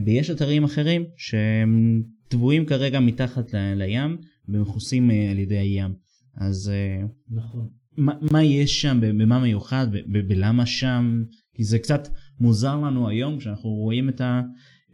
ויש 0.05 0.29
אתרים 0.29 0.63
אחרים 0.63 1.03
שהם 1.17 2.03
טבועים 2.27 2.65
כרגע 2.65 2.99
מתחת 2.99 3.53
ל... 3.53 3.73
לים 3.75 4.17
ומכוסים 4.49 5.11
אה, 5.11 5.31
על 5.31 5.39
ידי 5.39 5.57
הים. 5.57 5.93
אז 6.37 6.71
אה, 6.73 7.05
נכון. 7.29 7.67
מה, 7.97 8.13
מה 8.31 8.43
יש 8.43 8.81
שם, 8.81 8.99
במה 9.01 9.39
מיוחד, 9.39 9.87
ולמה 10.29 10.65
שם? 10.65 11.23
כי 11.53 11.63
זה 11.63 11.79
קצת 11.79 12.07
מוזר 12.39 12.75
לנו 12.75 13.09
היום 13.09 13.37
כשאנחנו 13.37 13.69
רואים 13.69 14.09
את, 14.09 14.21
ה, 14.21 14.41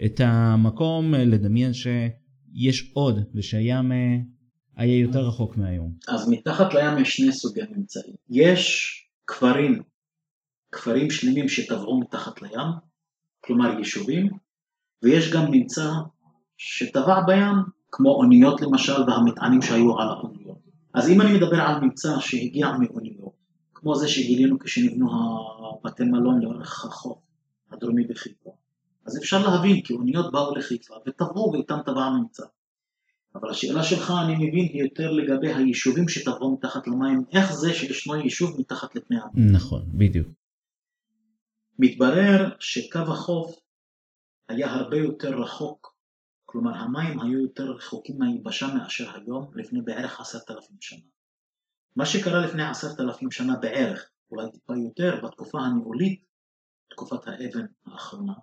את 0.06 0.22
המקום 0.24 1.16
אה, 1.16 1.26
לדמיין 1.26 1.72
שיש 1.74 2.92
עוד 2.94 3.20
ושהים 3.36 3.92
היה 4.76 5.00
יותר 5.00 5.20
רחוק 5.20 5.58
מהיום. 5.58 5.92
אז 6.08 6.30
מתחת 6.30 6.74
לים 6.74 6.98
יש 6.98 7.14
שני 7.14 7.32
סוגי 7.32 7.62
ממצאים. 7.72 8.16
יש 8.30 8.94
כפרים, 9.28 9.84
כפרים 10.72 11.12
שלמים 11.12 11.50
שטבעו 11.50 12.00
מתחת 12.00 12.42
לים, 12.42 12.68
כלומר 13.42 13.78
יישובים, 13.78 14.30
ויש 15.04 15.34
גם 15.34 15.52
ממצא 15.52 15.92
שטבע 16.58 17.22
בים, 17.26 17.56
כמו 17.92 18.10
אוניות 18.10 18.62
למשל 18.62 19.02
והמטענים 19.08 19.62
שהיו 19.62 20.00
על 20.00 20.08
האוניות. 20.08 20.58
אז 20.94 21.10
אם 21.10 21.22
אני 21.22 21.38
מדבר 21.38 21.62
על 21.62 21.82
ממצא 21.82 22.20
שהגיע 22.20 22.68
מאוניות, 22.80 23.34
כמו 23.74 23.96
זה 23.96 24.08
שגילינו 24.08 24.60
כשנבנו 24.60 25.08
הבתי 25.80 26.04
מלון 26.04 26.42
לאורך 26.42 26.86
החוף 26.86 27.18
הדרומי 27.72 28.08
בחיפה, 28.08 28.50
אז 29.06 29.18
אפשר 29.18 29.48
להבין 29.48 29.82
כי 29.82 29.94
אוניות 29.94 30.32
באו 30.32 30.56
לחיפה 30.56 30.94
וטבעו 31.08 31.52
ואיתם 31.54 31.78
טבע 31.86 32.04
הממצא. 32.04 32.44
אבל 33.36 33.50
השאלה 33.50 33.84
שלך 33.84 34.14
אני 34.26 34.36
מבין 34.36 34.66
היא 34.74 34.84
יותר 34.84 35.12
לגבי 35.12 35.54
היישובים 35.54 36.08
שטבעו 36.08 36.54
מתחת 36.54 36.88
למים, 36.88 37.24
איך 37.32 37.54
זה 37.54 37.74
שישנו 37.74 38.16
יישוב 38.16 38.60
מתחת 38.60 38.96
לפני 38.96 39.18
המים. 39.22 39.56
נכון, 39.56 39.86
בדיוק. 39.94 40.28
מתברר 41.80 42.50
שקו 42.60 43.00
החוף 43.00 43.56
היה 44.50 44.74
הרבה 44.74 44.98
יותר 44.98 45.42
רחוק, 45.42 45.96
כלומר 46.46 46.78
המים 46.78 47.20
היו 47.20 47.40
יותר 47.40 47.72
רחוקים 47.72 48.20
מהיבשה 48.20 48.68
מאשר 48.74 49.16
היום 49.16 49.52
לפני 49.56 49.82
בערך 49.82 50.20
עשרת 50.20 50.52
אלפים 50.52 50.78
שנה. 50.82 51.00
מה 51.96 52.06
שקרה 52.06 52.46
לפני 52.46 52.64
עשרת 52.64 53.00
אלפים 53.00 53.32
שנה 53.32 53.56
בערך, 53.56 54.10
אולי 54.32 54.52
טיפה 54.52 54.74
יותר, 54.78 55.26
בתקופה 55.26 55.60
הניהולית, 55.60 56.24
תקופת 56.90 57.28
האבן 57.28 57.66
האחרונה, 57.86 58.34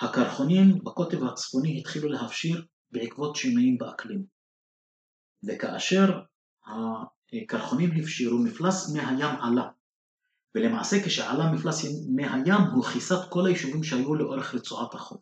הקרחונים 0.00 0.78
בקוטב 0.84 1.24
הצפוני 1.24 1.78
התחילו 1.78 2.08
להפשיר 2.08 2.66
בעקבות 2.92 3.36
שינויים 3.36 3.78
באקלים. 3.78 4.24
וכאשר 5.44 6.20
הקרחונים 6.66 7.90
הפשירו, 8.00 8.38
מפלס 8.38 8.92
מי 8.92 9.00
הים 9.00 9.36
עלה, 9.40 9.68
ולמעשה 10.54 10.96
כשעלה 11.04 11.52
מפלס 11.52 11.84
מי 12.08 12.26
הים 12.26 12.62
הוא 12.74 12.84
כיסה 12.84 13.14
את 13.14 13.30
כל 13.30 13.46
היישובים 13.46 13.82
שהיו 13.82 14.14
לאורך 14.14 14.54
רצועת 14.54 14.94
החוף. 14.94 15.20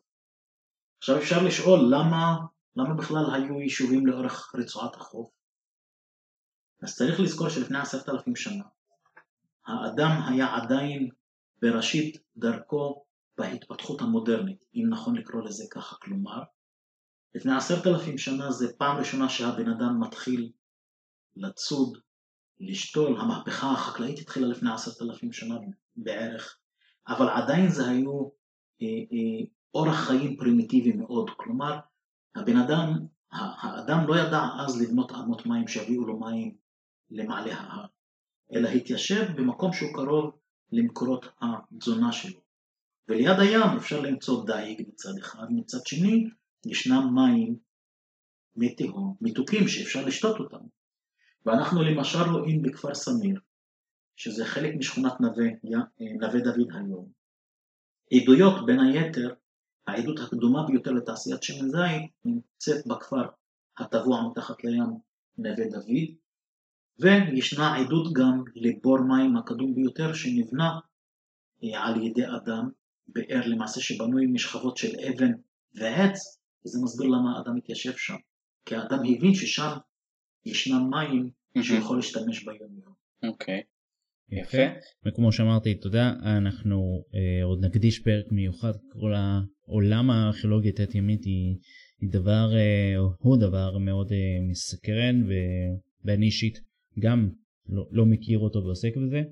עכשיו 0.98 1.18
אפשר 1.18 1.42
לשאול 1.42 1.80
למה, 1.90 2.36
למה 2.76 2.94
בכלל 2.94 3.24
היו 3.34 3.60
יישובים 3.60 4.06
לאורך 4.06 4.54
רצועת 4.54 4.96
החוף? 4.96 5.30
אז 6.82 6.96
צריך 6.96 7.20
לזכור 7.20 7.48
שלפני 7.48 7.78
עשרת 7.78 8.08
אלפים 8.08 8.36
שנה 8.36 8.64
האדם 9.66 10.10
היה 10.28 10.56
עדיין 10.56 11.08
בראשית 11.62 12.16
דרכו 12.36 13.04
בהתפתחות 13.38 14.00
המודרנית, 14.00 14.64
אם 14.74 14.86
נכון 14.90 15.16
לקרוא 15.16 15.42
לזה 15.42 15.64
ככה, 15.70 15.96
כלומר 16.02 16.42
לפני 17.34 17.56
עשרת 17.56 17.86
אלפים 17.86 18.18
שנה 18.18 18.50
זה 18.50 18.72
פעם 18.78 18.96
ראשונה 18.96 19.28
שהבן 19.28 19.70
אדם 19.70 20.00
מתחיל 20.00 20.52
לצוד 21.36 21.98
לשתול, 22.60 23.20
המהפכה 23.20 23.72
החקלאית 23.72 24.18
התחילה 24.18 24.46
לפני 24.46 24.72
עשרת 24.72 25.02
אלפים 25.02 25.32
שנה 25.32 25.54
בערך, 25.96 26.58
אבל 27.08 27.28
עדיין 27.28 27.68
זה 27.68 27.88
היו 27.88 28.28
אה, 28.82 28.86
אה, 28.86 29.46
אורח 29.74 30.06
חיים 30.06 30.36
פרימיטיבי 30.36 30.92
מאוד, 30.92 31.30
כלומר 31.36 31.78
הבן 32.34 32.56
אדם, 32.56 33.06
האדם 33.32 34.06
לא 34.08 34.14
ידע 34.18 34.42
אז 34.58 34.82
לבנות 34.82 35.12
אמות 35.12 35.46
מים 35.46 35.68
שיביאו 35.68 36.06
לו 36.06 36.20
מים 36.20 36.56
למעלה 37.10 37.54
ההר, 37.54 37.86
אלא 38.54 38.68
התיישב 38.68 39.24
במקום 39.36 39.72
שהוא 39.72 39.92
קרוב 39.94 40.38
למקורות 40.72 41.26
התזונה 41.40 42.12
שלו. 42.12 42.40
וליד 43.08 43.38
הים 43.38 43.76
אפשר 43.76 44.00
למצוא 44.00 44.46
דייג 44.46 44.82
מצד 44.88 45.18
אחד, 45.18 45.46
מצד 45.50 45.78
שני 45.86 46.28
ישנם 46.66 47.14
מים 47.14 47.56
מי 48.56 48.74
תהום, 48.74 49.16
מתוקים 49.20 49.68
שאפשר 49.68 50.06
לשתות 50.06 50.40
אותם. 50.40 50.64
ואנחנו 51.46 51.82
למשל 51.82 52.30
רואים 52.32 52.62
בכפר 52.62 52.94
סמיר, 52.94 53.40
שזה 54.16 54.44
חלק 54.44 54.74
משכונת 54.78 55.20
נווה, 55.20 55.46
נווה 56.20 56.40
דוד 56.40 56.68
היום, 56.74 57.08
עדויות 58.12 58.66
בין 58.66 58.80
היתר, 58.80 59.34
העדות 59.86 60.20
הקדומה 60.20 60.66
ביותר 60.66 60.90
לתעשיית 60.92 61.42
שמן 61.42 61.68
זית 61.68 62.10
נמצאת 62.24 62.86
בכפר 62.86 63.26
הטבוע 63.78 64.28
מתחת 64.30 64.64
לים 64.64 64.98
נווה 65.38 65.64
דוד, 65.70 66.08
וישנה 67.00 67.76
עדות 67.76 68.12
גם 68.12 68.44
לבור 68.54 68.98
מים 68.98 69.36
הקדום 69.36 69.74
ביותר 69.74 70.12
שנבנה 70.12 70.78
אה, 71.64 71.84
על 71.86 72.02
ידי 72.02 72.26
אדם, 72.26 72.68
באר 73.08 73.40
למעשה 73.46 73.80
שבנוי 73.80 74.26
משכבות 74.26 74.76
של 74.76 74.92
אבן 75.08 75.32
ועץ, 75.74 76.43
וזה 76.66 76.78
מסביר 76.84 77.06
למה 77.06 77.38
האדם 77.38 77.56
התיישב 77.56 77.92
שם, 77.96 78.16
כי 78.66 78.74
האדם 78.74 78.98
הבין 78.98 79.34
ששם 79.34 79.70
ישנם 80.46 80.90
מים 80.90 81.30
שהוא 81.62 81.78
יכול 81.78 81.96
להשתמש 81.96 82.44
ביום 82.44 82.78
יום. 82.84 82.94
אוקיי. 83.30 83.62
יפה. 84.30 84.62
וכמו 85.06 85.32
שאמרתי, 85.32 85.72
אתה 85.72 85.86
יודע, 85.86 86.10
אנחנו 86.22 87.04
אה, 87.14 87.44
עוד 87.44 87.64
נקדיש 87.64 87.98
פרק 87.98 88.24
מיוחד, 88.30 88.72
כל 88.92 89.12
העולם 89.14 90.10
הארכיאולוגיה 90.10 90.72
תת-ימית 90.72 91.24
היא, 91.24 91.56
היא 92.00 92.10
דבר, 92.12 92.56
אה, 92.56 92.96
הוא 93.18 93.36
דבר 93.36 93.78
מאוד 93.78 94.12
אה, 94.12 94.46
מסקרן, 94.50 95.22
ואני 96.04 96.26
אישית 96.26 96.58
גם 96.98 97.30
לא, 97.68 97.86
לא 97.90 98.06
מכיר 98.06 98.38
אותו 98.38 98.64
ועוסק 98.64 98.96
בזה. 98.96 99.22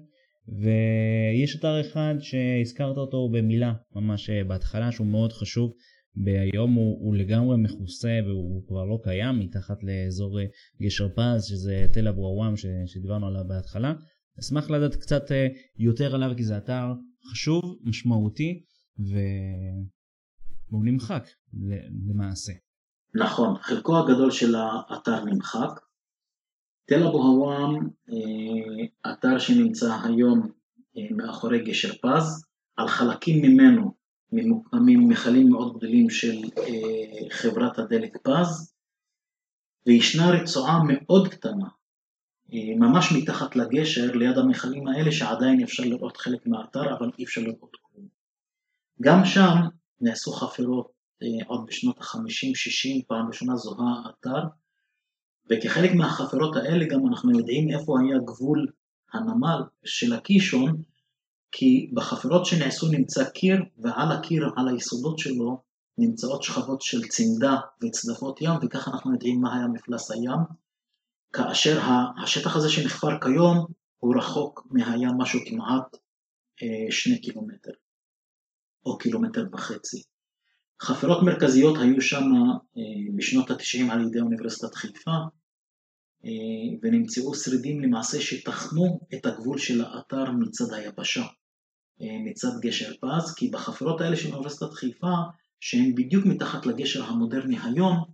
ויש 0.49 1.57
אתר 1.57 1.81
אחד 1.81 2.15
שהזכרת 2.21 2.97
אותו 2.97 3.29
במילה 3.33 3.73
ממש 3.95 4.31
אה, 4.31 4.45
בהתחלה 4.45 4.93
שהוא 4.93 5.07
מאוד 5.07 5.33
חשוב 5.33 5.73
והיום 6.17 6.75
הוא, 6.75 6.99
הוא 7.01 7.17
לגמרי 7.17 7.57
מכוסה 7.57 8.19
והוא 8.27 8.67
כבר 8.67 8.85
לא 8.85 8.99
קיים 9.03 9.39
מתחת 9.39 9.79
לאזור 9.83 10.41
אה, 10.41 10.45
גשר 10.83 11.09
פז 11.09 11.45
שזה 11.45 11.87
תל 11.93 12.09
אבו 12.09 12.27
עוואם 12.27 12.55
שדיברנו 12.87 13.27
עליו 13.27 13.45
בהתחלה. 13.49 13.93
אשמח 14.41 14.71
לדעת 14.71 14.95
קצת 14.95 15.33
אה, 15.33 15.47
יותר 15.79 16.15
עליו 16.15 16.31
כי 16.37 16.45
זה 16.45 16.57
אתר 16.57 16.93
חשוב, 17.31 17.79
משמעותי. 17.85 18.63
והוא 18.99 20.85
נמחק 20.85 21.29
למעשה. 22.09 22.53
נכון, 23.15 23.59
חלקו 23.63 23.99
הגדול 23.99 24.31
של 24.31 24.55
האתר 24.55 25.25
נמחק. 25.25 25.81
תל 26.87 27.07
אבו 27.07 27.23
הוואם, 27.23 27.89
אה, 28.09 29.13
אתר 29.13 29.39
שנמצא 29.39 29.97
היום 30.05 30.49
מאחורי 31.17 31.65
גשר 31.65 31.93
פז, 32.03 32.45
על 32.77 32.89
חלקים 32.89 33.43
ממנו 33.43 33.95
ממוקמים 34.33 35.09
מכלים 35.09 35.49
מאוד 35.49 35.77
גדולים 35.77 36.11
של 36.11 36.37
אה, 36.59 37.31
חברת 37.31 37.79
הדלק 37.79 38.17
פז, 38.23 38.75
וישנה 39.87 40.31
רצועה 40.31 40.79
מאוד 40.89 41.29
קטנה, 41.29 41.69
אה, 42.53 42.75
ממש 42.77 43.13
מתחת 43.17 43.57
לגשר, 43.57 44.13
ליד 44.13 44.39
המכלים 44.39 44.89
האלה, 44.89 45.13
שעדיין 45.13 45.63
אפשר 45.63 45.83
לראות 45.83 46.17
חלק 46.17 46.47
מהאתר, 46.47 46.97
אבל 46.99 47.11
אי 47.19 47.25
אפשר 47.25 47.41
לראות 47.41 47.77
כלום. 47.83 48.07
גם 49.03 49.25
שם 49.25 49.55
נעשו 50.01 50.33
חפירות 50.33 50.93
אה, 51.23 51.47
עוד 51.47 51.67
בשנות 51.67 51.99
ה-50-60, 51.99 53.05
פעם 53.07 53.27
ראשונה 53.29 53.57
זוהה 53.57 54.03
האתר, 54.05 54.49
וכחלק 55.51 55.95
מהחפירות 55.95 56.57
האלה 56.57 56.85
גם 56.85 57.07
אנחנו 57.07 57.39
יודעים 57.39 57.69
איפה 57.71 58.01
היה 58.01 58.19
גבול 58.19 58.67
הנמל 59.13 59.63
של 59.85 60.13
הקישון, 60.13 60.83
כי 61.53 61.91
בחפירות 61.95 62.47
שנעשו 62.47 62.89
נמצא 62.89 63.31
קיר, 63.31 63.57
ועל 63.79 64.13
הקיר, 64.13 64.51
על 64.57 64.69
היסודות 64.69 65.19
שלו, 65.19 65.63
נמצאות 65.99 66.43
שכבות 66.43 66.83
של 66.83 67.03
צמדה 67.09 67.57
וצדפות 67.83 68.41
ים, 68.41 68.53
וככה 68.63 68.91
אנחנו 68.91 69.13
יודעים 69.13 69.41
מה 69.41 69.57
היה 69.57 69.67
מפלס 69.67 70.11
הים. 70.11 70.39
כאשר 71.33 71.81
השטח 72.23 72.57
הזה 72.57 72.71
שנחפר 72.71 73.21
כיום, 73.21 73.67
הוא 73.99 74.17
רחוק 74.17 74.67
מהים 74.71 75.11
משהו 75.19 75.41
כמעט 75.47 75.97
אה, 76.63 76.91
שני 76.91 77.21
קילומטר, 77.21 77.71
או 78.87 78.99
קילומטר 78.99 79.47
וחצי. 79.53 80.03
חפירות 80.83 81.23
מרכזיות 81.23 81.77
היו 81.81 82.01
שם 82.01 82.25
אה, 82.77 82.83
בשנות 83.17 83.51
ה-90 83.51 83.93
על 83.93 84.01
ידי 84.07 84.21
אוניברסיטת 84.21 84.75
חיפה, 84.75 85.17
אה, 86.25 86.31
ונמצאו 86.83 87.35
שרידים 87.35 87.81
למעשה 87.81 88.21
שתחמו 88.21 89.01
את 89.15 89.27
הגבול 89.27 89.59
של 89.59 89.85
האתר 89.85 90.31
מצד 90.31 90.73
היבשה, 90.73 91.23
מצד 92.01 92.61
גשר 92.61 92.93
פז, 93.01 93.35
כי 93.35 93.49
בחפירות 93.49 94.01
האלה 94.01 94.17
של 94.17 94.33
אוניברסיטת 94.33 94.73
חיפה, 94.73 95.15
שהן 95.61 95.95
בדיוק 95.95 96.27
מתחת 96.27 96.67
לגשר 96.67 97.05
המודרני 97.05 97.57
היום, 97.65 98.05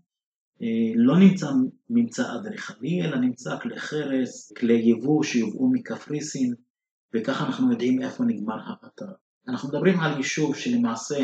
לא 0.96 1.18
נמצא 1.18 1.50
ממצא 1.90 2.34
אדריכלי, 2.34 3.02
אלא 3.02 3.16
נמצא 3.16 3.58
כלי 3.58 3.78
חרס, 3.78 4.52
כלי 4.52 4.74
יבוא 4.74 5.22
שיובאו 5.22 5.70
מקפריסין, 5.72 6.54
וככה 7.14 7.46
אנחנו 7.46 7.72
יודעים 7.72 8.02
איפה 8.02 8.24
נגמר 8.24 8.58
האתר. 8.66 9.12
אנחנו 9.48 9.68
מדברים 9.68 10.00
על 10.00 10.16
יישוב 10.16 10.56
שלמעשה 10.56 11.16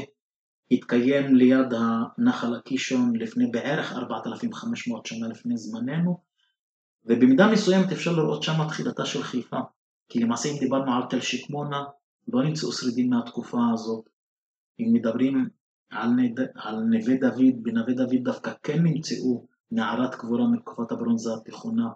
התקיים 0.71 1.35
ליד 1.35 1.67
הנחל 1.73 2.55
הקישון 2.55 3.17
לפני 3.17 3.47
בערך 3.47 3.93
4,500 3.93 5.07
שנה 5.07 5.29
לפני 5.29 5.57
זמננו, 5.57 6.19
ובמידה 7.05 7.53
מסוימת 7.53 7.93
אפשר 7.93 8.13
לראות 8.13 8.43
שם 8.43 8.69
תחילתה 8.69 9.07
של 9.07 9.23
חיפה, 9.23 9.59
כי 10.09 10.21
למעשה 10.21 10.49
אם 10.49 10.59
דיברנו 10.61 10.93
על 10.93 11.03
תל 11.11 11.21
שקמונה, 11.21 11.85
לא 12.29 12.45
נמצאו 12.45 12.73
שרידים 12.73 13.11
מהתקופה 13.11 13.59
הזאת. 13.73 14.09
אם 14.81 14.93
מדברים 14.93 15.49
על, 15.91 16.11
נד... 16.11 16.41
על 16.55 16.77
נווה 16.77 17.15
דוד, 17.21 17.63
בנווה 17.63 17.95
דוד 17.95 18.25
דווקא 18.25 18.53
כן 18.63 18.83
נמצאו 18.83 19.47
מערת 19.71 20.15
קבורה 20.15 20.47
מתקופת 20.47 20.93
הברונזה 20.93 21.31
התיכונה 21.35 21.89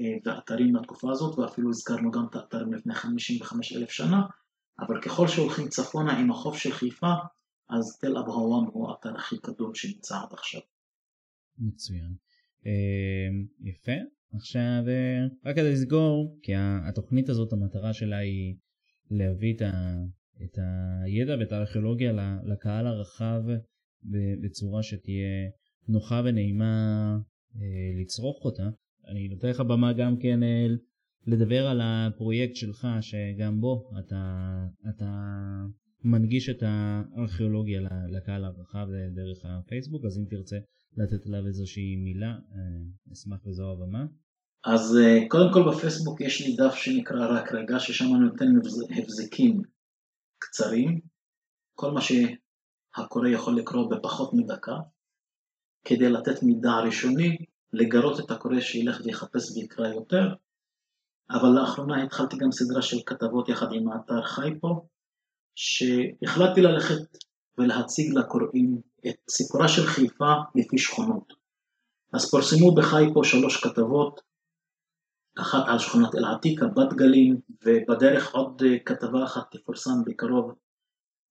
אה, 0.00 0.16
ואתרים 0.24 0.72
מהתקופה 0.72 1.10
הזאת, 1.10 1.38
ואפילו 1.38 1.70
הזכרנו 1.70 2.10
גם 2.10 2.26
את 2.30 2.34
האתרים 2.34 2.72
לפני 2.72 2.94
55 2.94 3.72
אלף 3.72 3.90
שנה, 3.90 4.22
אבל 4.80 5.00
ככל 5.02 5.28
שהולכים 5.28 5.68
צפונה 5.68 6.18
עם 6.18 6.30
החוף 6.30 6.56
של 6.56 6.72
חיפה, 6.72 7.12
אז 7.68 7.98
תל 8.00 8.16
אבו 8.16 8.32
הוואם 8.32 8.70
הוא 8.72 8.90
האתר 8.90 9.16
הכי 9.16 9.38
קדום 9.38 9.74
שנמצא 9.74 10.16
עד 10.16 10.32
עכשיו. 10.32 10.60
מצוין. 11.58 12.14
אה, 12.66 13.28
יפה. 13.60 13.92
עכשיו, 14.32 14.82
אה, 14.88 15.26
רק 15.44 15.56
כדי 15.56 15.72
לסגור, 15.72 16.38
כי 16.42 16.52
התוכנית 16.88 17.28
הזאת, 17.28 17.52
המטרה 17.52 17.92
שלה 17.92 18.16
היא 18.16 18.54
להביא 19.10 19.54
את, 19.54 19.62
ה, 19.62 20.04
את 20.44 20.58
הידע 21.04 21.36
ואת 21.40 21.52
הארכיאולוגיה 21.52 22.40
לקהל 22.44 22.86
הרחב 22.86 23.42
בצורה 24.42 24.82
שתהיה 24.82 25.50
נוחה 25.88 26.22
ונעימה 26.24 27.18
לצרוך 28.00 28.44
אותה. 28.44 28.68
אני 29.08 29.28
נותן 29.28 29.48
לך 29.48 29.60
במה 29.60 29.92
גם 29.92 30.16
כן 30.16 30.42
אה, 30.42 30.66
לדבר 31.26 31.66
על 31.66 31.80
הפרויקט 31.82 32.56
שלך, 32.56 32.88
שגם 33.00 33.60
בו 33.60 33.90
אתה, 33.98 34.66
אתה 34.88 35.12
מנגיש 36.04 36.48
את 36.48 36.62
הארכיאולוגיה 36.62 37.80
לקהל 38.08 38.44
הרחב 38.44 38.86
דרך 39.14 39.44
הפייסבוק, 39.44 40.04
אז 40.04 40.18
אם 40.18 40.24
תרצה 40.30 40.58
לתת 40.96 41.26
עליו 41.26 41.46
איזושהי 41.46 41.96
מילה, 41.96 42.30
אה, 42.30 43.12
אשמח 43.12 43.46
וזו 43.46 43.72
הבמה. 43.72 44.06
אז 44.74 44.96
אה, 44.96 45.28
קודם 45.28 45.52
כל 45.52 45.70
בפייסבוק 45.70 46.20
יש 46.20 46.40
לי 46.40 46.56
דף 46.56 46.74
שנקרא 46.74 47.26
רק 47.30 47.52
רגע, 47.52 47.78
ששם 47.78 48.04
אני 48.04 48.24
נותן 48.24 48.46
הבזקים 48.98 49.62
קצרים, 50.38 51.00
כל 51.74 51.90
מה 51.90 52.00
שהקורא 52.00 53.28
יכול 53.28 53.58
לקרוא 53.58 53.90
בפחות 53.90 54.34
מדקה, 54.34 54.76
כדי 55.84 56.08
לתת 56.10 56.42
מידע 56.42 56.70
ראשוני 56.86 57.36
לגרות 57.72 58.20
את 58.20 58.30
הקורא 58.30 58.60
שילך 58.60 59.00
ויחפש 59.04 59.56
ויקרא 59.56 59.88
יותר, 59.88 60.34
אבל 61.30 61.48
לאחרונה 61.60 62.02
התחלתי 62.02 62.36
גם 62.36 62.52
סדרה 62.52 62.82
של 62.82 62.96
כתבות 63.06 63.48
יחד 63.48 63.66
עם 63.72 63.88
האתר 63.92 64.22
חייפו, 64.22 64.88
שהחלטתי 65.54 66.60
ללכת 66.60 67.16
ולהציג 67.58 68.14
לקוראים 68.14 68.80
את 69.08 69.16
סיפורה 69.30 69.68
של 69.68 69.86
חיפה 69.86 70.32
לפי 70.54 70.78
שכונות. 70.78 71.32
אז 72.12 72.30
פורסמו 72.30 72.74
בחייפו 72.74 73.24
שלוש 73.24 73.64
כתבות, 73.64 74.27
אחת 75.40 75.68
על 75.68 75.78
שכונת 75.78 76.14
אל-עתיקה, 76.14 76.66
בת 76.66 76.92
גלים, 76.92 77.40
ובדרך 77.64 78.34
עוד 78.34 78.62
כתבה 78.84 79.24
אחת 79.24 79.56
תפורסם 79.56 80.04
בקרוב 80.06 80.54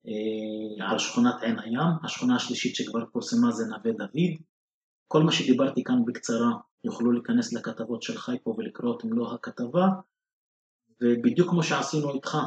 אה, 0.08 0.89
על 0.89 0.99
שכונת 0.99 1.36
עין 1.41 1.60
הים, 1.60 1.91
השכונה 2.03 2.36
השלישית 2.36 2.76
שכבר 2.76 3.05
פורסמה 3.12 3.51
זה 3.51 3.64
נווה 3.66 3.91
דוד, 3.91 4.34
כל 5.08 5.24
מה 5.24 5.32
שדיברתי 5.32 5.84
כאן 5.84 6.05
בקצרה 6.05 6.51
יוכלו 6.84 7.12
להיכנס 7.12 7.53
לכתבות 7.53 8.01
של 8.01 8.18
חייפו 8.18 8.55
ולקרוא 8.58 8.97
את 8.97 9.03
מלוא 9.03 9.34
הכתבה. 9.34 9.88
ובדיוק 11.01 11.49
כמו 11.49 11.64
שעשינו 11.64 12.14
איתך 12.14 12.38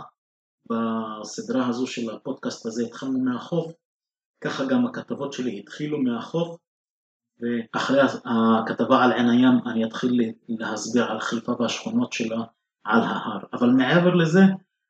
בסדרה 0.70 1.68
הזו 1.68 1.86
של 1.86 2.10
הפודקאסט 2.10 2.66
הזה 2.66 2.82
התחלנו 2.86 3.18
מהחוף. 3.24 3.72
ככה 4.40 4.64
גם 4.64 4.86
הכתבות 4.86 5.32
שלי 5.32 5.58
התחילו 5.58 6.02
מהחוף 6.02 6.56
ואחרי 7.40 8.00
הכתבה 8.24 9.04
על 9.04 9.12
עין 9.12 9.28
הים 9.28 9.58
אני 9.66 9.84
אתחיל 9.84 10.20
להסביר 10.48 11.04
על 11.04 11.20
חיפה 11.20 11.52
והשכונות 11.58 12.12
שלה 12.12 12.44
על 12.84 13.02
ההר. 13.02 13.40
אבל 13.52 13.70
מעבר 13.70 14.14
לזה 14.14 14.40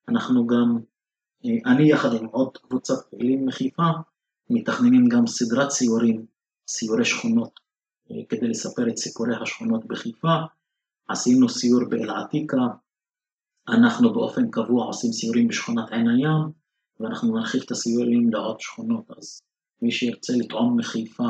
אנחנו 0.09 0.47
גם 0.47 0.79
אני 1.67 1.91
יחד 1.91 2.15
עם 2.15 2.27
עוד 2.27 2.57
קבוצת 2.57 3.07
פעילים 3.11 3.47
מחיפה 3.47 3.89
מתכננים 4.51 5.09
גם 5.09 5.27
סדרת 5.27 5.71
סיורים 5.71 6.27
סיורי 6.69 7.05
שכונות 7.05 7.61
כדי 8.29 8.49
לספר 8.49 8.89
את 8.89 8.97
סיפורי 8.97 9.37
השכונות 9.43 9.85
בחיפה, 9.87 10.35
עשינו 11.09 11.49
סיור 11.49 11.85
באל-עתיקה, 11.89 12.67
אנחנו 13.69 14.13
באופן 14.13 14.51
קבוע 14.51 14.85
עושים 14.85 15.13
סיורים 15.13 15.49
בשכונת 15.49 15.93
עין 15.93 16.09
הים, 16.09 16.51
ואנחנו 17.01 17.37
נרחיב 17.37 17.63
את 17.67 17.71
הסיורים 17.71 18.31
לעוד 18.33 18.61
שכונות, 18.61 19.11
אז 19.19 19.43
מי 19.83 19.93
שירצה 19.93 20.33
לטעום 20.37 20.79
מחיפה, 20.79 21.29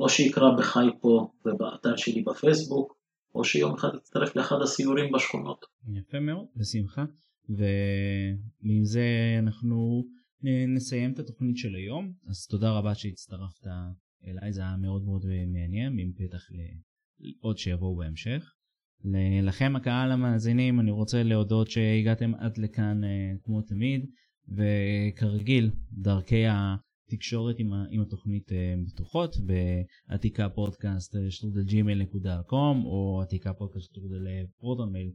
או 0.00 0.08
שיקרא 0.08 0.56
בחייפו 0.58 1.32
ובאתר 1.44 1.96
שלי 1.96 2.22
בפייסבוק, 2.22 2.96
או 3.34 3.44
שיום 3.44 3.74
אחד 3.74 3.88
יצטרף 3.96 4.36
לאחד 4.36 4.56
הסיורים 4.62 5.12
בשכונות. 5.12 5.66
יפה 5.94 6.20
מאוד, 6.20 6.46
בשמחה. 6.56 7.04
ועם 7.48 8.84
זה 8.84 9.06
אנחנו 9.38 10.04
נסיים 10.74 11.12
את 11.12 11.18
התוכנית 11.18 11.56
של 11.56 11.74
היום, 11.74 12.12
אז 12.28 12.46
תודה 12.46 12.70
רבה 12.70 12.94
שהצטרפת 12.94 13.66
אליי 14.26 14.52
זה 14.52 14.60
היה 14.60 14.76
מאוד 14.76 15.04
מאוד 15.04 15.24
מעניין, 15.46 15.98
עם 15.98 16.12
פתח 16.12 16.42
לעוד 17.20 17.58
שיבואו 17.58 17.96
בהמשך. 17.96 18.52
לכם 19.42 19.76
הקהל 19.76 20.12
המאזינים 20.12 20.80
אני 20.80 20.90
רוצה 20.90 21.22
להודות 21.22 21.70
שהגעתם 21.70 22.34
עד 22.34 22.58
לכאן 22.58 23.04
אה, 23.04 23.32
כמו 23.42 23.62
תמיד 23.62 24.06
וכרגיל 24.48 25.70
דרכי 25.92 26.44
התקשורת 27.12 27.56
עם, 27.58 27.72
עם 27.90 28.00
התוכנית 28.02 28.52
אה, 28.52 28.74
בטוחות 28.86 29.36
בעתיקה 30.08 30.48
פודקאסט 30.48 31.16
שטרודל 31.30 31.62
Gmail 31.62 32.04
com 32.46 32.84
או 32.84 33.20
עתיקה 33.22 33.52
פודקאסט 33.52 33.86
שטרודל 33.86 34.26
ProtonMail 34.58 35.10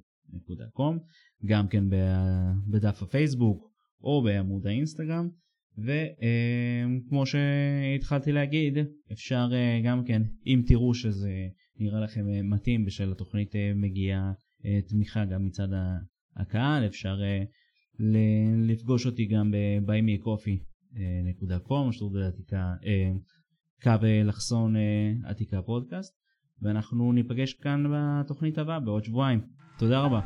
com 0.74 1.00
גם 1.46 1.68
כן 1.68 1.84
בדף 2.68 3.04
הפייסבוק 3.04 3.72
או 4.04 4.24
בעמוד 4.24 4.68
האינסטגרם. 4.68 5.30
וכמו 5.78 7.26
שהתחלתי 7.26 8.32
להגיד, 8.32 8.78
אפשר 9.12 9.50
אה, 9.54 9.82
גם 9.84 10.04
כן, 10.04 10.22
אם 10.46 10.62
תראו 10.68 10.94
שזה 10.94 11.48
נראה 11.80 12.00
לכם 12.00 12.30
אה, 12.30 12.42
מתאים 12.42 12.86
בשל 12.86 13.12
התוכנית 13.12 13.56
אה, 13.56 13.72
מגיעה 13.76 14.32
תמיכה 14.88 15.26
גם 15.26 15.46
מצד 15.46 15.68
הקהל, 16.36 16.86
אפשר 16.86 17.16
לפגוש 18.68 19.06
אותי 19.06 19.26
גם 19.26 19.54
ב-buymeacoffee.com, 20.96 21.92
שטרודל 21.92 22.24
עתיקה, 22.24 22.74
קו 23.84 23.92
לחסון 24.26 24.76
עתיקה 25.26 25.62
פודקאסט, 25.62 26.18
ואנחנו 26.62 27.12
ניפגש 27.12 27.54
כאן 27.54 27.84
בתוכנית 27.94 28.58
הבאה 28.58 28.80
בעוד 28.80 29.04
שבועיים. 29.04 29.42
תודה 29.78 30.00
רבה. 30.02 30.20